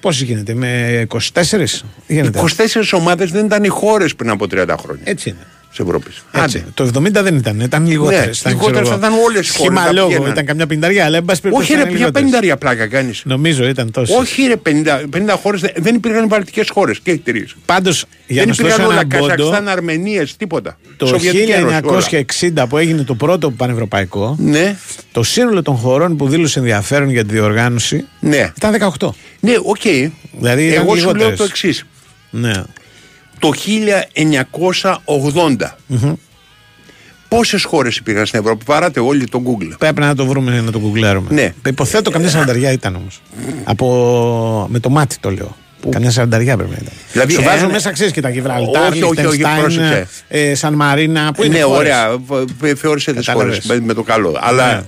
[0.00, 5.02] Πώς γίνεται, με 24 γίνεται; 24 ομάδες δεν ήταν οι χώρες πριν από 30 χρόνια
[5.04, 5.46] Έτσι είναι.
[5.76, 6.22] Της Ευρώπης.
[6.32, 6.64] Έτσι.
[6.74, 8.44] Το 70 δεν ήταν, ήταν λιγότερες.
[8.44, 10.30] Ναι, λιγότερες θα ήταν όλες οι χώρες, θα Χυμαλόγο, πηγαίναν.
[10.30, 12.54] ήταν καμιά πενταριά, αλλά εν πάση περιπτώσει Όχι, ρε, ήταν ποια λιγότερες.
[12.54, 13.22] 50 πλάκα κάνεις.
[13.24, 14.16] Νομίζω ήταν τόσο.
[14.16, 17.54] Όχι, ρε, 50, 50 χώρες δεν υπήρχαν βαλτικές χώρες και οι τρεις.
[17.66, 19.00] Πάντως, για Δεν να σου δώσω υπήρχαν όλα.
[19.10, 20.78] ένα πόντο, Καζακστάν, Αρμενίες, τίποτα.
[20.96, 22.00] το Σοβιετική Ένωση, όλα.
[22.60, 24.76] 1960 που έγινε το πρώτο πανευρωπαϊκό, Ναι,
[25.12, 28.52] το σύνολο των χωρών που δήλωσε ενδιαφέρον για τη διοργάνωση ναι.
[28.56, 29.08] ήταν 18.
[29.40, 29.80] Ναι, οκ.
[30.38, 31.38] Δηλαδή ήταν Εγώ σου λέω λιγότερες.
[31.38, 31.84] το εξής.
[32.30, 32.52] Ναι.
[33.44, 33.52] Το
[35.06, 35.76] 1980
[37.28, 39.74] πόσες χώρες υπήρχαν στην Ευρώπη, βαράτε όλοι το Google.
[39.78, 41.28] Πρέπει να το βρούμε να το γκουγκλάρουμε.
[41.30, 41.52] Ναι.
[41.66, 43.20] Υποθέτω καμιά σαρανταριά ήταν όμως.
[43.64, 44.66] Από...
[44.70, 45.56] Με το μάτι το λέω.
[45.90, 46.92] Καμιά σαρανταριά πρέπει να ήταν.
[47.12, 50.08] Δηλαδή, Σου βάζω ένα- μέσα, ξέρεις και τα Γιβραλτάρ, Όχι, όχι, όχι, Λιχτενστάιν, πρόσεξε.
[50.28, 51.32] ε, Σαν Μαρίνα.
[51.32, 52.16] Που είναι ναι, χώρες; ωραία.
[52.60, 53.66] β- Θεώρησε τις χώρες Κατάλαβες.
[53.66, 54.36] με, με το καλό.
[54.40, 54.82] Αλλά Ναι.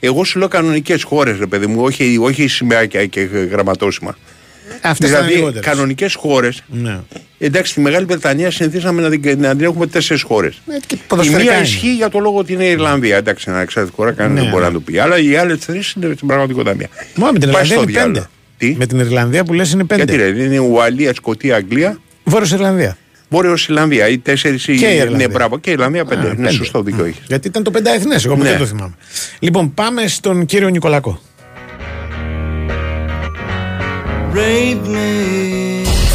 [0.00, 4.16] εγώ σου λέω κανονικές χώρες, ρε παιδί μου, όχι, όχι σημαίακια και γραμματόσημα.
[4.82, 5.66] Αυτές ήταν δηλαδή, λιγότερες.
[5.66, 6.62] κανονικές χώρες.
[6.66, 6.98] Ναι.
[7.38, 10.60] Εντάξει, στη Μεγάλη Βρετανία συνηθίσαμε να την, να την έχουμε τέσσερις χώρες.
[10.68, 11.66] Ε, και Η ποδοσφαιρικά μία είναι.
[11.66, 13.16] ισχύει για το λόγο ότι είναι η Ιρλανδία.
[13.16, 14.68] Εντάξει, ένα εξάρτητο χώρα, κανένα Ναι, δεν μπορεί ναι.
[14.68, 14.98] να το πει.
[14.98, 16.88] Αλλά οι άλλες τρεις είναι στην πραγματικότητα μία.
[17.14, 18.12] Μόνο με την Πάει Ιρλανδία στο είναι διάλογο.
[18.14, 18.28] πέντε.
[18.58, 20.04] Τι; Με την Ιρλανδία που λες είναι πέντε.
[20.04, 22.96] Γιατί ρε, είναι Ουαλία, Σκοτία, Αγγλία, Βόρειος Ιρλανδία.
[23.28, 24.08] Βόρειος Ιρλανδία.
[24.08, 24.64] Οι τέσσερις.
[24.64, 25.16] Και η Ιρλανδία.
[25.16, 25.58] Ναι, μπράβο.
[25.58, 26.20] Και η Ιρλανδία πέντε.
[26.20, 26.50] Α, είναι πέντε.
[26.50, 27.22] σωστό δίκιο έχεις.
[27.26, 28.48] Γιατί ήταν το πενταεθνές, εγώ που Ναι.
[28.48, 28.94] δεν το θυμάμαι.
[29.38, 31.20] Λοιπόν, πάμε στον κύριο Νικολακό.
[34.38, 35.67] rape me.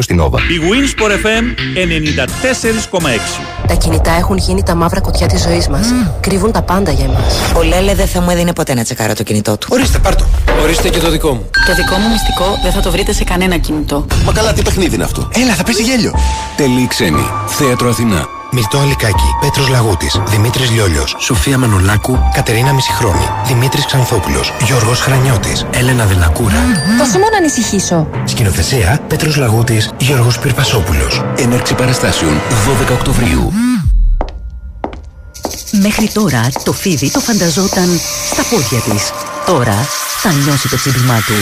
[0.00, 0.38] στην Nova.
[0.38, 1.44] Η Winsport FM
[3.00, 3.08] 94,6.
[3.66, 5.86] Τα κινητά έχουν γίνει τα μαύρα κουτιά της ζωής μας.
[6.20, 7.34] Κρύβουν τα πάντα για εμάς.
[7.56, 9.68] Ο Λέλε δεν θα μου έδινε ποτέ να τσεκάρω το κινητό του.
[9.70, 10.24] Ορίστε, πάρτο.
[10.62, 11.50] Ορίστε και το δικό μου.
[11.66, 14.06] Το δικό μου μυστικό δεν θα το βρείτε σε κανένα κινητό.
[14.24, 16.14] Μα καλά, τι παιχνίδι είναι αυτό; Έλα, θα πέσει γέλιο.
[16.56, 17.30] Τελή ξένη.
[17.46, 18.26] Θέατρο Αθηνά.
[18.50, 26.06] Μυρτό Αλικάκη, Πέτρος Λαγούτης, Δημήτρης Λιόλιος, Σοφία Μανολάκου, Κατερίνα Μισηχρόνη, Δημήτρης Ξανθόπουλος, Γιώργος Χρανιώτης, Έλενα
[26.06, 26.56] Δελακούρα.
[26.98, 28.08] Πόσο μόνο ανησυχήσω.
[28.24, 31.24] Σκηνοθεσία Πέτρος Λαγούτης, Γιώργος Πυρπασόπουλος.
[31.36, 33.52] Έναρξη παραστάσεων 12 Οκτωβρίου.
[35.82, 38.00] Μέχρι τώρα το φίδι το φανταζόταν
[38.32, 39.12] στα πόδια της.
[39.46, 39.86] Τώρα
[40.20, 41.34] θα νιώσει το τσίμπημά του.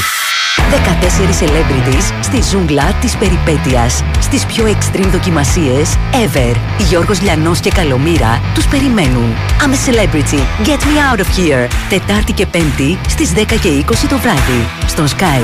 [0.56, 4.04] 14 celebrities στη ζούγκλα της περιπέτειας.
[4.20, 6.56] Στις πιο extreme δοκιμασίες ever.
[6.88, 9.34] Γιώργος Λιανός και Καλομήρα τους περιμένουν.
[9.60, 10.40] I'm a celebrity.
[10.68, 11.68] Get me out of here.
[11.88, 14.66] Τετάρτη και Πέμπτη στις 10 και 20 το βράδυ.
[14.86, 15.40] Στον Sky.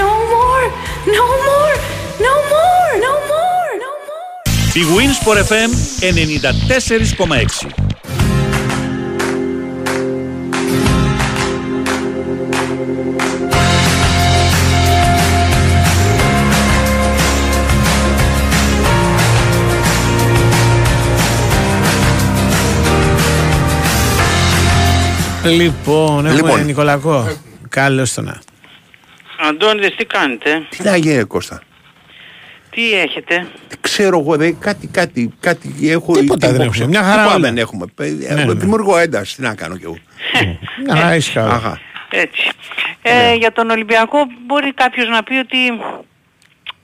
[0.00, 0.66] no more!
[1.16, 1.74] No more!
[2.26, 2.92] No more!
[3.06, 3.72] No more!
[3.84, 4.76] No more!
[4.80, 5.70] Η Winsport FM
[7.74, 7.87] 94,6.
[25.48, 26.64] Λοιπόν, έχουμε Λοιπόν.
[26.64, 27.28] Νικολακό.
[27.68, 28.40] Καλώς το να.
[29.48, 31.62] Αντώνης, τι κάνετε; Τι να γίνει, Κώστα;
[32.70, 33.46] Τι Τι έχετε;
[33.80, 36.12] Ξέρω εγώ, δεν, κάτι, κάτι, κάτι έχω.
[36.12, 36.80] Τίποτα δεν υπόψη.
[36.80, 37.46] έχουμε, μια χαρά Τίποτα όλα.
[37.46, 38.52] δεν έχουμε; Ε, Ναι, ναι.
[38.52, 39.98] Δημιουργώ ένταση, τι να κάνω κι εγώ.
[40.94, 41.44] Να ήσυχα.
[41.50, 41.80] Αχα.
[42.10, 42.50] Έτσι.
[43.02, 45.56] Ε, Για τον Ολυμπιακό μπορεί κάποιος να πει ότι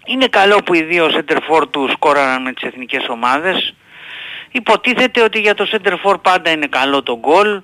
[0.07, 3.75] είναι καλό που οι δύο σεντερφόρ τους σκόραραν με τις εθνικές ομάδες.
[4.51, 7.61] Υποτίθεται ότι για το σεντερφόρ πάντα είναι καλό το γκολ,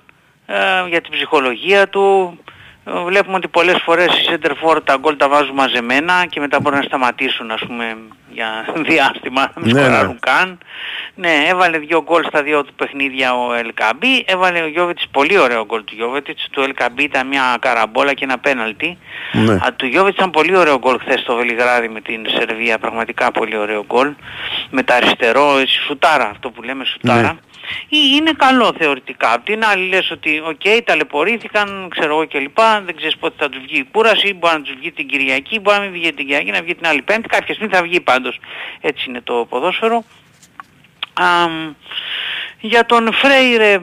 [0.53, 2.37] ε, για την ψυχολογία του.
[2.85, 6.79] Ε, Βλέπουμε ότι πολλές φορές οι σεντερφόρ τα γκολ τα βάζουν μαζεμένα και μετά μπορούν
[6.79, 7.97] να σταματήσουν ας πούμε
[8.33, 9.85] για διάστημα, να μην Ναι, ναι.
[9.87, 10.57] σκοράρουν καν.
[11.15, 15.65] Ναι, έβαλε δύο γκολ στα δύο του παιχνίδια ο Ελκαμπή, έβαλε ο Γιώβετης πολύ ωραίο
[15.65, 18.97] γκολ του Γιώβετης, του Ελκαμπή ήταν μια καραμπόλα και ένα πέναλτι.
[19.31, 19.53] Ναι.
[19.53, 23.57] Α, του Γιώβετς ήταν πολύ ωραίο γκολ χθες στο Βελιγράδι με την Σερβία, πραγματικά πολύ
[23.57, 24.13] ωραίο γκολ.
[24.69, 27.21] Με το αριστερό, έτσι, σουτάρα, αυτό που λέμε σουτάρα.
[27.21, 27.39] Ναι.
[27.87, 29.33] Ή είναι καλό θεωρητικά.
[29.33, 32.59] Απ' την άλλη λες ότι οκ, ταλαιπωρήθηκαν, ξέρω εγώ κλπ.
[32.85, 35.77] Δεν ξέρεις πότε θα τους βγει η κούραση, μπορεί να τους βγει την Κυριακή, μπορεί
[35.77, 37.27] να μην βγει την Κυριακή, να βγει την άλλη Πέμπτη.
[37.27, 38.20] Κάποια στιγμή θα βγει πάντως.
[38.81, 40.03] Έτσι είναι το ποδόσφαιρο.
[41.13, 41.73] Αμ,
[42.59, 43.79] για τον Φρέιρε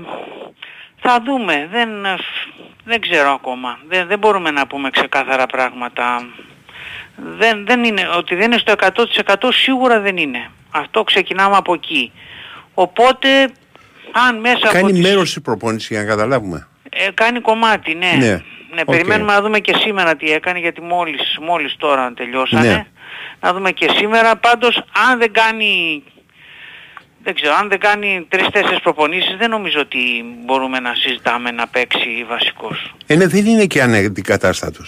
[1.01, 1.69] θα δούμε.
[1.73, 1.89] Δεν,
[2.85, 3.79] δεν ξέρω ακόμα.
[3.89, 6.27] Δεν, δεν μπορούμε να πούμε ξεκάθαρα πράγματα.
[7.39, 8.75] Δεν, δεν είναι, ότι δεν είναι στο
[9.27, 10.51] 100% σίγουρα δεν είναι.
[10.71, 12.13] Αυτό ξεκινάμε από εκεί.
[12.75, 13.29] Οπότε,
[14.13, 16.69] αν μέσα από Κάνει τις- μέρος τη προπόνηση για να καταλάβουμε.
[17.07, 18.13] Ε, κάνει κομμάτι, ναι.
[18.19, 18.43] Ναι.
[18.75, 18.91] Ναι, Οκ.
[18.91, 22.69] περιμένουμε να δούμε και σήμερα τι έκανε γιατί μόλις, μόλις τώρα τελειώσανε.
[22.69, 22.87] Ναι.
[23.41, 24.37] Να δούμε και σήμερα.
[24.37, 24.77] Πάντως
[25.11, 26.03] αν δεν κάνει,
[27.23, 29.99] δεν ξέρω, αν δεν κάνει τρεις-τέσσερις προπονήσεις δεν νομίζω ότι
[30.45, 32.95] μπορούμε να συζητάμε να παίξει βασικός.
[33.07, 34.85] Ε, ναι, δεν είναι και αναντικατάστατο.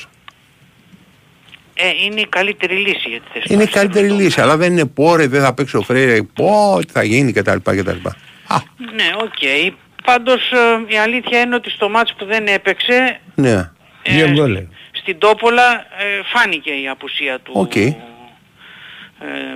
[1.75, 3.89] Ε, είναι η καλύτερη λύση για τη θέση του Είναι η αριστερού.
[3.93, 4.41] καλύτερη λύση.
[4.41, 6.23] Αλλά δεν είναι πω ρε, δεν θα παίξει ο Φρέιρε.
[6.23, 7.57] Πω, τι θα γίνει κτλ.
[7.57, 7.91] κτλ.
[8.95, 9.73] Ναι, οκ.
[10.11, 13.71] Πάντως ε, η αλήθεια είναι ότι στο μάτς που δεν έπαιξε Ναι.
[14.05, 14.59] Δύο γκολ.
[14.93, 17.53] στην Τόπολα ε, φάνηκε η απουσία του.
[17.55, 17.77] Οκ.
[17.77, 17.95] Ε,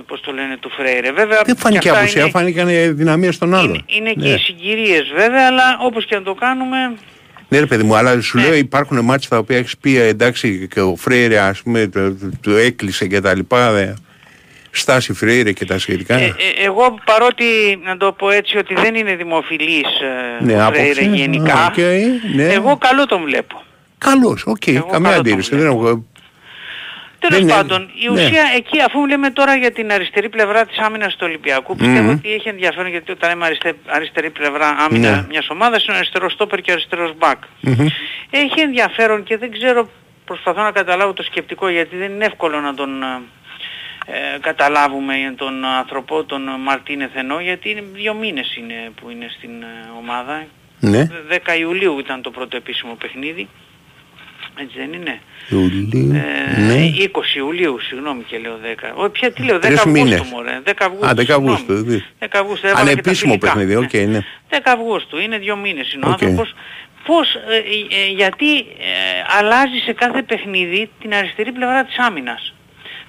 [0.07, 1.11] πώς το λένε του Φρέιρε.
[1.11, 3.85] Βέβαια, Δεν φάνηκε και αυτά απουσία, είναι- φάνηκαν οι αδυναμίες των άλλων.
[3.87, 4.23] Είναι Ναι.
[4.23, 6.77] και οι συγκυρίες βέβαια, αλλά όπως και να το κάνουμε,
[7.49, 10.67] Ναι, ρε παιδί μου, αλλά σου λέω υπάρχουν ματς τα οποία έχεις πει ε, εντάξει
[10.73, 13.95] και ο Φρέιρε, ας πούμε, το, το, το έκλεισε και τα λοιπά.
[14.75, 16.15] Ε, στάση Φρέιρε και τα σχετικά.
[16.15, 17.45] ε, ε, εγώ παρότι
[17.83, 19.85] να το πω έτσι ότι δεν είναι δημοφιλής
[20.39, 21.09] ε, ναι, ο Φρέιρε άποψη.
[21.21, 21.77] γενικά, Οκ,
[22.35, 22.43] ναι.
[22.53, 23.63] εγώ καλό τον βλέπω.
[23.97, 25.49] Καλώ, οκ, καμία καλό αντίρρηση.
[25.49, 26.05] τον Δεν έχω...
[27.19, 28.11] Τέλος Δεν είναι- πάντων, η ναι.
[28.25, 32.09] ουσία εκεί αφού λέμε τώρα για την αριστερή πλευρά της άμυνας του Ολυμπιακού, πιστεύω Μμμ.
[32.09, 35.25] ότι έχει ενδιαφέρον γιατί όταν λέμε αριστε- αριστερή πλευρά άμυνα Ναι.
[35.29, 37.37] μιας ομάδας είναι ο αριστερός στόπερ και ο αριστερός μπακ.
[37.61, 37.87] Μμμ.
[38.29, 39.89] Έχει ενδιαφέρον και δεν ξέρω,
[40.25, 42.89] προσπαθώ να καταλάβω το σκεπτικό γιατί δεν είναι εύκολο να τον
[44.05, 49.27] ε, ε, καταλάβουμε τον άνθρωπο, τον Μαρτίνεθ ενώ, γιατί είναι δύο μήνες είναι που είναι
[49.37, 49.65] στην ε,
[49.99, 50.45] ομάδα.
[50.79, 51.07] Ναι.
[51.31, 53.47] 10 Ιουλίου ήταν το πρώτο επίσημο παιχνίδι.
[54.61, 56.11] Έτσι δεν είναι; Ιουλίου.
[56.55, 56.91] Ε, ναι.
[57.33, 58.91] 20 Ιουλίου, συγγνώμη και λέω 10.
[58.95, 60.21] Όχι, πια τι λέω, 10 Τρεις Αυγούστου μήνες.
[60.21, 60.61] μωρέ.
[60.65, 61.07] 10 Αυγούστου.
[61.07, 61.51] Α, 10 συγγνώμη.
[61.53, 61.83] Αυγούστου.
[61.83, 63.47] δι- 10 Αυγούστου, έβαλα και τα Ανεπίσημο φιλικά.
[63.53, 64.19] παιχνίδι, οκ, ναι.
[64.49, 66.11] 10 Αυγούστου, είναι δύο μήνες είναι ο Οκ.
[66.13, 66.53] άνθρωπος.
[67.05, 68.63] Πώς, ε, ε, ε, γιατί ε,
[69.39, 72.53] αλλάζει σε κάθε παιχνίδι την αριστερή πλευρά της άμυνας;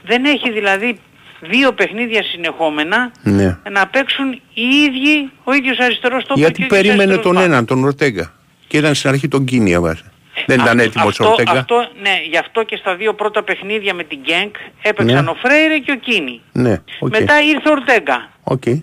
[0.07, 1.00] Δεν έχει δηλαδή
[1.40, 3.59] δύο παιχνίδια συνεχόμενα ναι.
[3.70, 7.34] να παίξουν οι ίδιοι, ο ίδιος αριστερός στόπερ Γιατί και ο ίδιος περίμενε αριστερός τον
[7.34, 7.44] μπακ.
[7.44, 8.32] έναν, τον Ορτέγκα.
[8.66, 10.11] Και ήταν στην αρχή τον Κίνι έβαζε.
[10.46, 11.59] Δεν ήταν έτοιμος ο αυτό, Ορτέγκα.
[11.59, 15.30] αυτό, ναι, γι' αυτό και στα δύο πρώτα παιχνίδια με την Γκενκ έπαιξαν Ναι.
[15.30, 16.41] ο Φρέιρε και ο Κίνι.
[16.52, 17.11] Ναι, οκ.
[17.18, 18.28] Μετά ήρθε ο Ορτέγκα.
[18.42, 18.66] Οκ.
[18.66, 18.80] Ε,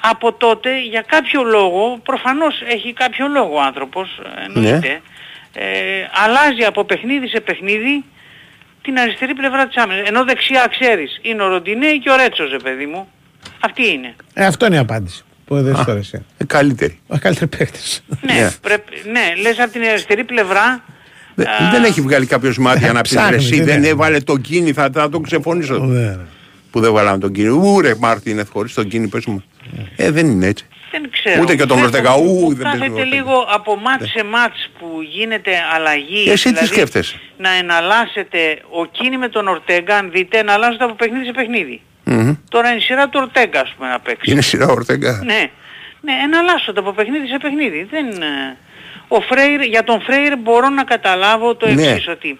[0.00, 5.00] από τότε για κάποιο λόγο, προφανώς έχει κάποιο λόγο ο άνθρωπος, ε, εννοείται,
[5.54, 5.64] ε,
[6.24, 8.04] αλλάζει από παιχνίδι σε παιχνίδι
[8.88, 10.08] την αριστερή πλευρά της άμυνας.
[10.08, 13.08] Ενώ δεξιά ξέρεις, είναι ο Ροντινέι και ο Ρέτσος, ρε παιδί μου.
[13.60, 14.14] Αυτή είναι.
[14.34, 15.22] Ε, αυτό είναι η απάντηση.
[15.44, 16.24] Που δεν σου άρεσε.
[16.38, 17.00] Ε, καλύτερη.
[17.06, 18.04] Ο καλύτερος παίκτης.
[18.20, 20.84] Ναι, πρέπει, ναι, λες από την αριστερή πλευρά
[21.34, 23.88] Δε- Δεν έχει βγάλει κάποιος μάτια να πει ψάχνει, ρε, εσύ δεν δεν είναι.
[23.88, 25.90] έβαλε τον Κίνη, θα, θα τον ξεφωνήσω.
[26.70, 27.48] Που δεν βάλαμε τον Κίνη.
[27.48, 29.44] Ούρε Μάρτιν, χωρί τον Κίνη, πες μου.
[29.96, 30.66] Ε, δεν είναι έτσι.
[30.90, 31.42] Δεν ξέρω.
[31.42, 33.14] Ούτε και τον Βλέπω Ορτέγα, που ου, δεν παίζει Κάθεται Ορτέγα.
[33.14, 36.30] λίγο από μάτς σε μάτς που γίνεται αλλαγή.
[36.30, 40.94] Εσύ τι δηλαδή σκέφτεσαι; Να εναλλάσσεται ο Κίνη με τον Ορτέγκα, αν δείτε, εναλλάσσονται από
[40.94, 41.80] παιχνίδι σε παιχνίδι.
[42.04, 42.34] Μμμ.
[42.48, 44.30] Τώρα είναι η σειρά του Ορτέγκα, ας πούμε, να παίξει.
[44.30, 45.50] Είναι σειρά Ορτέγκα; Ναι,
[46.00, 47.86] ναι, εναλλάσσονται από παιχνίδι σε παιχνίδι.
[47.90, 48.56] Δεν, ε,
[49.08, 51.82] ο Φρέιρε, για τον Φρέιρε μπορώ να καταλάβω το Ναι.
[51.86, 52.38] εξής, ότι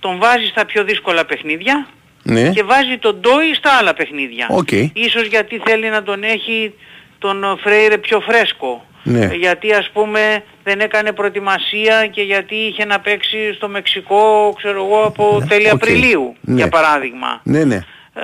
[0.00, 1.86] τον βάζει στα πιο δύσκολα παιχνίδια
[2.22, 2.48] Ναι.
[2.50, 4.46] και βάζει τον Ντόι στα άλλα παιχνίδια.
[4.50, 4.70] Οκ.
[4.92, 6.74] Ίσως γιατί θέλει να τον έχει
[7.22, 8.84] τον ε, Φρέιρε πιο φρέσκο.
[9.04, 9.24] Ναι.
[9.24, 14.84] Ε, Γιατί ας πούμε δεν έκανε προετοιμασία και γιατί είχε να παίξει στο Μεξικό, ξέρω
[14.84, 15.72] εγώ, από τέλη οκ.
[15.72, 16.54] Απριλίου, Ναι.
[16.56, 17.40] για παράδειγμα.
[17.44, 17.76] Ναι, ναι.
[18.14, 18.22] Ε,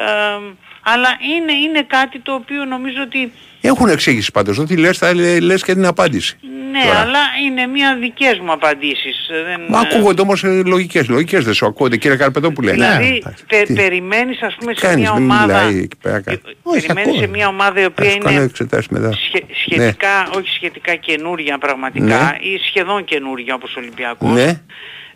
[0.83, 4.59] αλλά είναι, είναι κάτι το οποίο νομίζω ότι Έχουν εξήγηση πάντως.
[4.59, 6.37] Ό,τι λες θα λε- λες και την απάντηση.
[6.73, 6.99] Ναι, Τώρα.
[7.01, 9.29] αλλά είναι μια δικές μου απαντήσεις.
[9.29, 13.63] ε, Δεν, Μα ακούγονται όμως ε, λογικές, λογικές δεν σου ακούγονται κύριε Καρπετόπουλε; Δηλαδή, πε,
[13.63, 15.45] Τι; περιμένεις ας πούμε σε Κάνεις, μια μην ομάδα...
[15.63, 16.21] μιλάει εκεί πέρα.
[16.21, 16.41] κάτι.
[16.73, 19.13] Περιμένεις σε μια ομάδα η οποία Θα σου κάνω είναι εξετάσεις μετά.
[19.13, 22.37] σχε- σχετικά, όχι σχετικά καινούρια πραγματικά Ναι.
[22.41, 24.31] ή σχεδόν καινούρια όπως ο Ολυμπιακός.
[24.33, 24.61] Ναι.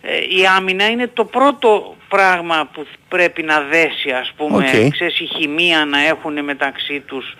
[0.05, 4.93] Ε, η άμυνα είναι το πρώτο πράγμα που πρέπει να δέσει ας πούμε, Οκ.
[4.93, 7.36] ξέρεις η χημεία να έχουν μεταξύ τους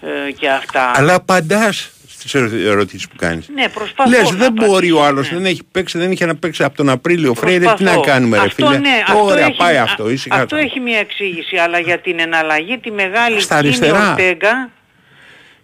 [0.00, 0.90] ε, και αυτά.
[0.94, 3.48] Αλλά απαντάς στις ερω- ερωτήσεις που κάνεις.
[3.54, 5.36] Ναι, προσπαθώ Λες να δεν μπορεί απαντήσω, ο άλλος, ναι.
[5.36, 7.34] δεν έχει παίξει, δεν είχε να παίξει από τον Απρίλιο.
[7.34, 8.00] Φρέιρε, τι να Προσπαθώ.
[8.00, 10.56] κάνουμε ρε αυτό, φίλε; Ναι, αυτό Ωραία, έχει, πάει α- αυτό, ήσυχα Αυτό το.
[10.56, 14.10] έχει μια εξήγηση, αλλά για την εναλλαγή τη μεγάλη Στα Κίνι αριστερά.
[14.10, 14.70] Ορτέγκα,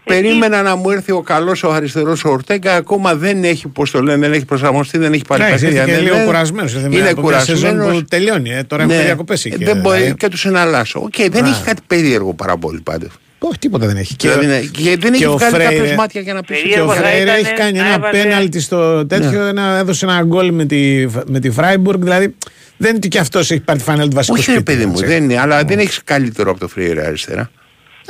[0.05, 4.03] Περίμενα να μου έρθει ο καλός ο αριστερός ο Ορτέγκα, ακόμα δεν έχει, πώς το
[4.03, 5.81] λένε, δεν έχει προσαρμοστεί, δεν έχει πάρει Ναι, παιχνίδια.
[5.81, 8.01] ήρθε και δεν- λίγο δεν- κουρασμένος, ήρθε με- Είναι από μια σεζόν κουρασμένος.
[8.01, 10.15] που τελειώνει, ε, τώρα έχουμε διακοπές εκεί, Ε, Δεν μπορεί δηλαδή.
[10.17, 11.01] και τους εναλλάσσω.
[11.01, 11.49] Οκ, δεν Α.
[11.49, 13.11] έχει κάτι περίεργο πάρα πολύ πάντως.
[13.45, 14.17] Όχι, τίποτα δεν έχει.
[14.21, 16.89] Δηλαδή, ναι, και δεν έχει ο βγάλει Φρέιρε- κάποιος μάτια για να πει Και ο
[16.89, 21.51] Φρέιρε έχει κάνει ένα πέναλτι στο τέτοιο, ένα, έδωσε ένα γκολ με τη, με τη
[21.51, 22.03] Φράιμπουργκ.
[22.03, 22.35] Δηλαδή
[22.77, 24.87] δεν είναι ότι και αυτός έχει πάρει τη φανέλα του βασικού Όχι ρε σπίτι, παιδί
[24.87, 25.05] μου, έτσι.
[25.05, 27.51] δεν είναι, αλλά δεν έχεις καλύτερο από το Φρέιρε αριστερά.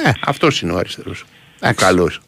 [0.05, 0.11] Ε.
[0.27, 1.25] Αυτός είναι ο αριστερός.
[1.63, 2.21] Ο καλός.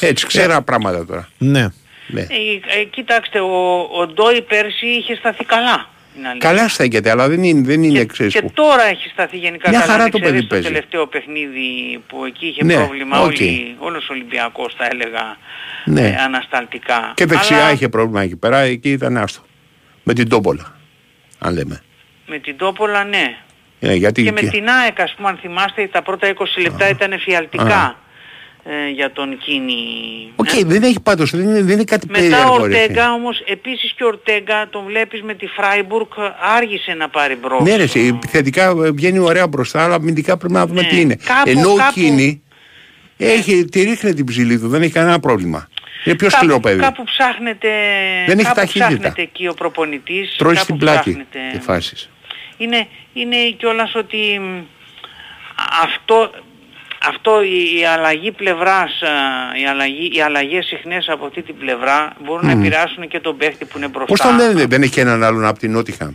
[0.00, 1.28] Έτσι, ξέρα πράγματα τώρα.
[1.38, 1.68] Ναι.
[2.06, 2.20] Ναι.
[2.20, 5.88] ε, ε, κοιτάξτε, ο, ο Ντόι πέρσι είχε σταθεί καλά.
[6.18, 6.50] Είναι αλήθεια.
[6.50, 8.50] Καλά στέκεται, αλλά δεν είναι, δεν είναι ξέρεις Και που.
[8.54, 9.90] τώρα έχει σταθεί γενικά Μια καλά.
[9.92, 10.64] χαρά αν το ξέρεις παιδί παίζει.
[10.66, 13.24] Το τελευταίο παιχνίδι που εκεί είχε Ναι, πρόβλημα, οκ.
[13.26, 15.36] όλοι, όλος ο Ολυμπιακός τα έλεγα
[15.84, 16.00] Ναι.
[16.08, 17.12] ε, ανασταλτικά.
[17.14, 19.40] Και δεξιά Αλλά είχε πρόβλημα εκεί πέρα, εκεί ήταν άστο.
[20.02, 20.76] Με την Τόπολα,
[21.38, 21.82] αν λέμε.
[22.26, 23.36] με την Τόπολα ναι.
[23.80, 26.88] Ε, γιατί Και με εκεί- την ΑΕΚ ας πούμε αν θυμάστε τα πρώτα 20 λεπτά
[26.88, 27.98] ήταν εφιαλτικά
[28.64, 29.76] ε, για τον Κίνι.
[30.36, 32.54] Οκ, δεν έχει πάντως, δεν είναι, δεν είναι κάτι Μετά περίεργο.
[32.54, 32.80] ο ρε φίλε.
[32.80, 36.06] Ορτέγκα όμως, επίσης και ο Ορτέγκα τον βλέπεις με τη Φράιμπουργκ
[36.56, 37.62] άργησε να πάρει μπρος.
[37.62, 41.04] Ναι, ρε, σε- επιθετικά ε, βγαίνει ωραία μπροστά, αλλά αμυντικά πρέπει να δούμε τι είναι.
[41.04, 41.34] Ναι.
[41.34, 42.42] Κάπου- Ενώ ο κάπου- Κίνη
[43.16, 45.68] έχει, τη ρίχνει την ψηλή του, δεν έχει κανένα πρόβλημα.
[46.04, 46.80] Είναι πιο Κάπου- σκληρό παιδί.
[46.80, 47.68] Κάπου ψάχνεται,
[48.26, 48.86] Δεν έχει κάπου ταχύτητα.
[48.86, 50.34] ψάχνεται εκεί ο προπονητής.
[50.38, 51.38] Τρώει κάπου στην πλάτη ψάχνεται.
[51.56, 52.10] οι φάσεις.
[52.56, 54.58] Είναι, είναι κιόλας ότι μ,
[55.82, 56.30] αυτό,
[57.08, 59.10] αυτό η, η αλλαγή πλευράς, α,
[59.62, 62.60] η αλλαγή, οι αλλαγές συχνές από αυτή την πλευρά μπορούν να Μμμ.
[62.60, 64.06] επηρεάσουν και τον παίχτη που είναι μπροστά.
[64.14, 66.14] Πώς τον λένε, δεν έχει έναν άλλον από την Νότιχαμπ.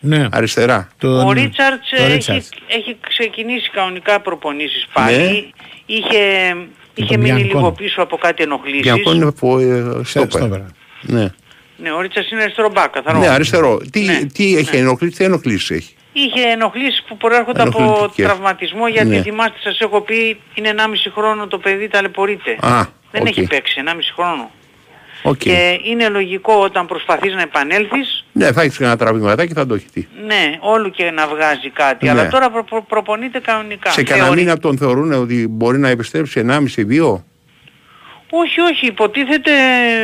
[0.00, 0.28] Ναι.
[0.32, 0.88] Αριστερά.
[1.02, 2.48] Ο Ρίτσαρτς το έχει, Ρίτσαρτς.
[2.66, 5.16] έχει ξεκινήσει κανονικά προπονήσεις πάλι.
[5.16, 5.42] Ναι.
[5.86, 6.56] Είχε,
[6.94, 7.42] είχε τον μείνει Μπιανκόνη.
[7.42, 8.80] λίγο πίσω από κάτι ενοχλήσεις.
[8.82, 10.48] Μπιανκό είναι από ε, στόπερ.
[11.00, 11.32] Ναι.
[11.78, 13.18] Ναι, ο Ρίτσαρτς είναι αριστερό μπακ, καθαρό.
[13.18, 13.80] ναι, αριστερό.
[13.92, 18.26] Τι, τι έχει ενοχλήσει, τι ενοχλήσεις έχει; Είχε ενοχλήσεις που προέρχονται από Ενοχλητικές.
[18.26, 19.22] τραυματισμό γιατί Ναι.
[19.22, 22.56] θυμάστε σας έχω πει είναι 1,5 χρόνο το παιδί ταλαιπωρείται.
[22.60, 23.26] Α, Δεν οκ.
[23.28, 24.50] έχει παίξει 1,5 χρόνο.
[25.22, 25.36] Οκ.
[25.36, 29.86] Και είναι λογικό όταν προσπαθείς να επανέλθεις, Ναι, θα έχεις ένα τραβηγματάκι θα το έχει
[29.92, 30.06] τι.
[30.26, 32.04] ναι, όλου και να βγάζει κάτι.
[32.04, 32.10] Ναι.
[32.10, 33.90] Αλλά τώρα προ, προ- προπονείται κανονικά.
[33.90, 37.24] Σε κανένα Θεωρεί- μήνα τον θεωρούν ότι μπορεί να επιστρέψει 1,5-2.
[38.42, 39.50] Όχι, όχι, υποτίθεται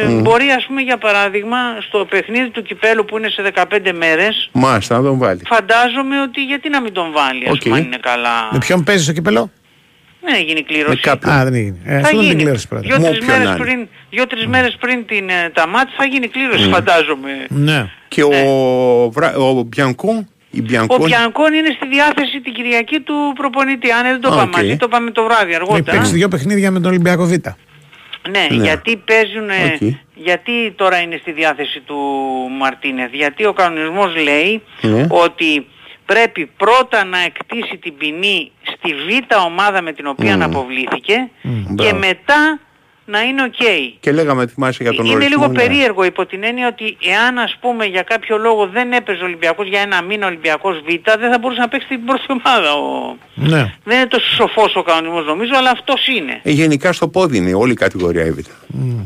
[0.09, 0.21] Μμ.
[0.21, 1.57] μπορεί ας πούμε για παράδειγμα
[1.89, 5.41] στο παιχνίδι του κυπέλου που είναι σε 15 μέρες Μάλιστα, να τον βάλει.
[5.47, 7.61] φαντάζομαι ότι γιατί να μην τον βάλει ας Οκ.
[7.63, 8.49] πούμε αν είναι καλά.
[8.53, 9.51] Με ποιον παίζει στο κυπελό.
[10.25, 11.09] Δεν έχει γίνει κλήρωση.
[11.29, 11.77] Α, δεν έγινε.
[11.85, 12.43] Ε, θα αυτό δεν την γίνει.
[12.43, 12.83] κλήρωση πρώτα.
[12.83, 13.65] Δύο-τρεις Μου όποιον μέρες, να είναι.
[13.65, 16.71] πριν, δύο-τρεις μέρες πριν την, ε, τα ματς θα γίνει κλήρωση Μμ.
[16.71, 17.31] φαντάζομαι.
[17.49, 17.91] Ναι.
[18.09, 18.31] Και ο,
[19.11, 19.35] Βρα...
[19.37, 20.99] ο Μπιανκό, η Ο Μπιανκό...
[21.05, 23.91] Πιανκόν είναι στη διάθεση την Κυριακή του προπονητή.
[23.91, 24.57] Αν δεν το Α, πάμε οκ.
[24.57, 25.97] μαζί, το πάμε το βράδυ Έχει αργότερα.
[25.97, 27.33] παίξει δύο παιχνίδια με τον Ολυμπιακό Β.
[28.31, 28.63] Ναι, Ναι.
[28.65, 29.95] γιατί παίζουν, ε, Οκ.
[30.15, 31.97] γιατί τώρα είναι στη διάθεση του
[32.59, 33.13] Μαρτίνεθ.
[33.13, 35.07] Γιατί ο κανονισμός λέει Ναι.
[35.11, 35.67] ότι
[36.07, 40.43] πρέπει πρώτα να εκτίσει την ποινή στη β' ομάδα με την οποία Μμ.
[40.43, 41.97] αποβλήθηκε και μπράβο.
[41.99, 42.61] μετά
[43.05, 43.63] να είναι οκ.
[44.01, 45.35] Και λέγαμε, θυμάσαι για τον Είναι ορισμό.
[45.37, 45.59] λίγο ναι.
[45.59, 49.69] περίεργο υπό την έννοια ότι εάν ας πούμε για κάποιο λόγο δεν έπαιζε ο Ολυμπιακός
[49.69, 50.87] για ένα μήνα ο Ολυμπιακός Β
[51.19, 52.73] δεν θα μπορούσε να παίξει την πρώτη ομάδα.
[52.75, 53.17] Ο...
[53.35, 53.75] Ναι.
[53.85, 56.41] Δεν είναι τόσο σοφός ο κανονισμός νομίζω αλλά αυτός είναι.
[56.43, 58.51] Ε, γενικά στο πόδι είναι όλη η κατηγορία αυτή.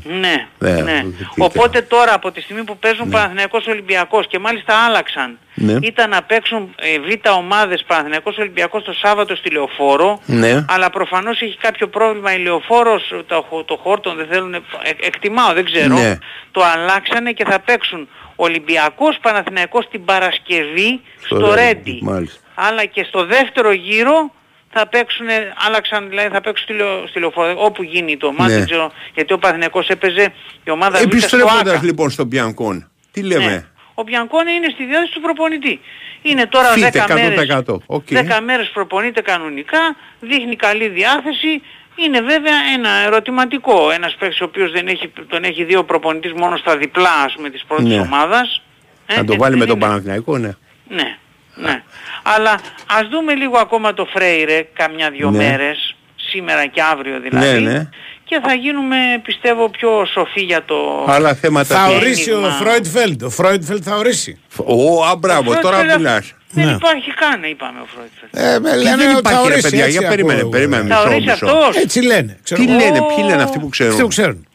[0.05, 1.03] Ναι, Ναι, ναι.
[1.03, 5.79] τι Οπότε τώρα από τη στιγμή που παίζουν Παναθηναϊκός Ολυμπιακός και μάλιστα άλλαξαν Ναι.
[5.83, 10.65] ήταν να παίξουν ε, β' ομάδες Παναθηναϊκός Ολυμπιακός το Σάββατο στη Λεωφόρο Ναι.
[10.69, 14.61] αλλά προφανώς έχει κάποιο πρόβλημα η Λεωφόρος, το, χο- το χόρτο δεν θέλουν, ε,
[15.01, 16.19] εκτιμάω δεν ξέρω, Ναι.
[16.51, 21.99] το αλλάξανε και θα παίξουν Ολυμπιακός Παναθηναϊκός την Παρασκευή στο, Ρέντη, Ρέντη.
[22.03, 22.41] Μάλιστα.
[22.55, 24.31] Αλλά και στο δεύτερο γύρο
[24.79, 25.27] θα παίξουν,
[25.67, 28.57] άλλαξαν δηλαδή θα παίξουν στη, Λεω- στη Λεωφόρο, όπου γίνει το ματς, Ναι.
[28.59, 30.33] δεν ξέρω, γιατί ο Παναθηναϊκός έπαιζε
[30.65, 31.81] η ομάδα Β' στο Επιστρέφοντας ΟΑΚΑ.
[31.83, 33.65] λοιπόν στον Μπιανκόν, τι λέμε; Ναι.
[33.95, 35.81] Ο Μπιανκόνε είναι στη διάθεση του προπονητή.
[36.23, 37.83] Είναι τώρα fit 10 μέρες, 100%.
[37.87, 38.07] Οκ.
[38.11, 39.79] 10 μέρες προπονείται κανονικά,
[40.21, 41.63] δείχνει καλή διάθεση.
[41.95, 43.91] Είναι βέβαια ένα ερωτηματικό.
[43.91, 47.33] Ένας παίκτης ο οποίος δεν έχει, τον έχει δει ο προπονητής μόνο στα διπλά ας
[47.35, 48.01] πούμε της πρώτης Ναι.
[48.01, 48.63] ομάδας.
[49.07, 49.87] Ε, Να το έτσι βάλει με δεν τον είναι.
[49.87, 50.51] Παναθηναϊκό, ναι.
[50.89, 51.17] Ναι,
[51.57, 51.83] ναι.
[52.23, 52.53] Αλλά
[52.99, 55.37] ας δούμε λίγο ακόμα το Φρέιρε καμιά δυο Ναι.
[55.37, 55.97] μέρες,
[56.31, 57.61] σήμερα και αύριο δηλαδή.
[57.63, 57.89] Ναι, ναι.
[58.25, 61.05] και θα γίνουμε πιστεύω πιο σοφοί για το...
[61.09, 61.77] Άλλα θέματα.
[61.77, 63.23] Θα τι- ορίσει ο Φρόιντφελντ.
[63.23, 64.41] Ο Φρόιντφελντ θα ορίσει.
[64.57, 66.33] Ω, α, μπράβο, Ο τώρα Φρόιντφελντ μιλάς.
[66.51, 66.71] Δεν Ναι.
[66.73, 68.55] υπάρχει καν, είπαμε ο Φρόιντφελντ.
[68.55, 69.63] Ε, με Τι λένε δεν ότι θα υπάρχει ρε ορίσει.
[69.71, 71.01] παιδιά, έτσι για περίμενε, ακούω περίμενε εγώ.
[71.03, 71.47] Θα μισό, ορίσει μισό.
[71.57, 71.77] αυτός.
[71.83, 72.39] Έτσι λένε.
[72.43, 72.79] Ξέρω Τι εγώ.
[72.79, 74.47] λένε, ποιοι λένε αυτοί που Αυτοί που ξέρουν.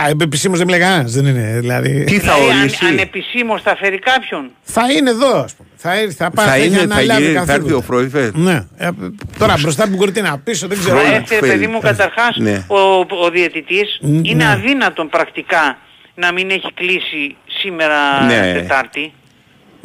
[0.00, 0.18] Ξέρουν.
[0.18, 1.56] Κα, επισήμως δεν μιλάει κανένας, δεν είναι.
[1.60, 4.50] Δηλαδή, Τι θα Δηλαδή, αν, ορίσει; ανεπισήμως θα φέρει κάποιον.
[4.62, 5.68] θα είναι εδώ, ας πούμε.
[5.76, 7.76] Θα, έρθει, θα, πάει, Θα θα έχει είναι, θα αναλάβει γίνει, θα έρθει καθήκοντα.
[7.76, 8.36] ο Φρόιντφελντ.
[8.36, 8.64] Ναι.
[8.76, 8.88] Ε,
[9.38, 10.96] τώρα μπροστά που μπορείτε να πίσω, δεν ξέρω.
[10.96, 11.14] Θα Φρόιντ.
[11.14, 11.50] Ε, έρθει Φέλ.
[11.50, 12.64] παιδί μου καταρχάς Ναι.
[12.66, 12.78] ο,
[13.24, 14.50] ο διαιτητής Ν- είναι ναι.
[14.50, 15.78] αδύνατον πρακτικά
[16.14, 18.52] να μην έχει κλείσει σήμερα Ναι.
[18.52, 19.12] Τετάρτη.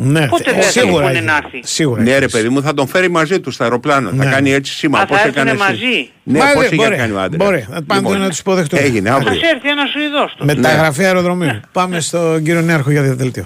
[0.04, 1.26] Ναι, Πότε ε, δεν θα σίγουρα πούνε έχει.
[1.26, 1.60] να έρθει.
[1.64, 2.20] Σίγουρα Ναι, έχει.
[2.20, 4.10] ρε παιδί μου, θα τον φέρει μαζί του στο αεροπλάνο.
[4.10, 4.32] Θα Ναι.
[4.32, 5.00] κάνει έτσι σήμα.
[5.00, 6.10] Α, Πώς θα έκανε έρθουνε εσύ; μαζί.
[6.24, 6.96] Ναι, Μα, πώς δεν είχε μπορεί.
[6.96, 7.66] κάνει ο άντρας; Μπορεί.
[7.70, 8.80] Να πάνε Λοιπόν, να τους υποδεχτούν.
[8.82, 9.34] Έγινε Θα αύριο.
[9.34, 10.56] σε έρθει ένας Σουηδός τότε.
[10.56, 11.60] Μεταγραφή αεροδρομίου.
[11.72, 13.46] Πάμε στον κύριο Νέαρχο για διαδελτίο.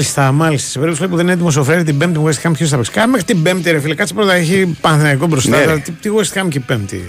[0.00, 0.68] Μάλιστα, μάλιστα.
[0.70, 2.90] Σε περίπτωση που δεν είναι έτοιμο ο Φρέρι την Πέμπτη West Ham, ποιος θα παίξει.
[2.92, 3.94] Κάμε μέχρι την Πέμπτη, ρε φίλε.
[3.94, 5.50] Κάτσε πρώτα, έχει Παναθηναϊκό μπροστά.
[5.50, 5.78] Ναι, τώρα, ρε.
[5.80, 7.04] τι, τι West Ham και Πέμπτη.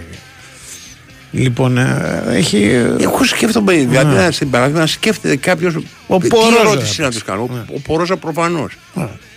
[1.31, 2.63] Λοιπόν, ε, έχει.
[2.99, 5.75] Εγώ σκέφτομαι, δηλαδή να στην παράδειγμα να σκέφτεται κάποιος.
[6.07, 6.59] Ο Τι Πορόζα.
[6.59, 7.41] ερώτηση να τους κάνω.
[7.41, 8.67] Ο- Ο Πορόζα προφανώ.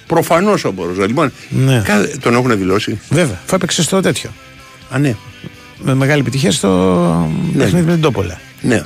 [0.06, 1.06] Προφανώ ο Πορόζα.
[1.06, 1.82] Λοιπόν, Ναι.
[1.85, 2.98] κάθε- τον έχουν δηλώσει.
[3.10, 4.31] Βέβαια, θα έπαιξε στο τέτοιο.
[4.90, 5.16] Α, ναι.
[5.78, 6.68] Με μεγάλη επιτυχία στο
[7.55, 7.62] Ναι.
[7.64, 8.40] παιχνίδι με την Τόπολα.
[8.60, 8.82] Ναι.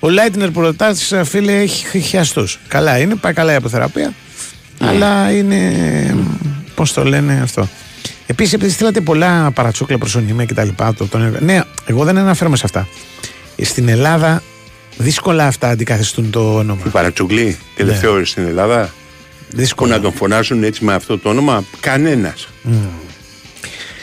[0.00, 2.58] Ο Λάιτνερ που ρωτάς, φίλε, έχει χιαστούς.
[2.68, 4.12] Καλά είναι, πάει καλά η αποθεραπεία.
[4.78, 4.88] Ναι.
[4.88, 6.16] Αλλά είναι.
[6.74, 7.68] Πώς το λένε αυτό.
[8.26, 10.94] Επίσης, επειδή στείλατε πολλά παρατσούκλα προς ονειμέ και τα λοιπά.
[10.94, 11.36] Το, τον...
[11.40, 12.88] Ναι, εγώ δεν αναφέρομαι σε αυτά.
[13.56, 14.42] Ε, Στην Ελλάδα
[14.96, 16.82] δύσκολα αυτά αντικαθιστούν το όνομα.
[16.86, 18.24] Η παρατσούκλη, τελευταίο Ναι.
[18.24, 18.84] στην Ελλάδα.
[19.50, 19.94] Που Δύσκολα.
[19.96, 22.48] να τον φωνάζουν έτσι με αυτό το όνομα, κανένας.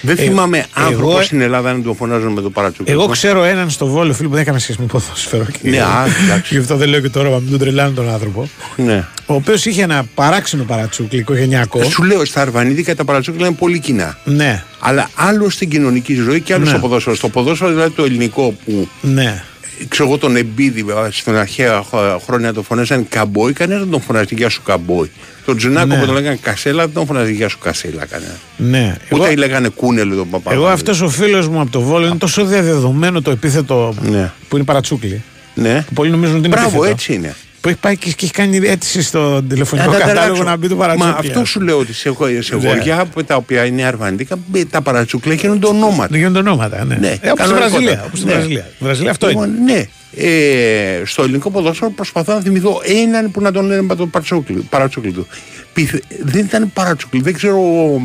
[0.06, 2.94] Δεν Ε, θυμάμαι άνθρωπος εγώ- στην Ελλάδα να τον φωνάζουν με το παρατσούκλι.
[2.94, 5.46] Εγώ ξέρω έναν στο Βόλο φίλο που δεν έκανε σχέση με ποδόσφαιρο.
[5.62, 6.54] και- Ναι, α, εντάξει.
[6.54, 8.50] Γι' αυτό δεν λέω και το όνομα, μην τον τρελάνε τον άνθρωπο.
[8.76, 9.06] Ναι.
[9.26, 11.84] Ο οποίος είχε ένα παράξενο παρατσούκλι οικογενειακό.
[11.84, 14.18] Σου λέω, στα Αρβανίδικα τα παρατσούκλια είναι πολύ κοινά.
[14.24, 16.70] Ναι, Αλλά άλλο στην κοινωνική ζωή και άλλο Ναι.
[16.70, 17.16] στο ποδόσφαιρο.
[17.16, 19.44] Στο ποδόσφαιρο, δηλαδή το ελληνικό που ναι.
[19.88, 24.02] Ξέρω εγώ τον Εμπίδη ε, στην αρχαία χ- χρόνια τον φωνάζαν καμπόι, κανένας δεν τον
[24.02, 25.12] φωνάζει γεια σου καμπόι.
[25.46, 26.00] Τον Τζουνάκο Ναι.
[26.00, 28.38] που τον λέγανε Κασέλα δεν τον φωνάζει γεια σου Κασέλα κανένας.
[28.58, 28.96] ναι.
[29.10, 30.54] Ούτε Εγώ, λέγανε κούνελο τον παπά.
[30.54, 34.32] εγώ αυτός ο φίλος μου από το Βόλο είναι τόσο διαδεδομένο το επίθετο Ναι.
[34.50, 35.24] που είναι παρατσούκλι.
[35.56, 35.84] Ναι.
[35.88, 36.92] Που πολλοί νομίζουν ότι είναι Μπράβο, επίθετο.
[36.92, 37.36] έτσι είναι.
[37.66, 40.44] Που έχει πάει και, και έχει κάνει αίτηση στο τηλεφωνικό Να τα κατάλογο ανταλλάξω.
[40.44, 41.12] να μπει το παρατσούκλι.
[41.12, 42.68] Μα αυτό σου λέω ότι σε, χω- σε Ναι.
[42.68, 46.08] χωριά που τα οποία είναι αρβανίδικα μπε- τα παρατσούκλια γίνονται ονόματα.
[46.08, 46.96] Δεν γίνονται ονόματα, ναι.
[46.96, 47.70] Ναι, ε, όπως στην κανονικότατα.
[47.70, 48.04] Βραζιλία.
[48.06, 48.34] Όπως στην Ναι.
[48.36, 48.62] Βραζιλία.
[48.76, 49.46] Στην Βραζιλία αυτό είναι.
[49.46, 49.86] Λοιπόν, ναι.
[50.18, 54.56] Ε, στο ελληνικό ποδόσφαιρο προσπαθώ να θυμηθώ έναν που να τον λένε με το παρατσούκλι,
[54.70, 55.28] παρατσούκλι του.
[55.74, 58.02] Πιθ- δεν ήταν παρατσούκλι, δεν ξέρω ο,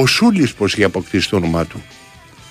[0.00, 1.82] ο Σούλης πώς είχε αποκτήσει το όνομά του.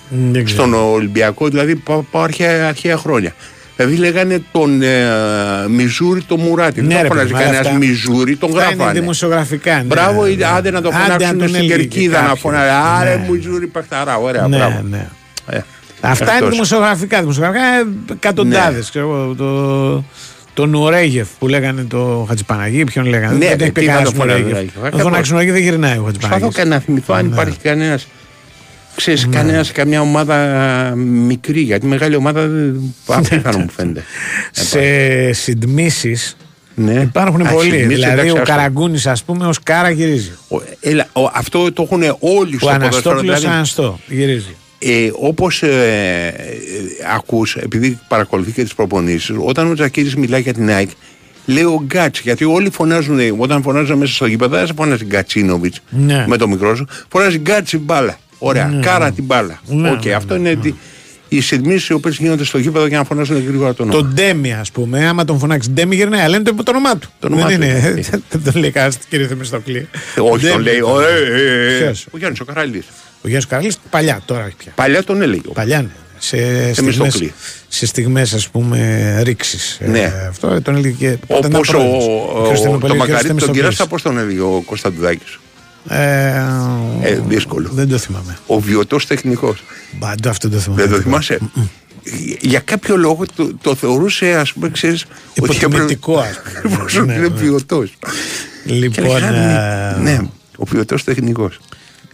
[0.08, 0.60] Δεν ξέρω.
[0.60, 3.34] Στον Ολυμπιακό, δηλαδή πάω πάω αρχαία, αρχαία χρόνια.
[3.76, 4.88] Δηλαδή λέγανε τον ε,
[5.68, 6.82] Μιζούρι τον Μουράτη.
[6.82, 9.00] Ναι, δεν ρε τον φωνάζει παιδί μου, αλλά κανένα αυτά- Μιζούρι, τον Αυτά είναι γράφανε.
[9.00, 9.76] δημοσιογραφικά.
[9.76, 9.82] ναι.
[9.82, 10.44] Μπράβο, Ναι.
[10.56, 12.40] άντε να το Άντε να φωνάξουν τον στην έλεγε κερκίδα να κάποιος.
[12.40, 12.70] φωνάζει.
[13.00, 13.26] Άρε Ναι.
[13.30, 14.82] Μιζούρι παχταρά, ωραία, Ναι, μπράβο.
[14.90, 15.06] ναι.
[15.50, 15.58] Ε,
[16.00, 16.50] Αυτά είναι αυτός.
[16.50, 17.20] δημοσιογραφικά.
[17.20, 17.62] Δημοσιογραφικά
[18.12, 18.90] εκατοντάδες.
[18.94, 19.02] Ναι.
[19.36, 20.04] Το,
[20.54, 23.32] το Νουρέγεφ που λέγανε το Χατζηπαναγί, ποιον λέγανε.
[23.36, 24.74] Ναι, δεν έχει τι πει να κανένα το φωνάζει, Νουρέγεφ.
[24.76, 24.90] Νουρέγεφ.
[24.96, 26.54] Το φωνάξει Νουρέγεφ δεν γυρνάει ο Προσπαθώ Χατζηπαναγί.
[26.54, 27.32] και να θυμηθώ αν Ναι.
[27.34, 28.06] υπάρχει κανένας.
[28.96, 30.36] Ξέρεις, κανένας, καμιά ομάδα
[30.96, 34.02] μικρή, γιατί μεγάλη ομάδα δεν- απίθανο μου φαίνεται.
[34.50, 36.36] Σε συντμήσεις
[36.74, 36.92] Ναι.
[37.00, 37.70] υπάρχουν Α, πολλοί.
[37.70, 38.52] συντμήσεις, Δηλαδή εντάξει, ο άστο.
[38.52, 40.32] Καραγκούνης, ας πούμε, ως κάρα γυρίζει.
[40.48, 42.74] Ο- έλα, ο- αυτό το έχουν όλοι Ο στο ποδόσφαιρο.
[42.84, 44.54] Αναστόπουλος Δηλαδή, Αναστό γυρίζει.
[44.78, 50.52] ε, όπως ε, ε, ακούς, επειδή παρακολουθεί και τις προπονήσεις, όταν ο Τζακίρης μιλάει για
[50.54, 50.88] την ΑΕΚ,
[51.46, 56.24] Λέω Γκάτς, γιατί όλοι φωνάζουν, όταν φωνάζαν μέσα στο γήπεδο, δεν σε φωνάζει Γκατσίνοβιτς Ναι.
[56.28, 58.16] με το μικρό σου, φωνάζει Γκάτς η μπάλα.
[58.38, 59.12] Ωραία, Ναι, κάρα ναι.
[59.12, 59.60] την μπάλα.
[59.66, 60.74] Ναι, Οκ, ναι, αυτό είναι τη-
[61.28, 63.98] οι συντμήσεις οι οποίες γίνονται στο γήπεδο για να φωνάζουν γρήγορα το όνομα.
[63.98, 67.08] Τον Ντέμι, ας πούμε, άμα τον φωνάξεις Ντέμι, γυρνάει, αλλά είναι το, το όνομά του.
[67.20, 67.72] Το όνομά δεν του, είναι.
[67.78, 67.90] ε.
[68.30, 69.88] Δεν τον λέει κανένας κύριε Θεμιστοκλή.
[70.16, 70.62] Ε, Όχι, τον Ντέμι.
[70.62, 70.80] λέει.
[70.80, 72.84] Ο, ε, ε, ε, Ποιος; ο Γιάννης ο Καραλής.
[73.14, 74.72] Ο Γιάννης Καραλή παλιά, τώρα όχι πια.
[74.74, 75.42] Παλιά τον έλεγε.
[75.54, 75.88] Παλιά, ναι.
[76.18, 77.32] Σε στιγμές, Θεμιστοκλή.
[77.68, 79.98] σε στιγμές ας πούμε ρήξης Ναι.
[79.98, 82.04] ε, αυτό ε, τον έλεγε και όταν ήταν Όπως πρόεδρος.
[82.34, 83.60] ο, Ποιος ήταν ο, πολύ το Μακαρίτης τον Θεμιστοκλής.
[83.62, 85.38] κυράσα, πώς τον έλεγε ο Κωνσταντουδάκης;
[85.88, 86.34] Ε,
[87.02, 87.68] Ε, δύσκολο.
[87.72, 89.62] δεν το θυμάμαι Ο βιωτός τεχνικός.
[89.98, 91.38] Μπαντό αυτό το θυμάμαι Δεν το θυμάσαι;
[92.40, 95.04] Για κάποιο λόγο το, το θεωρούσε, ας πούμε, ξέρεις.
[95.34, 96.52] Υποτιμητικό, ας πούμε.
[96.58, 97.34] Ακριβώς, Ναι, ότι είναι ναι.
[97.34, 97.94] βιωτός.
[98.64, 100.18] λοιπόν ε, Ναι,
[100.56, 101.60] ο βιωτός τεχνικός.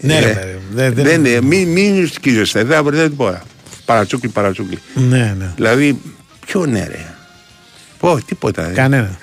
[0.01, 3.43] Ναι, ρε παιδί μου, δεν- δεν- Δεν είναι, μην, μην σκίζεστε, δεν δεν τίποτα.
[3.85, 4.79] Παρατσούκλι, παρατσούκλι.
[4.95, 5.53] ναι, ναι.
[5.57, 6.01] Δηλαδή,
[6.47, 7.07] ποιο ναι, ρε.
[7.99, 8.71] Πω, τίποτα.
[8.71, 8.73] ε.
[8.73, 9.19] κανένα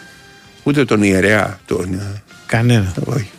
[0.64, 1.60] Ούτε τον ιερέα.
[1.66, 3.30] Τον, ε, κανένα όχι.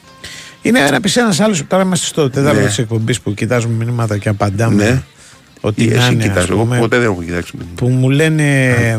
[0.62, 2.66] Είναι ένα πεις ένας άλλος τώρα είμαστε στο τέταρτο Ναι.
[2.66, 5.02] της εκπομπής που κοιτάζουμε μηνύματα και απαντάμε Ναι.
[5.60, 7.52] ότι Ή να εσύ είναι, ας κοιτάς, εγώ πούμε, ποτέ δεν έχω κοιτάξει.
[7.74, 8.44] που μου λένε,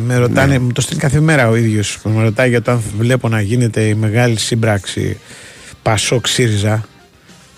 [0.06, 0.60] με ρωτάνε, ναι.
[0.60, 3.42] μου το στείλει κάθε μέρα ο ίδιος που με ρωτάει για το αν βλέπω να
[3.42, 5.18] γίνεται η μεγάλη σύμπραξη
[5.82, 6.84] Πασόκ ΣΥΡΙΖΑ.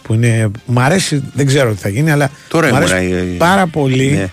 [0.03, 3.19] Που είναι, μ' αρέσει, δεν ξέρω τι θα γίνει, αλλά Τώρα μ' αρέσει ήμουνα, ε,
[3.21, 4.27] ε, πάρα πολύ ναι.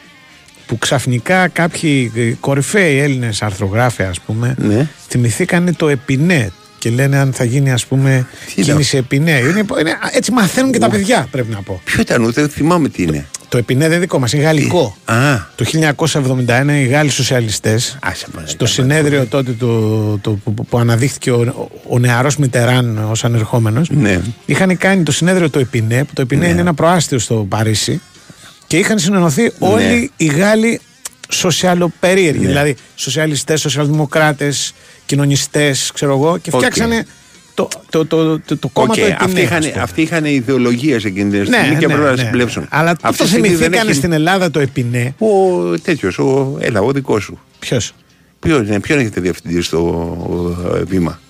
[0.66, 4.88] που ξαφνικά κάποιοι ε, κορυφαίοι Έλληνες αρθρογράφοι, ας πούμε, Ναι.
[5.08, 9.30] θυμηθήκανε το επινέ και λένε αν θα γίνει, ας πούμε, Τι κίνηση επινέ.
[9.38, 11.80] Είναι, είναι, έτσι μαθαίνουν και τα παιδιά, πρέπει να πω.
[11.84, 13.26] Ποιο ήταν, ούτε δεν θυμάμαι τι είναι.
[13.48, 14.96] Το επινέ δεν είναι δικό μας, είναι γαλλικό.
[15.04, 20.78] Α, Το 1971 οι Γάλλοι σοσιαλιστές άσε με, στο συνέδριο τότε το, το, που, που
[20.78, 24.20] αναδείχθηκε ο, ο, ο νεαρός Μιτεράν ως ανερχόμενος Ναι.
[24.46, 26.50] είχαν κάνει το συνέδριο το Επινέ που το Επινέ Ναι.
[26.50, 28.00] είναι ένα προάστιο στο Παρίσι
[28.66, 30.80] και είχαν συνενωθεί όλοι οι Γάλλοι
[31.28, 32.46] σοσιαλοπερίεργοι Ναι.
[32.46, 34.74] δηλαδή σοσιαλιστές, σοσιαλδημοκράτες
[35.12, 36.56] κοινωνιστές ξέρω εγώ και Οκ.
[36.56, 37.06] φτιάξανε
[37.54, 39.82] το, το, το, το, το κόμμα Οκ, το Επινέ αυτοί, είχαν, ας πούμε.
[39.82, 42.62] αυτοί είχαν ιδεολογίες εκείνη την στιγμή και πρέπει να συμπλέψουν.
[42.62, 45.28] Ναι, Αλλά Αυτή το τη στιγμή δεν θυμηθήκανε έχει- στην Ελλάδα το Επινέ Ο
[45.82, 47.38] τέτοιος, ο, έλα, ο δικός σου.
[47.58, 47.92] Ποιος;
[48.40, 51.20] Ποιον, είναι, ποιον έχετε διευθυντή στο ε, βήμα;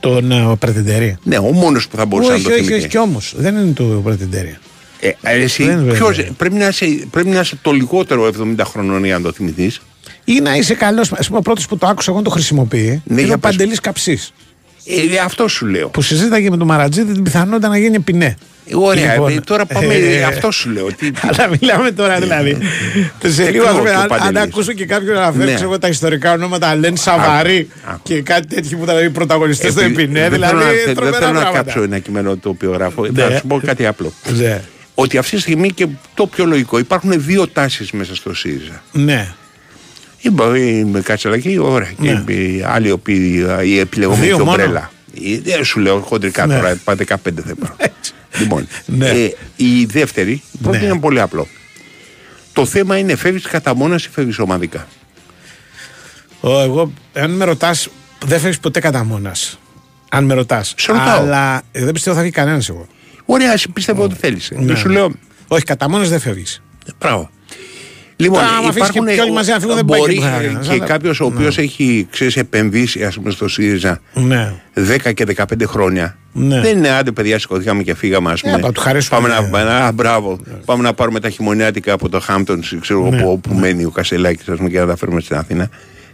[0.00, 1.16] Τον uh, Πρετεντερή.
[1.22, 2.80] Ναι, ο μόνος που θα μπορούσε όχι, να το όχι, θυμηθεί.
[2.80, 3.34] όχι, κι όμως.
[3.36, 4.56] Δεν είναι το Πρετεντερή.
[5.00, 6.32] Ε, εσύ, Δεν είναι ποιος- βέβαια.
[6.36, 9.80] πρέπει, να είσαι, πρέπει να είσαι το λιγότερο 70 χρονών για να το θυμηθείς.
[10.24, 11.12] Ή να είσαι καλός.
[11.12, 13.38] Α πούμε, ο πρώτος που το άκουσα εγώ να το χρησιμοποιεί Ναι, είναι για ο
[13.38, 13.50] πες.
[13.50, 14.32] Παντελής Καψής.
[14.86, 15.88] Ε, αυτό σου λέω.
[15.88, 18.36] Που συζήταγε με τον Μαρατζίδη την πιθανότητα να γίνει ποινέ.
[18.66, 19.94] Ε, Ωραία, Λοιπόν, ε, τώρα πάμε.
[19.94, 20.86] ε, αυτό σου λέω.
[20.92, 22.58] Τι, τι- Αλλά μιλάμε τώρα δηλαδή.
[23.24, 24.42] σε λίγο, Τεκνό ας πούμε, το αν, αν Παντελής.
[24.42, 25.54] ακούσω και κάποιον να αναφέρει Ναι.
[25.54, 27.68] ξέρω εγώ, τα ιστορικά ονόματα Λεν Σαβαρή
[28.02, 30.20] και κάτι τέτοιο που ήταν οι πρωταγωνιστές στο Επειδή- Επινέ.
[30.20, 31.62] δεν Δηλαδή, θέλω να- δεν τρομερά θέλω να πράγματα.
[31.64, 33.06] κάψω ένα κείμενο το οποίο γράφω.
[33.06, 33.22] Ναι.
[33.22, 34.12] Θα σου πω κάτι απλό.
[34.36, 34.60] Ναι.
[34.94, 38.82] Ότι αυτή τη στιγμή και το πιο λογικό υπάρχουν δύο τάσεις μέσα στο ΣΥΡΙΖΑ.
[38.92, 39.28] Ναι.
[40.24, 41.90] Η Μπα- η Κατσαλακή, ωραία.
[41.98, 42.22] Ναι.
[42.26, 44.50] Και οι άλλοι οι οποίοι η επιλεγόμενη Δύο και μόνο.
[44.62, 44.90] ομπρέλα.
[45.12, 46.54] Η- Δεν σου λέω χοντρικά Ναι.
[46.56, 47.76] τώρα, πάτε 15 δεν πάω.
[48.38, 49.08] λοιπόν, Ναι.
[49.08, 50.84] ε, η δεύτερη πρώτη Ναι.
[50.84, 51.46] είναι πολύ απλό.
[52.52, 54.86] Το θέμα είναι φεύγεις κατά μόνα ή φεύγεις ομαδικά;
[56.40, 57.88] Ο, εγώ, αν με ρωτάς,
[58.26, 59.32] δεν φεύγεις ποτέ κατά μόνα.
[60.10, 60.74] Αν με ρωτάς.
[60.76, 61.20] Σε ρωτάω.
[61.20, 62.86] Αλλά ε, δεν πιστεύω θα βγει κανένας εγώ.
[63.24, 64.50] Ωραία, εσύ πιστεύω ότι θέλεις.
[64.54, 64.64] Ναι.
[64.64, 65.12] Δεν σου λέω.
[65.48, 66.62] Όχι, κατά μόνα δεν φεύγεις.
[66.98, 67.30] Μπράβο.
[68.22, 70.36] Λοιπόν, Τώρα, άμα αφήσεις υπάρχουν, και όλοι μαζί να φύγουν, δεν πάει μπορεί και πουθενά
[70.36, 74.52] κανένας, και αλλά- κάποιος ο οποίος έχει ξέρεις, επενδύσει ας πούμε, στο ΣΥΡΙΖΑ Ναι.
[74.74, 76.16] 10 και 15 χρόνια.
[76.32, 76.60] Ναι.
[76.60, 78.32] Δεν είναι άντε παιδιά, σηκωθήκαμε και φύγαμε.
[78.32, 78.58] Ας πούμε.
[78.58, 79.64] θα του χαρίσουμε, πάμε, ναι.
[79.64, 80.38] να, α, μπράβο.
[80.64, 83.90] πάμε να πάρουμε τα χειμωνιάτικα από το Χάμπτονς, ξέρω εγώ, Ναι, που, όπου μένει ο
[83.90, 85.68] Κασελάκης ας πούμε, και να τα φέρουμε στην Αθήνα.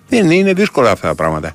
[0.08, 1.52] Δεν είναι δύσκολα αυτά τα πράγματα.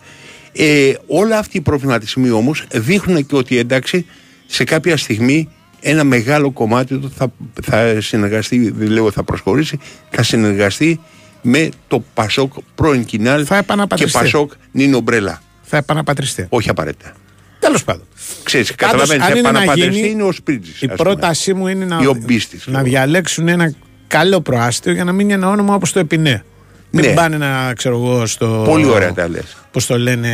[0.52, 4.06] Ε, όλα αυτοί οι προβληματισμοί όμως δείχνουν και ότι εντάξει
[4.46, 5.50] σε κάποια στιγμή
[5.84, 7.34] ένα μεγάλο κομμάτι του θα,
[7.64, 9.80] θα συνεργαστεί, δεν λέω θα προσχωρήσει,
[10.10, 11.00] θα συνεργαστεί
[11.42, 14.18] με το Πασόκ πρώην Κινάλ Θα και επαναπατριστεί.
[14.18, 15.42] Πασόκ Νίνο Μπρέλα.
[15.62, 16.46] Θα επαναπατριστεί.
[16.50, 17.12] Όχι απαραίτητα.
[17.60, 18.04] Τέλος πάντων.
[18.44, 20.82] Ξέρεις, Πάντως, καταλαβαίνεις, αν είναι να επαναπατριστεί γίνει, είναι ο Σπρίτζης.
[20.82, 21.10] Η ας πούμε.
[21.10, 22.84] πρότασή μου είναι να, Ή ο Μπίστης, να ξέρω.
[22.90, 23.74] διαλέξουν ένα
[24.08, 26.44] καλό προάστιο για να μείνει ένα όνομα όπως το Επινέ.
[26.90, 27.14] Μην Ναι.
[27.14, 28.64] πάνε να ξέρω εγώ στο.
[28.66, 29.58] Πολύ ωραία τα λες.
[29.72, 30.32] Πώς το λένε.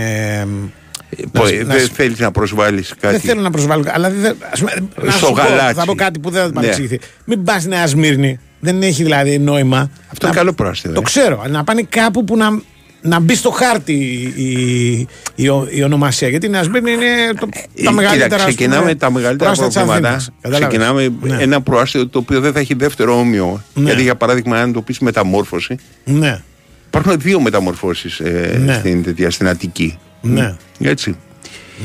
[1.31, 3.83] Πω, να- ε, να- Δεν θέλεις να προσβάλλεις κάτι; Δεν θέλω να προσβάλλω.
[3.87, 4.71] Αλλά δεν, ας πούμε,
[5.03, 5.73] να Στο σου πω, γαλάτσι.
[5.73, 6.53] θα πω κάτι που δεν θα Ναι.
[6.53, 6.99] παρεξηγηθεί.
[7.25, 8.39] Μην πας Νέα Σμύρνη.
[8.59, 9.89] Δεν έχει δηλαδή νόημα.
[10.11, 10.91] Αυτό είναι καλό προάστιο.
[10.91, 11.03] Το ε.
[11.03, 11.41] ξέρω.
[11.43, 12.61] αλλά Να πάνε κάπου που να,
[13.01, 16.27] να μπει στο χάρτη η, η, η, ο- η ονομασία.
[16.29, 17.05] Γιατί η Νέα Σμύρνη είναι
[17.39, 18.35] το, τα Κοίτα, μεγαλύτερα.
[18.35, 20.07] ας ξεκινάμε πούμε, τα μεγαλύτερα προάστια της προβλήματα.
[20.15, 20.31] Αθήνας.
[20.41, 20.67] Καταλάβες.
[20.67, 21.43] Ξεκινάμε Ναι.
[21.43, 23.63] ένα προάστιο το οποίο δεν θα έχει δεύτερο όμοιο.
[23.73, 23.83] Ναι.
[23.85, 25.75] Γιατί για παράδειγμα, αν το πεις μεταμόρφωση,
[26.05, 26.41] Ναι.
[26.87, 28.73] υπάρχουν δύο μεταμορφώσεις ε, Ναι.
[28.73, 29.97] στην, τέτοια, στην Αττική.
[30.21, 30.55] Ναι.
[30.79, 31.15] Έτσι.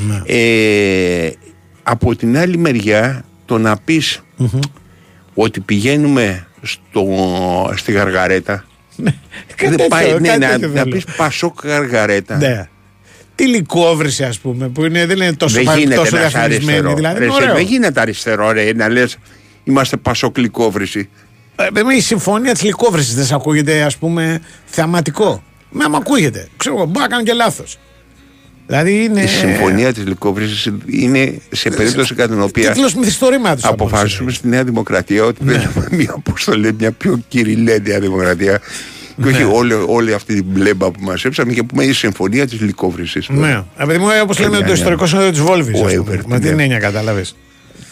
[0.09, 0.23] Ναι.
[0.27, 1.31] Ε,
[1.83, 4.21] από την άλλη μεριά, το να πεις
[5.35, 7.07] ότι πηγαίνουμε στο,
[7.77, 8.65] στη Γαργαρέτα.
[8.97, 9.15] Κάτι
[9.57, 10.95] δεν τέτοιο, πάει, ναι, κάτι να, τέτοιο να θέλω.
[10.95, 12.37] πεις Πασόκ Γαργαρέτα.
[12.37, 12.69] Ναι.
[13.35, 16.29] τη λικόβρηση, ας πούμε, που είναι, δεν είναι τόσο, δεν πα- γίνεται τόσο να είσαι
[16.39, 16.73] διαφημισμένη.
[16.79, 16.95] αριστερό.
[16.95, 17.55] Δηλαδή, Ρε, είναι σε- ωραίο.
[17.55, 19.17] δεν γίνεται αριστερό, ρε, να λες
[19.65, 21.09] είμαστε πασοκλικόβρηση.
[21.57, 25.43] Ε, βέβαια, η συμφωνία της λικόβρηση δεν σα ακούγεται, ας πούμε, θεαματικό.
[25.71, 26.49] Με άμα ακούγεται.
[26.57, 27.79] Ξέρω εγώ, μπορεί να κάνω και λάθος.
[28.67, 29.23] Δηλαδή είναι.
[29.23, 33.69] Η συμφωνία της λικόβρηση είναι σε περίπτωση κατά την οποία Τίτλος μυθιστορήματο.
[33.69, 38.61] αποφασίσουμε στη Νέα Δημοκρατία ότι θέλουμε μια, πώς το λέει, μια πιο κυριλέ Νέα Δημοκρατία.
[39.23, 39.51] Και όχι Ναι.
[39.53, 43.21] όλη, όλη αυτή την μπλέμπα που μα έψαμε και πούμε η συμφωνία της λικόβρηση.
[43.29, 43.63] Ναι.
[43.77, 45.81] Επειδή μου όπως λέμε το ιστορικό σύνολο της Βόλβης.
[45.81, 46.41] Whatever, Με ναι.
[46.41, 47.25] την έννοια, κατάλαβε.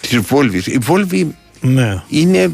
[0.00, 0.66] Της Βόλβης.
[0.66, 2.02] Η Βόλβη Ναι.
[2.08, 2.50] είναι.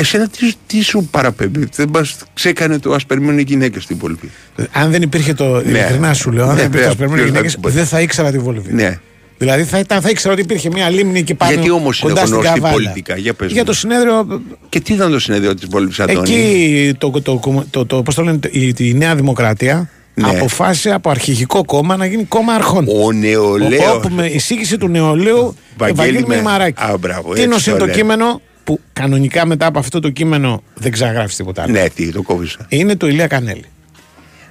[0.00, 4.30] Εσένα τι, τι σου παραπέμπει; Δεν μας ξέκανε το ας περιμένουν οι γυναίκες στην Βόλβη.
[4.72, 5.60] Αν δεν υπήρχε το.
[5.66, 7.68] Ειλικρινά σου λέω, αν Ναι, δεν υπήρχε βέβαια, το σπερμένο ποιος θα γυναίκες, την πω.
[7.68, 8.72] δεν θα ήξερα τη Βόλβη.
[8.72, 8.98] Ναι.
[9.38, 11.52] Δηλαδή θα, ήταν, θα ήξερα ότι υπήρχε μια λίμνη εκεί πάνω.
[11.52, 12.72] Γιατί όμως είναι κοντά στην γνωστή Καβάλα.
[12.74, 13.66] πολιτικά; Για, πες Για μου.
[13.66, 14.42] το συνέδριο.
[14.68, 18.14] Και τι ήταν το συνέδριο της Βόλβη Αντώνη; Εκεί το, το, το, το, το, πώς
[18.14, 20.28] το λένε, η, η Νέα Δημοκρατία Ναι.
[20.28, 22.86] αποφάσισε από αρχηγικό κόμμα να γίνει κόμμα αρχών.
[23.04, 23.94] Ο νεολαίος.
[23.94, 26.82] Όπου με εισήγηση του νεολαίου Βαγγέλη Ευαγγέλη με- Μημαράκη.
[26.82, 27.96] Α, μπράβο, Τι έτσι νοσεί το το λένε.
[27.96, 31.72] κείμενο; Που κανονικά μετά από αυτό το κείμενο δεν ξαγράφει τίποτα άλλο.
[31.72, 32.66] Ναι, τι, το κόβησα.
[32.68, 33.64] Είναι το Ηλία Κανέλη.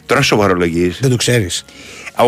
[0.05, 0.97] Τώρα σοβαρολογείς.
[1.01, 1.65] Δεν το ξέρεις.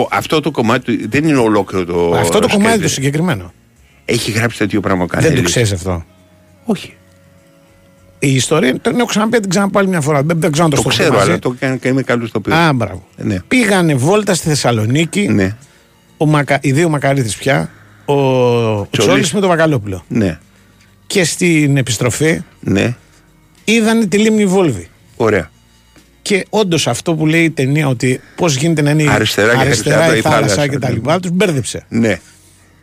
[0.09, 2.15] Αυτό το κομμάτι του- δεν είναι ολόκληρο το.
[2.17, 2.81] Αυτό το κομμάτι σκέλι.
[2.83, 3.53] το συγκεκριμένο.
[4.05, 5.41] Έχει γράψει τέτοιο πράγμα ο Δεν Κανέλης.
[5.41, 6.05] το ξέρεις αυτό.
[6.65, 6.93] Όχι.
[8.19, 10.23] Η ιστορία την έχω ξαναπεί, την ξαναπώ άλλη μια φορά.
[10.23, 11.29] Δεν, δεν ξέρω αν το, Το στο ξέρω, μαζί.
[11.29, 12.57] αλλά το κάνω και είμαι καλός στο παιδί.
[12.57, 13.07] Α, μπράβο.
[13.17, 13.39] Ναι.
[13.47, 15.27] Πήγανε βόλτα στη Θεσσαλονίκη.
[15.27, 15.55] Ναι.
[16.17, 16.57] Ο Μακα...
[16.61, 17.69] Οι δύο Μακαρίτε πια.
[18.05, 20.03] Ο, ο Τσόλης με τον Βακαλόπουλο.
[20.07, 20.39] Ναι.
[21.07, 22.95] Και στην επιστροφή Ναι.
[23.63, 24.87] είδανε τη λίμνη Βόλβη.
[25.15, 25.51] Ωραία.
[26.21, 29.59] Και όντως αυτό που λέει η ταινία ότι πώς γίνεται να είναι η Αριστερά και
[29.59, 30.93] αριστερά αριστερά η η θάλασσα θάλασσα, και τα ναι.
[30.93, 31.85] λοιπά, τους μπέρδεψε.
[31.89, 32.19] Ναι.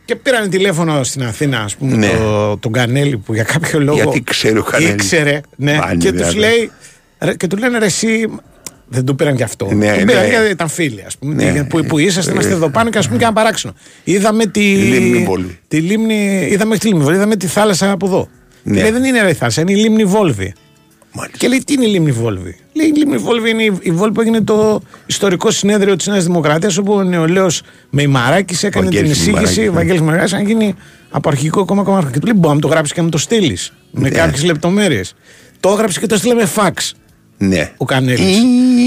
[0.05, 2.09] Και πήραν τηλέφωνο στην Αθήνα, ας πούμε, Ναι.
[2.09, 3.97] το, τον Κανέλη που για κάποιο λόγο.
[4.03, 4.93] Γιατί ξέρει ο Κανέλης.
[4.95, 6.39] Ήξερε, ναι, Πάνε, και τους δηλαδή.
[6.39, 6.71] λέει.
[7.19, 8.27] ρε, και του λένε ρε, εσύ.
[8.89, 9.65] Δεν το πήραν κι αυτό.
[9.73, 10.05] Ναι, τον ναι.
[10.05, 11.35] πήραν γιατί ήταν φίλοι, ας πούμε.
[11.35, 11.53] Ναι.
[11.53, 13.75] τι- Που, που είσαστε, είμαστε εδώ πάνω και ας πούμε και ένα παράξενο.
[14.05, 14.61] Είδαμε τη.
[14.75, 15.59] λίμνη Βόλβη.
[15.69, 16.49] Τη λίμνη.
[16.51, 18.29] Είδαμε τη λίμνη Βόλβη, είδαμε τη θάλασσα από εδώ.
[18.63, 18.81] Ναι.
[18.81, 20.55] Λέει, δεν είναι ρε, η θάλασσα, είναι η λίμνη Βόλβη.
[21.39, 22.57] Και λέει, τι είναι η λίμνη Βόλβη.
[22.73, 26.25] Λέει, η λίμνη Βόλβη είναι η, η Βόλβη που έγινε το ιστορικό συνέδριο της Νέας
[26.25, 29.31] Δημοκρατίας, όπου ο νεολαίος με ημαράκη έκανε την Βαγγέλης εισήγηση.
[29.31, 29.71] Μημαράκης, ναι.
[29.71, 30.75] Βαγγέλης Μημαράκης, να γίνει
[31.11, 32.11] από αρχικό κόμμα κόμμα.
[32.13, 33.73] Και του λέει, μπορεί να μου το γράψεις και να μου το στείλεις.
[33.91, 34.15] Με Ναι.
[34.15, 35.15] κάποιες λεπτομέρειες.
[35.61, 36.95] Το έγραψε και το έστειλε με φαξ
[37.39, 37.73] Ναι.
[37.77, 38.37] ο Κανέλης.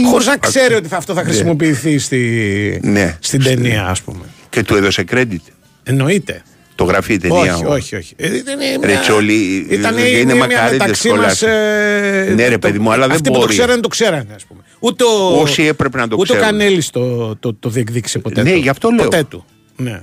[0.10, 1.28] Χωρίς να ξέρει ότι θα- αυτό θα Ναι.
[1.30, 3.18] χρησιμοποιηθεί στη, Ναι.
[3.20, 4.26] στην ταινία, ας πούμε.
[4.50, 5.36] Και του έδωσε credit.
[5.84, 6.42] Εννοείται.
[6.76, 7.56] Το γράφει η ταινία.
[7.56, 8.14] όχι, ο- όχι, όχι.
[8.18, 11.24] Ε, ήταν Ρε μια- Τσόλη, Ήταν είναι είναι μια μακαρίτες μεταξύ κιόλας.
[11.26, 13.54] μας, ε, Ναι, ρε το- παιδί μου, αλλά δεν αυτοί που το μπορεί.
[13.54, 14.62] ξέρανε, το ξέρανε, ας πούμε.
[14.80, 16.58] Ούτε ο, Όσοι έπρεπε να το ούτε ο ξέρουν.
[16.58, 18.44] Κανέλης το, το, το διεκδίκησε ποτέ.
[18.44, 18.58] Ναι, του.
[18.58, 19.04] γι' αυτό λέω.
[19.04, 19.46] Ποτέ του.
[19.76, 20.00] Ναι, ναι.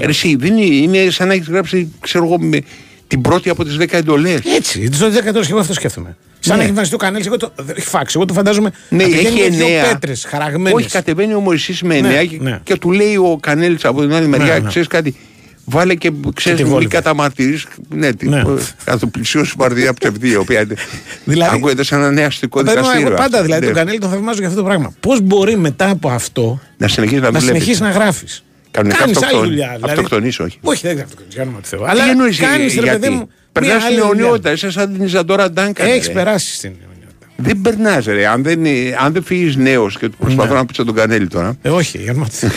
[0.00, 2.60] Ρε, εσύ, δεν είναι, είναι σαν να έχεις γράψει, ξέρω εγώ, με
[3.06, 4.40] την πρώτη από τις 10 εντολές.
[4.56, 6.16] Έτσι, τις 12 και εγώ αυτό σκέφτομαι.
[6.44, 6.54] Σαν Ναι.
[6.54, 7.52] να έχει εμφανιστεί ο Κανέλης, εγώ το.
[7.76, 8.14] Έχει φάξει.
[8.16, 8.70] Εγώ το φαντάζομαι.
[8.88, 9.88] Ναι, να πηγαίνει έχει με δύο εννέα.
[9.92, 10.72] πέτρες χαραγμένες.
[10.72, 12.60] Όχι, κατεβαίνει ο Μωυσής με Ναι, εννέα και, ναι.
[12.64, 14.68] και του λέει ο Κανέλης από την άλλη μεριά, Ναι, ναι.
[14.68, 15.16] ξέρεις κάτι.
[15.64, 16.86] Βάλε και ξέρεις τη μη Βόλβη.
[16.86, 17.66] καταμαρτυρείς.
[17.88, 18.28] Ναι, τι.
[18.28, 18.42] Ναι.
[18.76, 20.66] Θα το πλησιώσει παρτίδα ψευδή, η οποία
[21.24, 23.06] Δηλαδή- ακούγεται σαν ένα νεαστικό Παιδί μου, δικαστήριο.
[23.06, 23.66] εγώ πάντα δηλαδή Ναι.
[23.66, 24.92] τον Κανέλη τον θαυμάζω για αυτό το πράγμα.
[25.00, 27.46] Πώς μπορεί μετά από αυτό Να συνεχίσει να να δουλεύεις.
[27.48, 29.72] συνεχίσεις να γράφεις; Κανονικά Κάνεις άλλη αυτοκτον- δουλειά.
[29.74, 29.92] Δηλαδή.
[29.92, 30.58] αυτοκτονείς, όχι.
[30.62, 31.78] Όχι, δεν αυτοκτονείς, για όνομα του Θεού.
[31.80, 33.28] Τι Αλλά εννοείς, κάνεις ρε γιατί; παιδί μου.
[33.52, 34.22] Περνάς μια άλλη στην δουλειά.
[34.22, 35.86] αιωνιότητα, είσαι σαν την Ιζαντόρα Ντάνκαν.
[35.88, 36.12] Έχεις ρε.
[36.12, 37.26] περάσει στην αιωνιότητα.
[37.36, 38.26] Δεν περνάς, ρε.
[38.26, 38.60] Αν δεν,
[39.04, 40.58] αν δεν φύγεις νέος και του προσπαθώ Ναι.
[40.58, 41.56] να πείσω τον Κανέλη τώρα.
[41.62, 42.50] Ε, όχι, για όνομα του Θεού.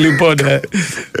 [0.00, 0.60] Λοιπόν, ε,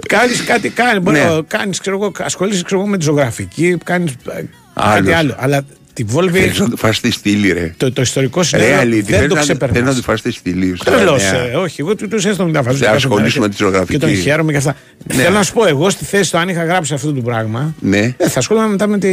[0.08, 1.24] κάνεις κάτι, κάνει, μπορεί, Ναι.
[1.24, 5.14] να κάνεις, ξέρω εγώ, ασχολείσαι ξέρω εγώ, με τη ζωγραφική, κάνεις κάτι Άλλος.
[5.14, 5.34] άλλο.
[5.38, 5.62] Αλλά
[5.94, 7.74] τη Βόλβη, Θέλει να του φας τη στήλη, ρε.
[7.76, 9.90] το, το ιστορικό Ρε, συνέδριο αλήθεια, δεν θέλεις το να- θέλεις να ξεπερνά.
[9.94, 10.76] τους φας τη στήλη.
[10.84, 11.80] Τρελός, ε, όχι.
[11.80, 12.76] Εγώ του έστω με τα βάζω.
[12.78, 13.92] Δεν κάθε ασχολείσαι μέρα με τη ζωγραφική.
[13.92, 14.76] Και τον χαίρομαι και αυτά.
[15.14, 15.22] Ναι.
[15.22, 18.14] Θέλω να σου πω, εγώ στη θέση του, αν είχα γράψει αυτό το πράγμα, Ναι.
[18.16, 19.08] ε, θα ασχολούμαι μετά με τη.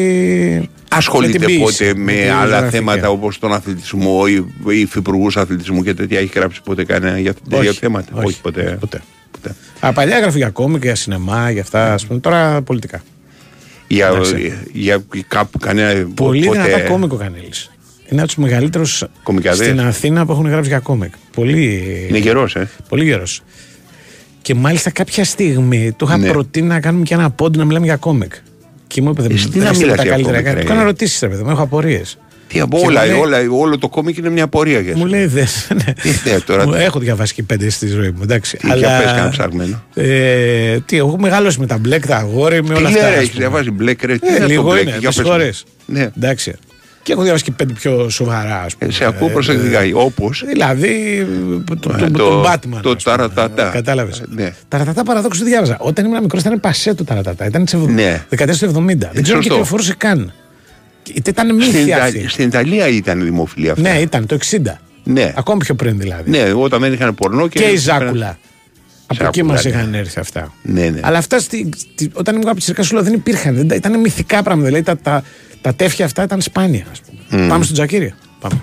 [0.89, 2.76] Ασχολείται με την ποίηση, ποτέ με, τη άλλα ζωγραφική.
[2.76, 4.34] θέματα όπως τον αθλητισμό ή,
[4.73, 6.19] ή υφυπουργούς αθλητισμού και τέτοια.
[6.19, 8.77] Έχει γράψει ποτέ κανένα για τέτοια Όχι, θέματα; όχι, ποτέ.
[8.80, 9.01] ποτέ.
[9.80, 11.93] Α, παλιά έγραφε για κόμικ, για σινεμά, για αυτά.
[11.93, 12.19] Ας πούμε.
[12.19, 13.01] Τώρα πολιτικά.
[13.91, 14.57] Για, Εντάξει.
[14.73, 16.07] για κάπου κανένα.
[16.15, 17.71] Πολύ ποτέ- δυνατά κόμικ ο Κανέλης.
[18.09, 19.65] Είναι από τους μεγαλύτερους κομικάδες.
[19.67, 21.13] στην Αθήνα που έχουν γράψει για κόμικ.
[21.35, 22.05] Πολύ.
[22.09, 22.69] Είναι γερός, ε.
[22.89, 23.41] Πολύ γερός.
[24.41, 26.27] Και μάλιστα κάποια στιγμή του είχα Ναι.
[26.27, 28.33] προτείνει να κάνουμε και ένα pod να μιλάμε για κόμικ.
[28.87, 30.37] Και μου είπε δεν Εσύ τι να δεν είστε μιλάς τα για καλύτερα.
[30.41, 30.67] κόμικ, Του ρε.
[30.67, 32.17] κάνω ερωτήσεις, ρε παιδί μου, έχω απορίες.
[32.53, 34.97] Τι από Και όλα, μου λέει- όλα, όλο το κόμικ είναι μια πορεία για Μου
[35.07, 35.09] σένα.
[35.09, 35.47] λέει δεν.
[35.85, 35.93] ναι.
[36.01, 38.19] Τι θες τώρα, Μου- τι- Έχω διαβάσει και πέντε στη ζωή μου.
[38.23, 38.57] Εντάξει.
[38.57, 39.84] Τι, για πες κανένα ψαγμένο.
[39.93, 43.05] Ε, τι, εγώ μεγάλωσα με τα μπλεκ, τα αγόρι, με Τι όλα λέει, αυτά.
[43.09, 43.41] ρε, ας έχεις πούμε.
[43.47, 44.17] διαβάσει μπλεκ, ρε.
[44.17, 45.23] Τι Ε, είναι αυτό λίγο μπλεκ, είναι, για με πες μου.
[45.23, 45.63] συγχωρείς.
[45.85, 46.09] Ναι.
[46.17, 46.53] Εντάξει.
[47.03, 48.91] Και έχω διαβάσει και πέντε πιο σοβαρά, ας πούμε.
[48.91, 49.80] Ε, Σε ακούω Ε, προσεκτικά.
[49.93, 51.27] Όπως; Δηλαδή,
[51.65, 52.80] το, το, Ε, το, το- τον Batman.
[52.81, 52.95] το ας πούμε.
[53.03, 53.69] ταρατατά.
[53.73, 54.23] Κατάλαβες.
[54.35, 54.53] Ναι.
[54.67, 55.77] Ταρατατά παραδόξου δεν διάβαζα.
[55.80, 57.45] Όταν ήμουν μικρός ήταν πασέ το ταρατατά.
[57.45, 58.23] Ήταν της Ναι.
[58.30, 59.09] δεκαετία του 70.
[59.13, 59.49] Δεν ξέρω αν σωστό.
[59.49, 60.34] κυκλοφορούσε καν.
[61.03, 62.27] Και Ήταν Στην, μύθια Ιταλ- αυτή.
[62.30, 63.81] στην Ιταλία ήταν δημοφιλή αυτή.
[63.81, 64.57] Ναι, ήταν το 60.
[65.03, 65.34] Ναι.
[65.35, 66.30] Ακόμη πιο πριν δηλαδή.
[66.30, 67.59] Ναι, όταν δεν είχαν πορνό και.
[67.59, 68.38] Και η Ζάκουλα.
[69.07, 70.53] Από εκεί μας είχαν έρθει αυτά.
[70.61, 70.99] Ναι, ναι.
[71.03, 73.55] Αλλά αυτά στη, στη- όταν ήμουν από τη σου λέω δεν υπήρχαν.
[73.55, 74.67] Δεν, ήταν μυθικά πράγματα.
[74.67, 75.23] Δηλαδή τα, τα,
[75.61, 76.85] τα τέφια αυτά ήταν σπάνια.
[76.91, 77.43] Ας πούμε.
[77.43, 77.47] Μμ.
[77.47, 78.13] Πάμε στον Τζακίρι.
[78.39, 78.61] Πάμε.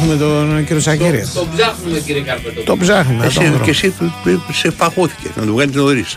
[0.00, 1.24] Θα έχουμε τον κύριο Τζακίρι.
[1.34, 2.62] Το ψάχνουμε κύριε Καρπετό.
[2.62, 3.26] Το ψάχνουμε.
[3.26, 3.64] Εσύ, τον βρω.
[3.64, 6.16] και εσύ του- του- σε φαγώθηκε να του βγάλεις νωρίς.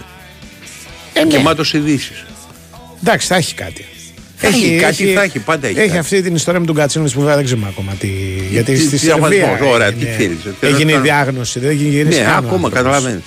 [1.13, 1.35] Ε, ναι.
[1.37, 2.25] Γεμάτος ειδήσεις.
[3.03, 3.85] Εντάξει, θα έχει κάτι.
[4.37, 5.99] Θα έχει κάτι, θα έχει, πάντα έχει Έχει κάτι.
[5.99, 8.07] αυτή την ιστορία με τον Κατσίνο που βέβαια δεν ξέρουμε ακόμα τι.
[8.51, 9.27] Γιατί Τι- στη τι Σερβία.
[9.29, 11.01] διαβασμός, ωραία, τι έγινε- θέλεις, τέλος Έγινε η πάντων.
[11.07, 12.17] διάγνωση, δεν έχει γυρίσει.
[12.19, 12.71] Ναι, καν ο ακόμα άνθρωπος.
[12.73, 13.23] καταλαβαίνεις.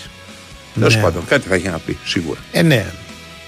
[0.75, 1.03] Τέλος Ναι.
[1.03, 2.39] πάντων, κάτι θα έχει να πει σίγουρα.
[2.53, 2.85] Ε, ναι.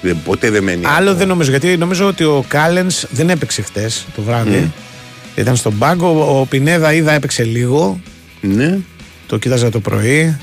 [0.00, 0.82] Δεν, ποτέ δεν μένει.
[0.86, 4.50] Άλλο δεν νομίζω, γιατί νομίζω ότι ο Κάλενς δεν έπαιξε χτες το βράδυ.
[4.56, 4.64] Μμ.
[5.38, 6.40] Ήταν στον πάγκο.
[6.40, 8.00] Ο Πινέδα είδα έπαιξε λίγο.
[8.40, 8.78] Ναι.
[9.26, 10.36] Το κοίταζα το πρωί.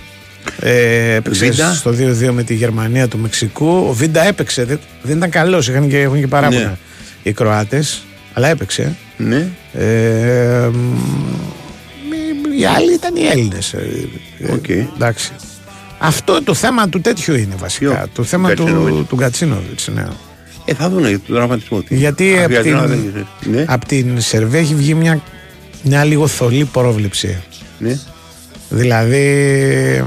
[0.60, 1.74] Ε, έπαιξε Βίντα.
[1.74, 3.86] στο 2-2 με τη Γερμανία του Μεξικού.
[3.90, 4.64] Ο Βίντα έπαιξε.
[4.66, 5.68] Δεν, δεν ήταν καλός.
[5.68, 6.78] Είχαν και, έχουν και παράπονα Ναι.
[7.24, 8.04] οι Κροάτες.
[8.34, 8.96] Αλλά έπαιξε.
[9.18, 9.48] Ναι.
[9.74, 13.76] Ε, μ, οι άλλοι ήταν οι Έλληνες.
[14.54, 14.70] Οκ.
[14.70, 15.32] εντάξει.
[16.00, 18.08] Αυτό το θέμα του τέτοιου είναι βασικά.
[18.16, 19.08] Το θέμα του, Γκατσίνοβιτς.
[19.10, 20.06] του Γκατσίνοβιτς, ναι.
[20.66, 21.94] Ε, θα δουν για τον τραυματισμό του.
[21.96, 23.66] Γιατί Α, από γιατί να την, δεν- Ναι.
[23.68, 25.22] απ' την Σερβία έχει βγει μια,
[25.84, 27.38] μια λίγο θολή πρόβλεψη.
[27.80, 28.00] Ναι.
[28.70, 30.04] Δηλαδή.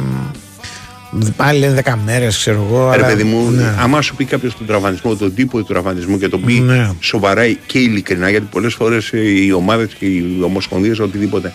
[1.11, 2.89] μ, Πάλι λένε 10 μέρες, ξέρω εγώ.
[2.91, 3.75] Ρε αλλά- παιδί μου, ναι.
[3.79, 6.91] άμα σου πει κάποιος τον τραυματισμό, τον τύπο του τραυματισμού και τον πει Ναι.
[7.01, 11.53] σοβαρά και ειλικρινά, γιατί πολλές φορές οι ομάδες και οι ομοσπονδίες οτιδήποτε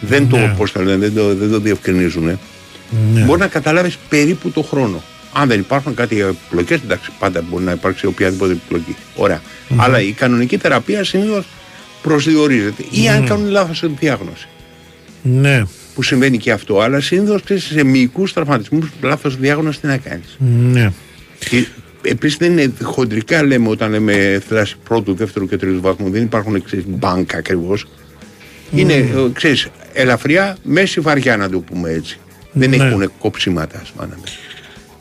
[0.00, 0.54] δεν το, Ναι.
[0.56, 2.24] πώς το λένε, δεν το, δεν το διευκρινίζουν.
[2.24, 3.20] Ναι.
[3.24, 5.02] Μπορεί να καταλάβεις περίπου το χρόνο.
[5.32, 8.96] Αν δεν υπάρχουν κάτι επιπλοκέ, εντάξει, πάντα μπορεί να υπάρξει οποιαδήποτε επιπλοκή.
[9.16, 9.40] Ωραία.
[9.76, 11.46] Αλλά η κανονική θεραπεία συνήθως
[12.02, 12.84] προσδιορίζεται.
[12.90, 13.28] Ή αν Ναι.
[13.28, 14.46] κάνουν λάθος διάγνωση.
[15.22, 15.62] Ναι.
[15.94, 16.80] Που συμβαίνει και αυτό.
[16.80, 20.36] Αλλά συνήθως σε μυϊκούς τραυματισμούς, λάθος διάγνωση τι να κάνεις.
[20.72, 20.92] Ναι.
[22.02, 26.10] Επίσης δεν είναι χοντρικά λέμε όταν λέμε θλάση πρώτου, δεύτερου και τρίτου βαθμού.
[26.10, 27.86] Δεν υπάρχουν ξέρεις, μπάνκα ακριβώς.
[28.74, 32.18] Είναι, ε, ξέρεις, ελαφριά, μέση βαριά να το πούμε έτσι.
[32.52, 32.76] Δεν Ναι.
[32.76, 34.08] έχουν κόψιματα, ας πούμε.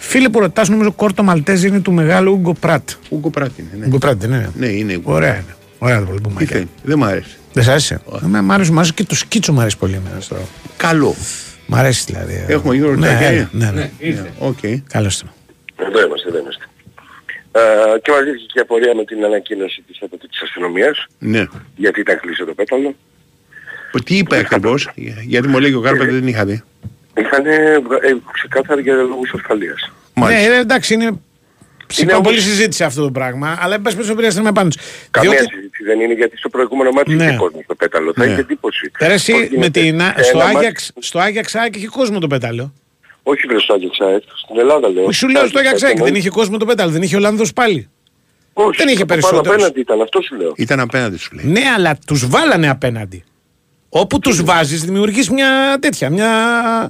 [0.03, 2.89] Φίλε που ρωτάς, νομίζω Κόρτο Μαλτέζ είναι του μεγάλου Ούγκο Πράτ.
[3.09, 3.69] Ούγκο Πράτ είναι.
[3.79, 4.49] Ναι, Ούγκο Πράτ, ναι.
[4.57, 4.95] ναι είναι.
[4.95, 5.43] Ούγκο Ωραία Πράτ.
[5.43, 5.55] είναι.
[5.79, 7.35] Ωραία το πολύ που Τι θέλεις, δεν μ' αρέσει.
[7.53, 10.19] Δεν σ' άρεσε; Εμένα Μ' άρεσε, μ' άρεσε και το σκίτσο μου αρέσει πολύ εμένα
[10.21, 10.35] στο.
[10.77, 11.15] Καλό.
[11.67, 12.45] Μ' αρέσει δηλαδή.
[12.47, 13.47] Έχουμε Γιώργο ναι, Τσακέρη.
[13.51, 13.91] ναι, ναι, ναι.
[13.99, 14.31] Ήρθε.
[14.39, 14.57] Οκ.
[14.87, 15.25] Καλώς το.
[15.75, 16.65] Εδώ είμαστε, εδώ είμαστε.
[17.51, 17.59] Ε,
[18.01, 21.45] και μας βγήκε και απορία με την ανακοίνωση της, από της αστυνομίας, Ναι.
[21.75, 22.95] γιατί ήταν κλείσει το πέταλο.
[24.05, 24.89] Τι είπε ακριβώς,
[25.25, 26.63] γιατί μου λέει και ο Κάρπετ δεν είχα δει.
[27.17, 27.81] Είχαν ε,
[28.33, 29.91] ξεκάθαρα για λόγους ασφαλείας.
[30.13, 31.19] Ναι, ε, εντάξει, είναι.
[31.87, 34.69] Σηκώ όμως- πολύ συζήτηση αυτό το πράγμα, αλλά εν πάση περιπτώσει πρέπει να είμαι πάνω.
[34.69, 34.77] τους.
[35.11, 37.23] Καμία Διότι- συζήτηση δεν είναι γιατί στο προηγούμενο μάτι Ναι.
[37.25, 38.13] είχε κόσμο στο πέταλο.
[38.13, 38.31] Θα Ναι.
[38.31, 38.91] είχε εντύπωση.
[38.99, 41.87] Τώρα εσύ Πώς με γίνεται την, σε στο, ένα μάτι- Άγιαξ, στο Άγιαξ ΑΕΚ είχε
[41.87, 42.73] κόσμο το πέταλο.
[43.23, 45.11] Όχι βρε στο Άγιαξ ΑΕΚ, στην Ελλάδα λέω.
[45.11, 47.89] Σου λέω στο Άγιαξ ΑΕΚ δεν είχε κόσμο το πέταλο, δεν είχε Ολλανδός πάλι.
[48.53, 49.53] Όχι, δεν είχε από πάνω περισσότερους.
[49.55, 50.53] απέναντι ήταν, αυτό σου λέω.
[50.57, 51.45] Ήταν απέναντι σου λέει.
[51.45, 53.23] Ναι, αλλά τους βάλανε απέναντι.
[53.93, 56.27] Όπου τους βάζεις δημιουργείς μια τέτοια, μια...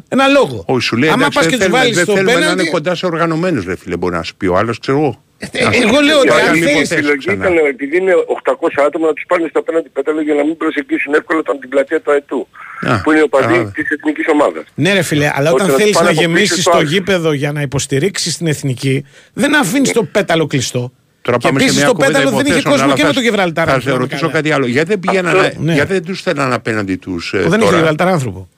[0.10, 0.64] ένα λόγο.
[0.68, 2.40] Όχι, σου λέει Άμα εντάξει, πας δεν και τους θέλουμε, βάλεις δεν στο θέλουμε να
[2.40, 2.62] πέναντι...
[2.62, 5.24] είναι κοντά σε οργανωμένους ρε φίλε, μπορεί να σου πει ο άλλος, ξέρω εγώ.
[5.38, 5.48] Ε,
[5.84, 7.36] εγώ λέω ότι Και αν άλλη θέλεις- η επιλογή ξανά.
[7.50, 8.12] ήταν επειδή είναι
[8.44, 11.70] 800 άτομα να τους πάρουν στο απέναντι πέταλο για να μην προσεγγίσουν εύκολα τον την
[11.70, 12.48] πλατεία του ΑΕΤΟΥ.
[12.82, 13.72] Α, που είναι ο παδί κατάλαβα.
[13.72, 14.64] της εθνικής ομάδας.
[14.76, 16.72] Ναι, ρε φίλε, αλλά Ότι όταν να τους θέλεις πάνε να από πίσω γεμίσεις στο
[16.72, 16.88] το άλλο.
[16.88, 20.92] γήπεδο για να υποστηρίξεις την εθνική, δεν αφήνεις το πέταλο κλειστό.
[21.22, 23.02] Τώρα και πάμε σε επίσης μια το κουβέντα πέταλο δεν είχε υποθέσεων, κόσμο αλλά και
[23.02, 23.66] θα με το σ- Γιβραλτάρ.
[23.68, 24.34] Θα αν σε θυμάμαι ρωτήσω καλά.
[24.34, 24.66] κάτι άλλο.
[24.66, 25.74] Γιατί δεν πήγαιναν, Αυτό, ναι.
[25.74, 28.50] γιατί δεν τους θέλαν απέναντι τους ε, Δεν είχε τώρα; Γιβραλτάρ άνθρωπο.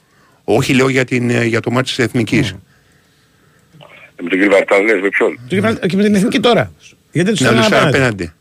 [0.44, 2.56] Όχι, λέω για, την, ε, για το μάτι της Εθνικής.
[4.22, 6.72] Με τον Γιβραλτάρ λες με ποιον; Το Γιβραλτάρ- Και με την εθνική τώρα.
[7.12, 8.06] Γιατί δεν τους Να θέλουν τους θέλουν απέναντι.
[8.14, 8.34] απέναντι.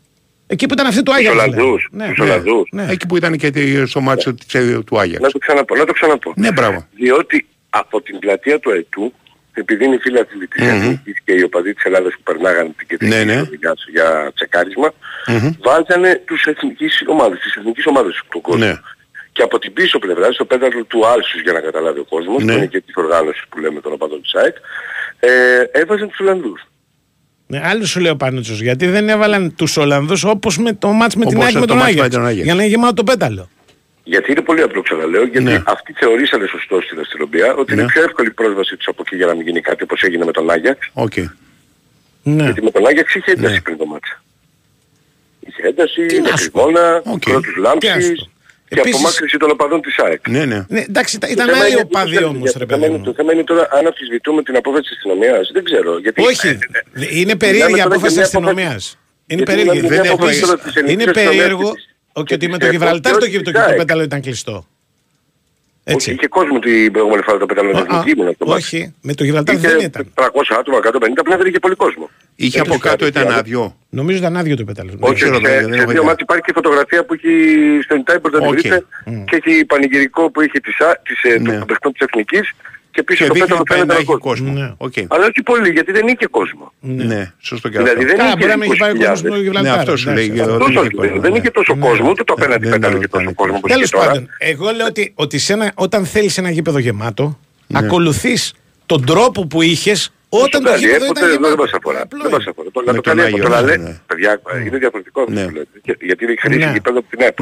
[0.47, 1.31] Εκεί που ήταν αυτή του Άγια.
[1.31, 2.71] Τους Ολλανδούς, τους Ολλανδούς.
[2.89, 5.21] Εκεί που ήταν και τη- στο μάτι της, ε, του Άγιαξ.
[5.23, 6.33] Να το ξαναπώ, να το ξαναπώ.
[6.37, 6.87] Ναι, μπράβο.
[6.97, 9.13] Διότι από την πλατεία του ΑΕΤΟΥ,
[9.53, 11.13] επειδή είναι οι φίλοι αθλητή mm-hmm.
[11.25, 13.43] Και οι οπαδοί της Ελλάδας που περνάγαν την κεντρική ναι, ναι.
[13.93, 14.93] για τσεκάρισμα,
[15.27, 15.57] mm-hmm.
[15.61, 18.65] βάζανε τους εθνικής ομάδες, τις εθνικής ομάδες του κόσμου.
[18.65, 18.75] Ναι.
[19.33, 22.53] Και από την πίσω πλευρά, στο πέταλο του Άλσους για να καταλάβει ο κόσμος, ναι.
[22.53, 24.57] που είναι και της οργάνωσης που λέμε τον οπαδών του ΣΑΕΚ,
[25.21, 25.31] ε,
[25.81, 26.67] έβαζαν τους Ολλανδούς.
[27.47, 31.25] Ναι, άλλο σου λέω πάνω γιατί δεν έβαλαν τους Ολλανδούς όπως με το μάτς με
[31.25, 32.07] όπως την Άγια με τον Άγια.
[32.43, 33.49] Για να είναι γεμάτο το πέταλο.
[34.05, 35.63] Γιατί είναι πολύ απλό ξαναλέω, γιατί ναι.
[35.67, 37.81] αυτοί θεωρήσανε σωστό στην αστυνομία ότι ναι.
[37.81, 40.33] είναι πιο εύκολη πρόσβαση τους από εκεί για να μην γίνει κάτι όπως έγινε με
[40.33, 40.91] τον Άγιαξ.
[40.95, 41.25] Okay.
[42.23, 42.45] Ναι.
[42.45, 43.37] Γιατί με τον Άγιαξ είχε ναι.
[43.39, 43.61] ένταση ναι.
[43.61, 44.23] πριν το μάτσα.
[45.41, 47.31] Είχε ένταση, είχε κρυβόνα, okay.
[47.31, 48.29] πρώτους λάμψης
[48.73, 48.95] και Επίσης...
[48.99, 50.29] απομάκρυνση των οπαδών της ΑΕΚ.
[50.29, 50.65] Ναι, ναι.
[50.69, 53.01] ναι εντάξει, ήταν άλλοι οπαδοί όμως ρε παιδί.
[53.05, 55.51] Το θέμα είναι τώρα αν αφισβητούμε την απόφαση της αστυνομίας.
[55.53, 55.99] Δεν ξέρω.
[55.99, 56.23] Γιατί...
[56.23, 58.99] Όχι, ε, ε, ε, είναι περίεργη η απόφαση της αστυνομίας.
[59.27, 59.89] Είναι περίεργη.
[60.87, 61.75] Είναι περίεργο
[62.13, 64.67] όχι ότι με το ε, Γιβραλτάρ το πέταλο ήταν κλειστό.
[65.85, 66.11] Έτσι.
[66.11, 68.45] Όχι, είχε κόσμο την προηγούμενη φορά το πετάλαιο εθνική ήμουν αυτό.
[68.47, 70.13] Όχι, με το Γιβραλτάρ δεν ήταν.
[70.15, 70.25] 300
[70.59, 70.81] άτομα, 150
[71.25, 72.11] πλέον δεν είχε πολύ κόσμο.
[72.35, 73.77] Είχε από κάτω ήταν άδειο.
[73.89, 74.97] Νομίζω ήταν άδειο το πετάλαιο.
[75.01, 75.85] Όχι, σε, σε
[76.19, 77.29] υπάρχει και φωτογραφία που έχει
[77.83, 78.55] στον Ιτάιμπορ, δεν
[79.05, 80.73] και έχει πανηγυρικό που έχει τη
[81.03, 82.53] της, τη των της Εθνικής
[82.93, 84.21] και πίσω και το πέταλο φαίνεται να κόσμος.
[84.21, 84.53] κόσμο.
[84.53, 85.05] Ναι, okay.
[85.09, 86.73] Αλλά όχι πολύ, γιατί δεν είχε κόσμο.
[86.81, 87.33] Ναι, ναι.
[87.39, 88.17] σωστό και δηλαδή, αυτό.
[88.17, 90.31] Δηλαδή δεν είχε πάει κόσμος στην Ναι, αυτό σου λέει.
[90.31, 91.39] Δεν ναι.
[91.39, 94.29] είχε τόσο ναι, κόσμο, ούτε το ε, απέναντι πέταλο και τόσο κόσμο Τέλος πάντων.
[94.39, 95.15] Εγώ λέω ότι
[95.75, 97.39] όταν θέλεις ένα γήπεδο γεμάτο,
[97.73, 98.55] ακολουθείς
[98.87, 101.41] τον τρόπο που είχες όταν το γήπεδο ε, ήταν.
[101.41, 102.03] Δεν μας αφορά.
[102.11, 102.69] Δεν μας αφορά.
[102.71, 103.77] Το κάνει το λαλέ.
[104.07, 105.97] Παιδιά, ε, είναι διαφορετικό αυτό που λέτε.
[106.01, 107.39] Γιατί είναι χρήση γήπεδο από την ΕΠ.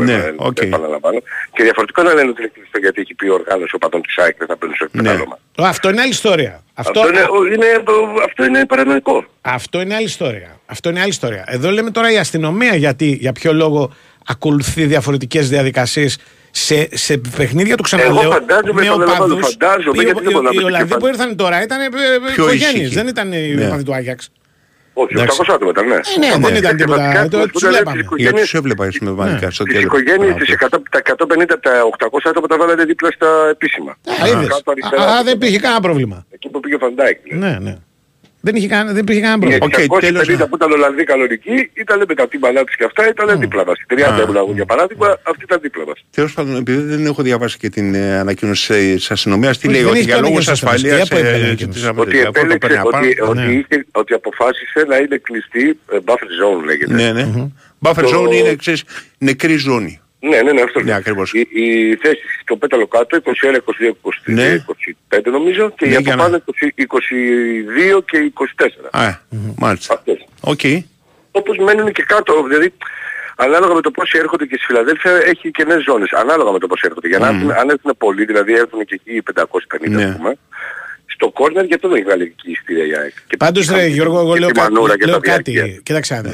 [0.62, 1.19] Επαναλαμβάνω.
[1.53, 4.47] Και διαφορετικό να λένε ότι είναι γιατί έχει πει η οργάνωση οπαδών της ΑΕΚ δεν
[4.47, 5.39] θα παίρνει στο εκμετάλλωμα.
[5.59, 6.62] Αυτό είναι άλλη ιστορία.
[6.75, 9.25] Αυτό είναι, παρανοϊκό.
[9.41, 10.61] Αυτό είναι άλλη ιστορία.
[10.67, 11.45] Αυτό είναι άλλη ιστορία.
[11.47, 13.93] Εδώ λέμε τώρα η αστυνομία γιατί, για ποιο λόγο
[14.27, 16.19] ακολουθεί διαφορετικές διαδικασίες
[16.51, 18.20] σε, σε παιχνίδια του ξαναλέω.
[18.22, 23.32] Εγώ φαντάζομαι, με δεν Οι Ολλανδοί που ήρθαν τώρα ήταν ε, ε, οικογένειε, δεν ήταν
[23.32, 23.66] οι ναι.
[23.66, 24.31] οπαδοί του Άγιαξ.
[24.93, 25.22] Όχι, 800
[25.55, 25.94] άτομα ήταν, ναι.
[25.94, 26.59] Ε, ναι, δεν ναι.
[26.59, 27.28] ήταν τίποτα.
[27.52, 28.06] Τους βλέπαμε.
[28.16, 29.48] Για τους έβλεπα, ας πούμε, βανικά.
[29.48, 30.55] Τις οικογένειες, τις
[30.90, 33.97] τα 150, τα 800 άτομα τα βάλατε δίπλα στα επίσημα.
[35.01, 36.27] Α, δεν υπήρχε κανένα πρόβλημα.
[36.31, 37.18] Εκεί που πήγε ο Φαντάικ.
[37.32, 37.77] Ναι, ναι.
[38.41, 39.67] Δεν, είχε κανένα, δεν υπήρχε κανένα πρόβλημα.
[39.67, 40.49] Οι 650 okay, τέλος...
[40.49, 43.41] που ήταν Ολλανδοί κανονικοί ήταν με τα τύμπαλά τους και αυτά ήταν mm.
[43.41, 43.77] δίπλα μας.
[43.89, 44.23] 30 ah.
[44.23, 46.05] ήμουν εγώ για παράδειγμα, αυτή ήταν δίπλα μας.
[46.11, 50.01] Τέλος πάντων, επειδή δεν έχω διαβάσει και την ε, ανακοίνωση της αστυνομίας, τι λέει, ότι
[50.01, 51.57] για λόγους ασφαλείας ε,
[51.97, 52.83] Ότι ε, επέλεξε,
[53.35, 53.62] ναι.
[53.93, 56.93] ότι αποφάσισε να είναι κλειστή, buffer zone λέγεται.
[56.93, 57.49] Ναι, ναι.
[57.83, 58.85] Buffer zone είναι ξέρεις,
[59.19, 59.99] νεκρή ζώνη.
[60.21, 61.33] Ναι, ναι, ναι, αυτό ναι, ακριβώς.
[61.33, 63.57] Η, η θέση στο πέταλο κάτω, 21, 22,
[64.29, 64.57] 23,
[65.17, 66.67] 25 νομίζω και ναι, το πάνω 20,
[67.97, 68.67] 22 και 24.
[68.91, 69.21] Α, ε,
[69.57, 69.95] μάλιστα.
[69.95, 70.27] Αυτές.
[70.41, 70.83] Okay.
[71.31, 72.73] Όπως μένουν και κάτω, δηλαδή
[73.37, 76.13] ανάλογα με το πώς έρχονται και στη Φιλαδέλφια έχει και νέες ζώνες.
[76.13, 77.09] Ανάλογα με το πώς έρχονται.
[77.09, 77.35] Για να mm.
[77.35, 80.15] έρθουν, αν έρθουν πολλοί, δηλαδή έρθουν και εκεί οι 550 ναι.
[80.17, 80.37] πούμε,
[81.07, 82.51] στο κόρνερ γιατί δεν έχει βγάλει εκεί
[83.31, 86.33] η Πάντως ρε Γιώργο, εγώ λέω, κάτι, κοίταξε να ναι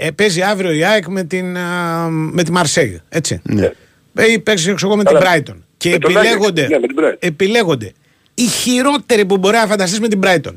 [0.00, 2.96] ε, παίζει αύριο η ΑΕΚ με, την, α, με τη Μαρσέγ.
[3.08, 3.40] Έτσι.
[3.42, 3.70] Ναι.
[4.14, 5.58] Ε, παίζει εγώ με Άρα, ναι, την Brighton.
[5.76, 7.92] Και επιλέγονται, ναι, την επιλέγονται
[8.34, 10.54] οι χειρότεροι που μπορεί να φανταστείς με την Brighton.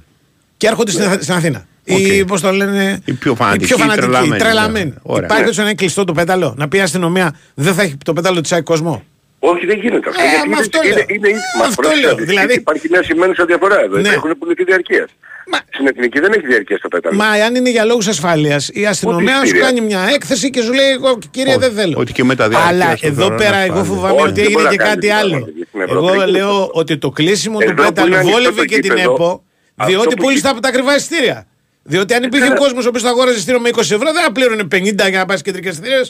[0.57, 1.03] Και έρχονται ναι.
[1.03, 1.65] στην, στην Αθήνα.
[1.87, 1.99] Okay.
[1.99, 4.37] Οι, πώς το λένε, οι πιο φανατικοί, οι πιο φανατικοί, τρελαμένοι.
[4.37, 4.93] τρελαμένοι.
[5.03, 5.47] Υπάρχει ναι.
[5.47, 6.53] έτσι ένα κλειστό το πέταλο.
[6.57, 9.03] Να πει η αστυνομία, δεν θα έχει το πέταλο της ΑΕΚ κόσμο.
[9.43, 10.21] Όχι, δεν γίνεται αυτό.
[10.21, 12.15] Ε, γιατί είναι, αυτό είναι, είναι, είναι, μα αυτό λέω.
[12.15, 12.53] Δηλαδή...
[12.53, 13.97] Υπάρχει μια σημαίνουσα διαφορά εδώ.
[13.97, 14.09] Ναι.
[14.09, 15.07] Έχουν πολιτική διαρκεία.
[15.51, 15.57] Μα...
[15.69, 17.15] Στην εθνική δεν έχει διαρκεία στο πέταλα.
[17.15, 20.89] Μα αν είναι για λόγους ασφάλειας, η αστυνομία σου κάνει μια έκθεση και σου λέει:
[20.89, 21.95] Εγώ κύριε δεν θέλω.
[21.97, 25.47] Ότι και μετά Αλλά εδώ πέρα εγώ φοβάμαι ότι έγινε και κάτι άλλο.
[25.87, 29.43] Εγώ λέω ότι το κλείσιμο του πέταλου βόλευε και την ΕΠΟ,
[29.85, 31.45] διότι πούλησε από τα ακριβά εισιτήρια.
[31.83, 34.63] Διότι αν υπήρχε κόσμος ο οποίος θα αγόραζε εισιτήριο με 20 ευρώ, δεν θα πλήρωνε
[34.63, 36.01] 50 για να πάει στις κεντρικές θηρίε.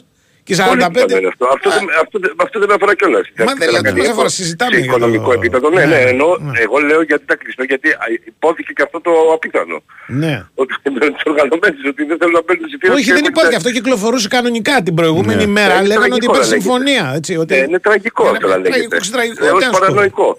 [0.43, 0.61] Και 45...
[0.61, 1.69] Αυτό, αυτό,
[2.01, 3.26] αυτό, αυτό δεν με αφορά κιόλας.
[3.38, 4.76] Μα δεν λέω δεν αφορά, συζητάμε.
[4.76, 6.59] Σε οικονομικό επίπεδο, ναι, ναι, ναι ενώ ναι.
[6.59, 7.89] εγώ λέω γιατί τα κλειστώ, γιατί
[8.26, 9.84] υπόθηκε και αυτό το απίθανο.
[10.07, 10.45] Ναι.
[10.55, 12.95] Ότι τους οργανωμένους, ότι δεν θέλουν να παίρνουν συμφέρον.
[12.95, 15.51] Όχι, δεν υπάρχει, αυτό κυκλοφορούσε κανονικά την προηγούμενη ναι.
[15.51, 15.81] μέρα.
[15.81, 17.19] Λέγανε ότι υπήρχε συμφωνία.
[17.65, 18.99] Είναι τραγικό αυτό να λέγεται.
[19.11, 20.38] Τραγικό, ε, παρανοϊκό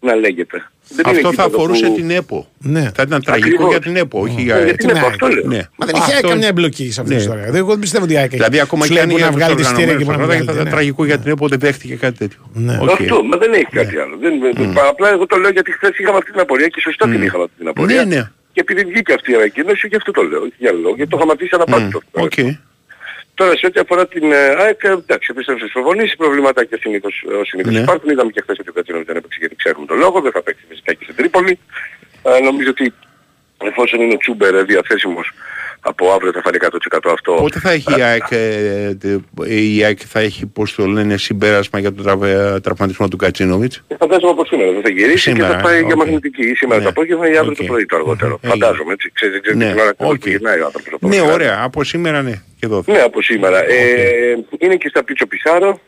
[0.00, 0.70] να λέγεται.
[0.88, 1.94] Δεν αυτό θα αφορούσε που...
[1.94, 2.48] την ΕΠΟ.
[2.58, 2.90] Ναι.
[2.94, 3.70] Θα ήταν τραγικό Ακριβώς.
[3.70, 5.06] για την ΕΠΟ, όχι για ναι, την ΕΠΟ.
[5.06, 5.34] Αυτό ναι.
[5.34, 5.46] λέω.
[5.46, 5.62] Ναι.
[5.76, 6.28] Μα δεν είχε αυτό...
[6.28, 7.34] καμιά εμπλοκή σε αυτή την ναι.
[7.34, 7.58] ιστορία.
[7.58, 10.26] Εγώ δεν πιστεύω ότι η Δηλαδή ακόμα και αν να βγάλει τη στήρα και να.
[10.26, 12.50] Θα ήταν τραγικό για την ΕΠΟ, δεν δέχτηκε κάτι τέτοιο.
[12.90, 14.18] Αυτό, μα δεν έχει κάτι άλλο.
[14.88, 17.56] Απλά εγώ το λέω γιατί χθες είχαμε αυτή την απορία και σωστά την είχαμε αυτή
[17.58, 18.32] την απορία.
[18.52, 20.48] Και επειδή βγήκε αυτή η ανακοίνωση, και αυτό το λέω.
[20.58, 22.02] Για γιατί το είχαμε αφήσει αναπάντητο.
[23.38, 27.40] Τώρα σε ό,τι αφορά την ε, ΑΕΚ, ε, εντάξει, επίστρεψε στις προπονήσεις, προβληματάκια συνήθως, ως
[27.40, 27.80] ε, συνήθως ναι.
[27.80, 28.10] υπάρχουν.
[28.10, 30.64] Είδαμε και χθες ότι ο Κατσίνος δεν έπαιξε γιατί ξέρουν τον λόγο, δεν θα παίξει
[30.68, 31.58] φυσικά και στην Τρίπολη.
[32.42, 32.94] Νομίζω ότι
[33.62, 35.32] εφόσον είναι ο Τσούμπερ διαθέσιμος
[35.88, 37.32] από αύριο θα φανεί 100% αυτό.
[37.32, 38.36] Πότε θα έχει η ΑΕΚ, ε,
[39.02, 42.04] ε, ε, η ΑΕΚ θα έχει, πώς το λένε, συμπέρασμα για τον
[42.62, 45.86] τραυματισμό του Κατσίνοβιτς; Φαντάζομαι από σήμερα δεν θα γυρίσει σήμερα, και θα πάει okay.
[45.86, 46.84] για μαγνητική ή σήμερα ναι.
[46.84, 47.56] το απόγευμα ή αύριο okay.
[47.56, 48.40] το πρωί το αργότερο.
[48.42, 49.70] Φαντάζομαι, έτσι, ξέρετε, ξέρετε ναι.
[49.70, 50.28] την ώρα okay.
[50.28, 50.70] γυρνάει ο.
[51.00, 52.42] Ναι, ωραία, από σήμερα ναι.
[52.58, 52.82] Και εδώ.
[52.86, 53.60] Ναι, από σήμερα.
[53.60, 53.68] Okay.
[53.68, 55.80] Ε, είναι και στα πίτσο Πισάρο.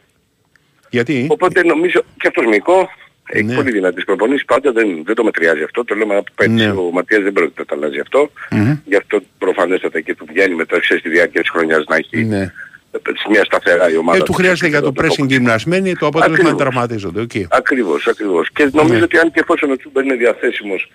[0.90, 2.88] Γιατί; Οπότε νομίζω και αυτός Μικό,
[3.32, 3.54] έχει Ναι.
[3.54, 5.84] πολύ δυνατές προπονήσεις πάντα, δεν, δεν το μετριάζει αυτό.
[5.84, 6.70] Το λέμε από πέρσι, Ναι.
[6.70, 8.30] ο Ματίας δεν πρόκειται να τα αλλάζει αυτό.
[8.50, 8.72] Μμμ.
[8.84, 12.52] Γι' αυτό προφανέστατα και του βγαίνει μετά ξέρεις, στη διάρκεια της χρονιάς να έχει Ναι.
[12.92, 14.18] σε μια σταθερά η ομάδα.
[14.18, 16.60] Ε, του χρειάζεται για το pressing γυμνασμένη, το αποτέλεσμα να Ακριβώς.
[16.72, 17.20] τραυματίζονται.
[17.20, 17.30] οκ.
[17.48, 18.50] Ακριβώς, ακριβώς.
[18.50, 19.02] Και νομίζω Ναι.
[19.02, 20.90] ότι αν και εφόσον ο Τσούμπερ είναι διαθέσιμος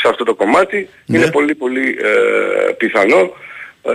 [0.00, 1.18] σε αυτό το κομμάτι, Ναι.
[1.18, 1.98] είναι πολύ πολύ
[2.68, 3.20] ε, πιθανό
[3.82, 3.92] ε,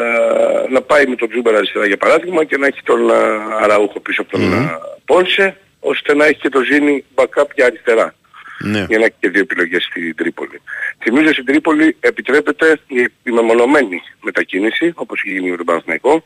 [0.72, 3.14] να πάει με τον Τσούμπερ αριστερά για παράδειγμα και να έχει τον ε,
[3.62, 8.16] Αραούχο πίσω από τον ε, Πόνσε, ώστε να έχει και το Ζήνη backup για αριστερά.
[8.60, 8.86] Ναι.
[8.90, 10.62] Για να έχει και δύο επιλογές στην Τρίπολη.
[11.04, 16.24] Θυμίζω στην Τρίπολη επιτρέπεται η, η μεμονωμένη μετακίνηση, όπως έχει γίνει με τον Παναθηναϊκό.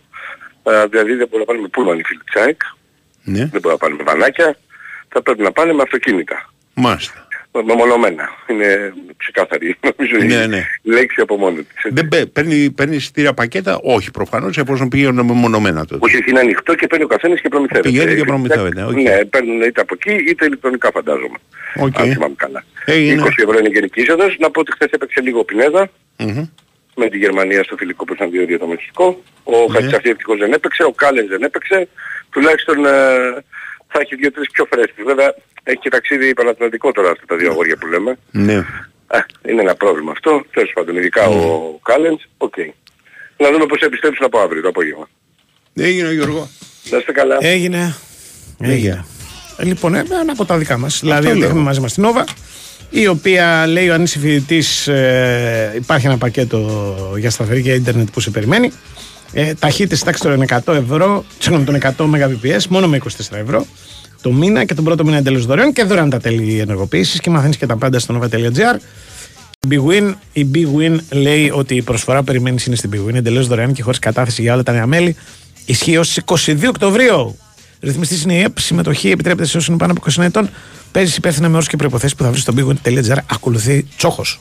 [0.63, 2.61] Ε, δηλαδή δεν μπορεί να πάνε με πούλμαν οι φίλοι της ΑΕΚ,
[3.23, 3.38] Ναι.
[3.45, 4.57] δεν μπορεί να πάνε με βανάκια,
[5.09, 6.49] θα πρέπει να πάνε με αυτοκίνητα.
[6.73, 7.26] Μάλιστα.
[7.65, 8.29] Μεμονωμένα.
[8.47, 9.75] Είναι ξεκάθαρη.
[9.97, 10.63] Νομίζω Ναι, η ναι.
[10.84, 11.85] λέξη από μόνη της.
[11.93, 16.05] Δεν παι- παίρνει, παίρνει εισιτήρια πακέτα, όχι προφανώς, εφόσον πήγαινε μεμονωμένα τότε.
[16.05, 17.89] Όχι, είναι ανοιχτό και παίρνει ο καθένας και προμηθεύεται.
[17.89, 18.91] Πηγαίνει και Ε, προμηθεύεται, οκ.
[19.01, 21.38] Ναι, παίρνουν είτε από εκεί είτε ηλεκτρονικά φαντάζομαι.
[21.75, 21.99] Οκ.
[21.99, 22.63] Αν θυμάμαι καλά.
[22.85, 23.21] Έγινε.
[23.23, 24.35] 20 ευρώ είναι η γενική είσοδος.
[24.39, 26.45] Να πω ότι χθες έπαιξε λίγο ο Πινέδα Μμμ.
[26.95, 29.21] με τη Γερμανία στο φιλικό που ήταν 2-2 το Μεξικό.
[29.43, 29.57] Ο Ναι.
[29.65, 29.73] ναι.
[29.73, 31.88] Χατζησαφή ευτυχώς δεν έπαιξε, ο Κάλενς δεν έπαιξε.
[32.29, 32.89] Τουλάχιστον ε,
[33.88, 35.05] θα έχει δύο-τρεις πιο φρέσκες.
[35.05, 35.34] Βέβαια
[35.69, 38.18] έχει και ταξίδι παναθηνατικό τώρα αυτά τα δύο αγόρια που λέμε.
[38.31, 38.53] Ναι.
[39.11, 39.19] Ε,
[39.49, 40.45] είναι ένα πρόβλημα αυτό.
[40.52, 42.53] Τέλος πάντων, ειδικά ο Κάλενς, οκ.
[43.38, 45.10] Να δούμε πώς θα επιστρέψουν από αύριο το απόγευμα.
[45.73, 46.49] Έγινε Γιώργο.
[46.89, 47.38] Να είστε καλά.
[47.39, 47.95] Έγινε.
[48.60, 49.06] Έγινε.
[49.57, 50.99] Ε, Λοιπόν, ε, ένα από τα δικά μας.
[50.99, 51.48] Δηλαδή, ότι λέω.
[51.48, 52.26] έχουμε μαζί μας την Νόβα,
[52.89, 58.19] η οποία λέει: Αν είσαι φοιτητή, ε, υπάρχει ένα πακέτο για σταθερή και ίντερνετ που
[58.19, 58.72] σε περιμένει.
[59.34, 63.65] Ε, Ταχύτητες τάξη των 100 ευρώ, συγγνώμη, των 100 Mbps, μόνο με 24 ευρώ
[64.22, 67.57] το μήνα και τον πρώτο μήνα εντελώς δωρεάν και δωρεάν τα τέλη ενεργοποίησης και μαθαίνεις
[67.57, 68.80] και τα πάντα στο nova.gr.
[69.60, 73.10] Η Big Win, η Big Win λέει ότι η προσφορά που περιμένεις είναι στην Big
[73.10, 75.15] Win εντελώς δωρεάν και χωρίς κατάθεση για όλα τα νέα μέλη.
[75.65, 77.38] Ισχύει ως 22 Οκτωβρίου.
[77.80, 78.60] Ρυθμιστής είναι η ΕΠ.
[78.60, 80.49] Συμμετοχή επιτρέπεται σε όσους είναι πάνω από 20 ετών.
[80.91, 83.18] Παίζει υπεύθυνα με όρους και προποθέσει που θα βρεις στο bigwin.gr.
[83.31, 84.39] Ακολουθεί τσόχος.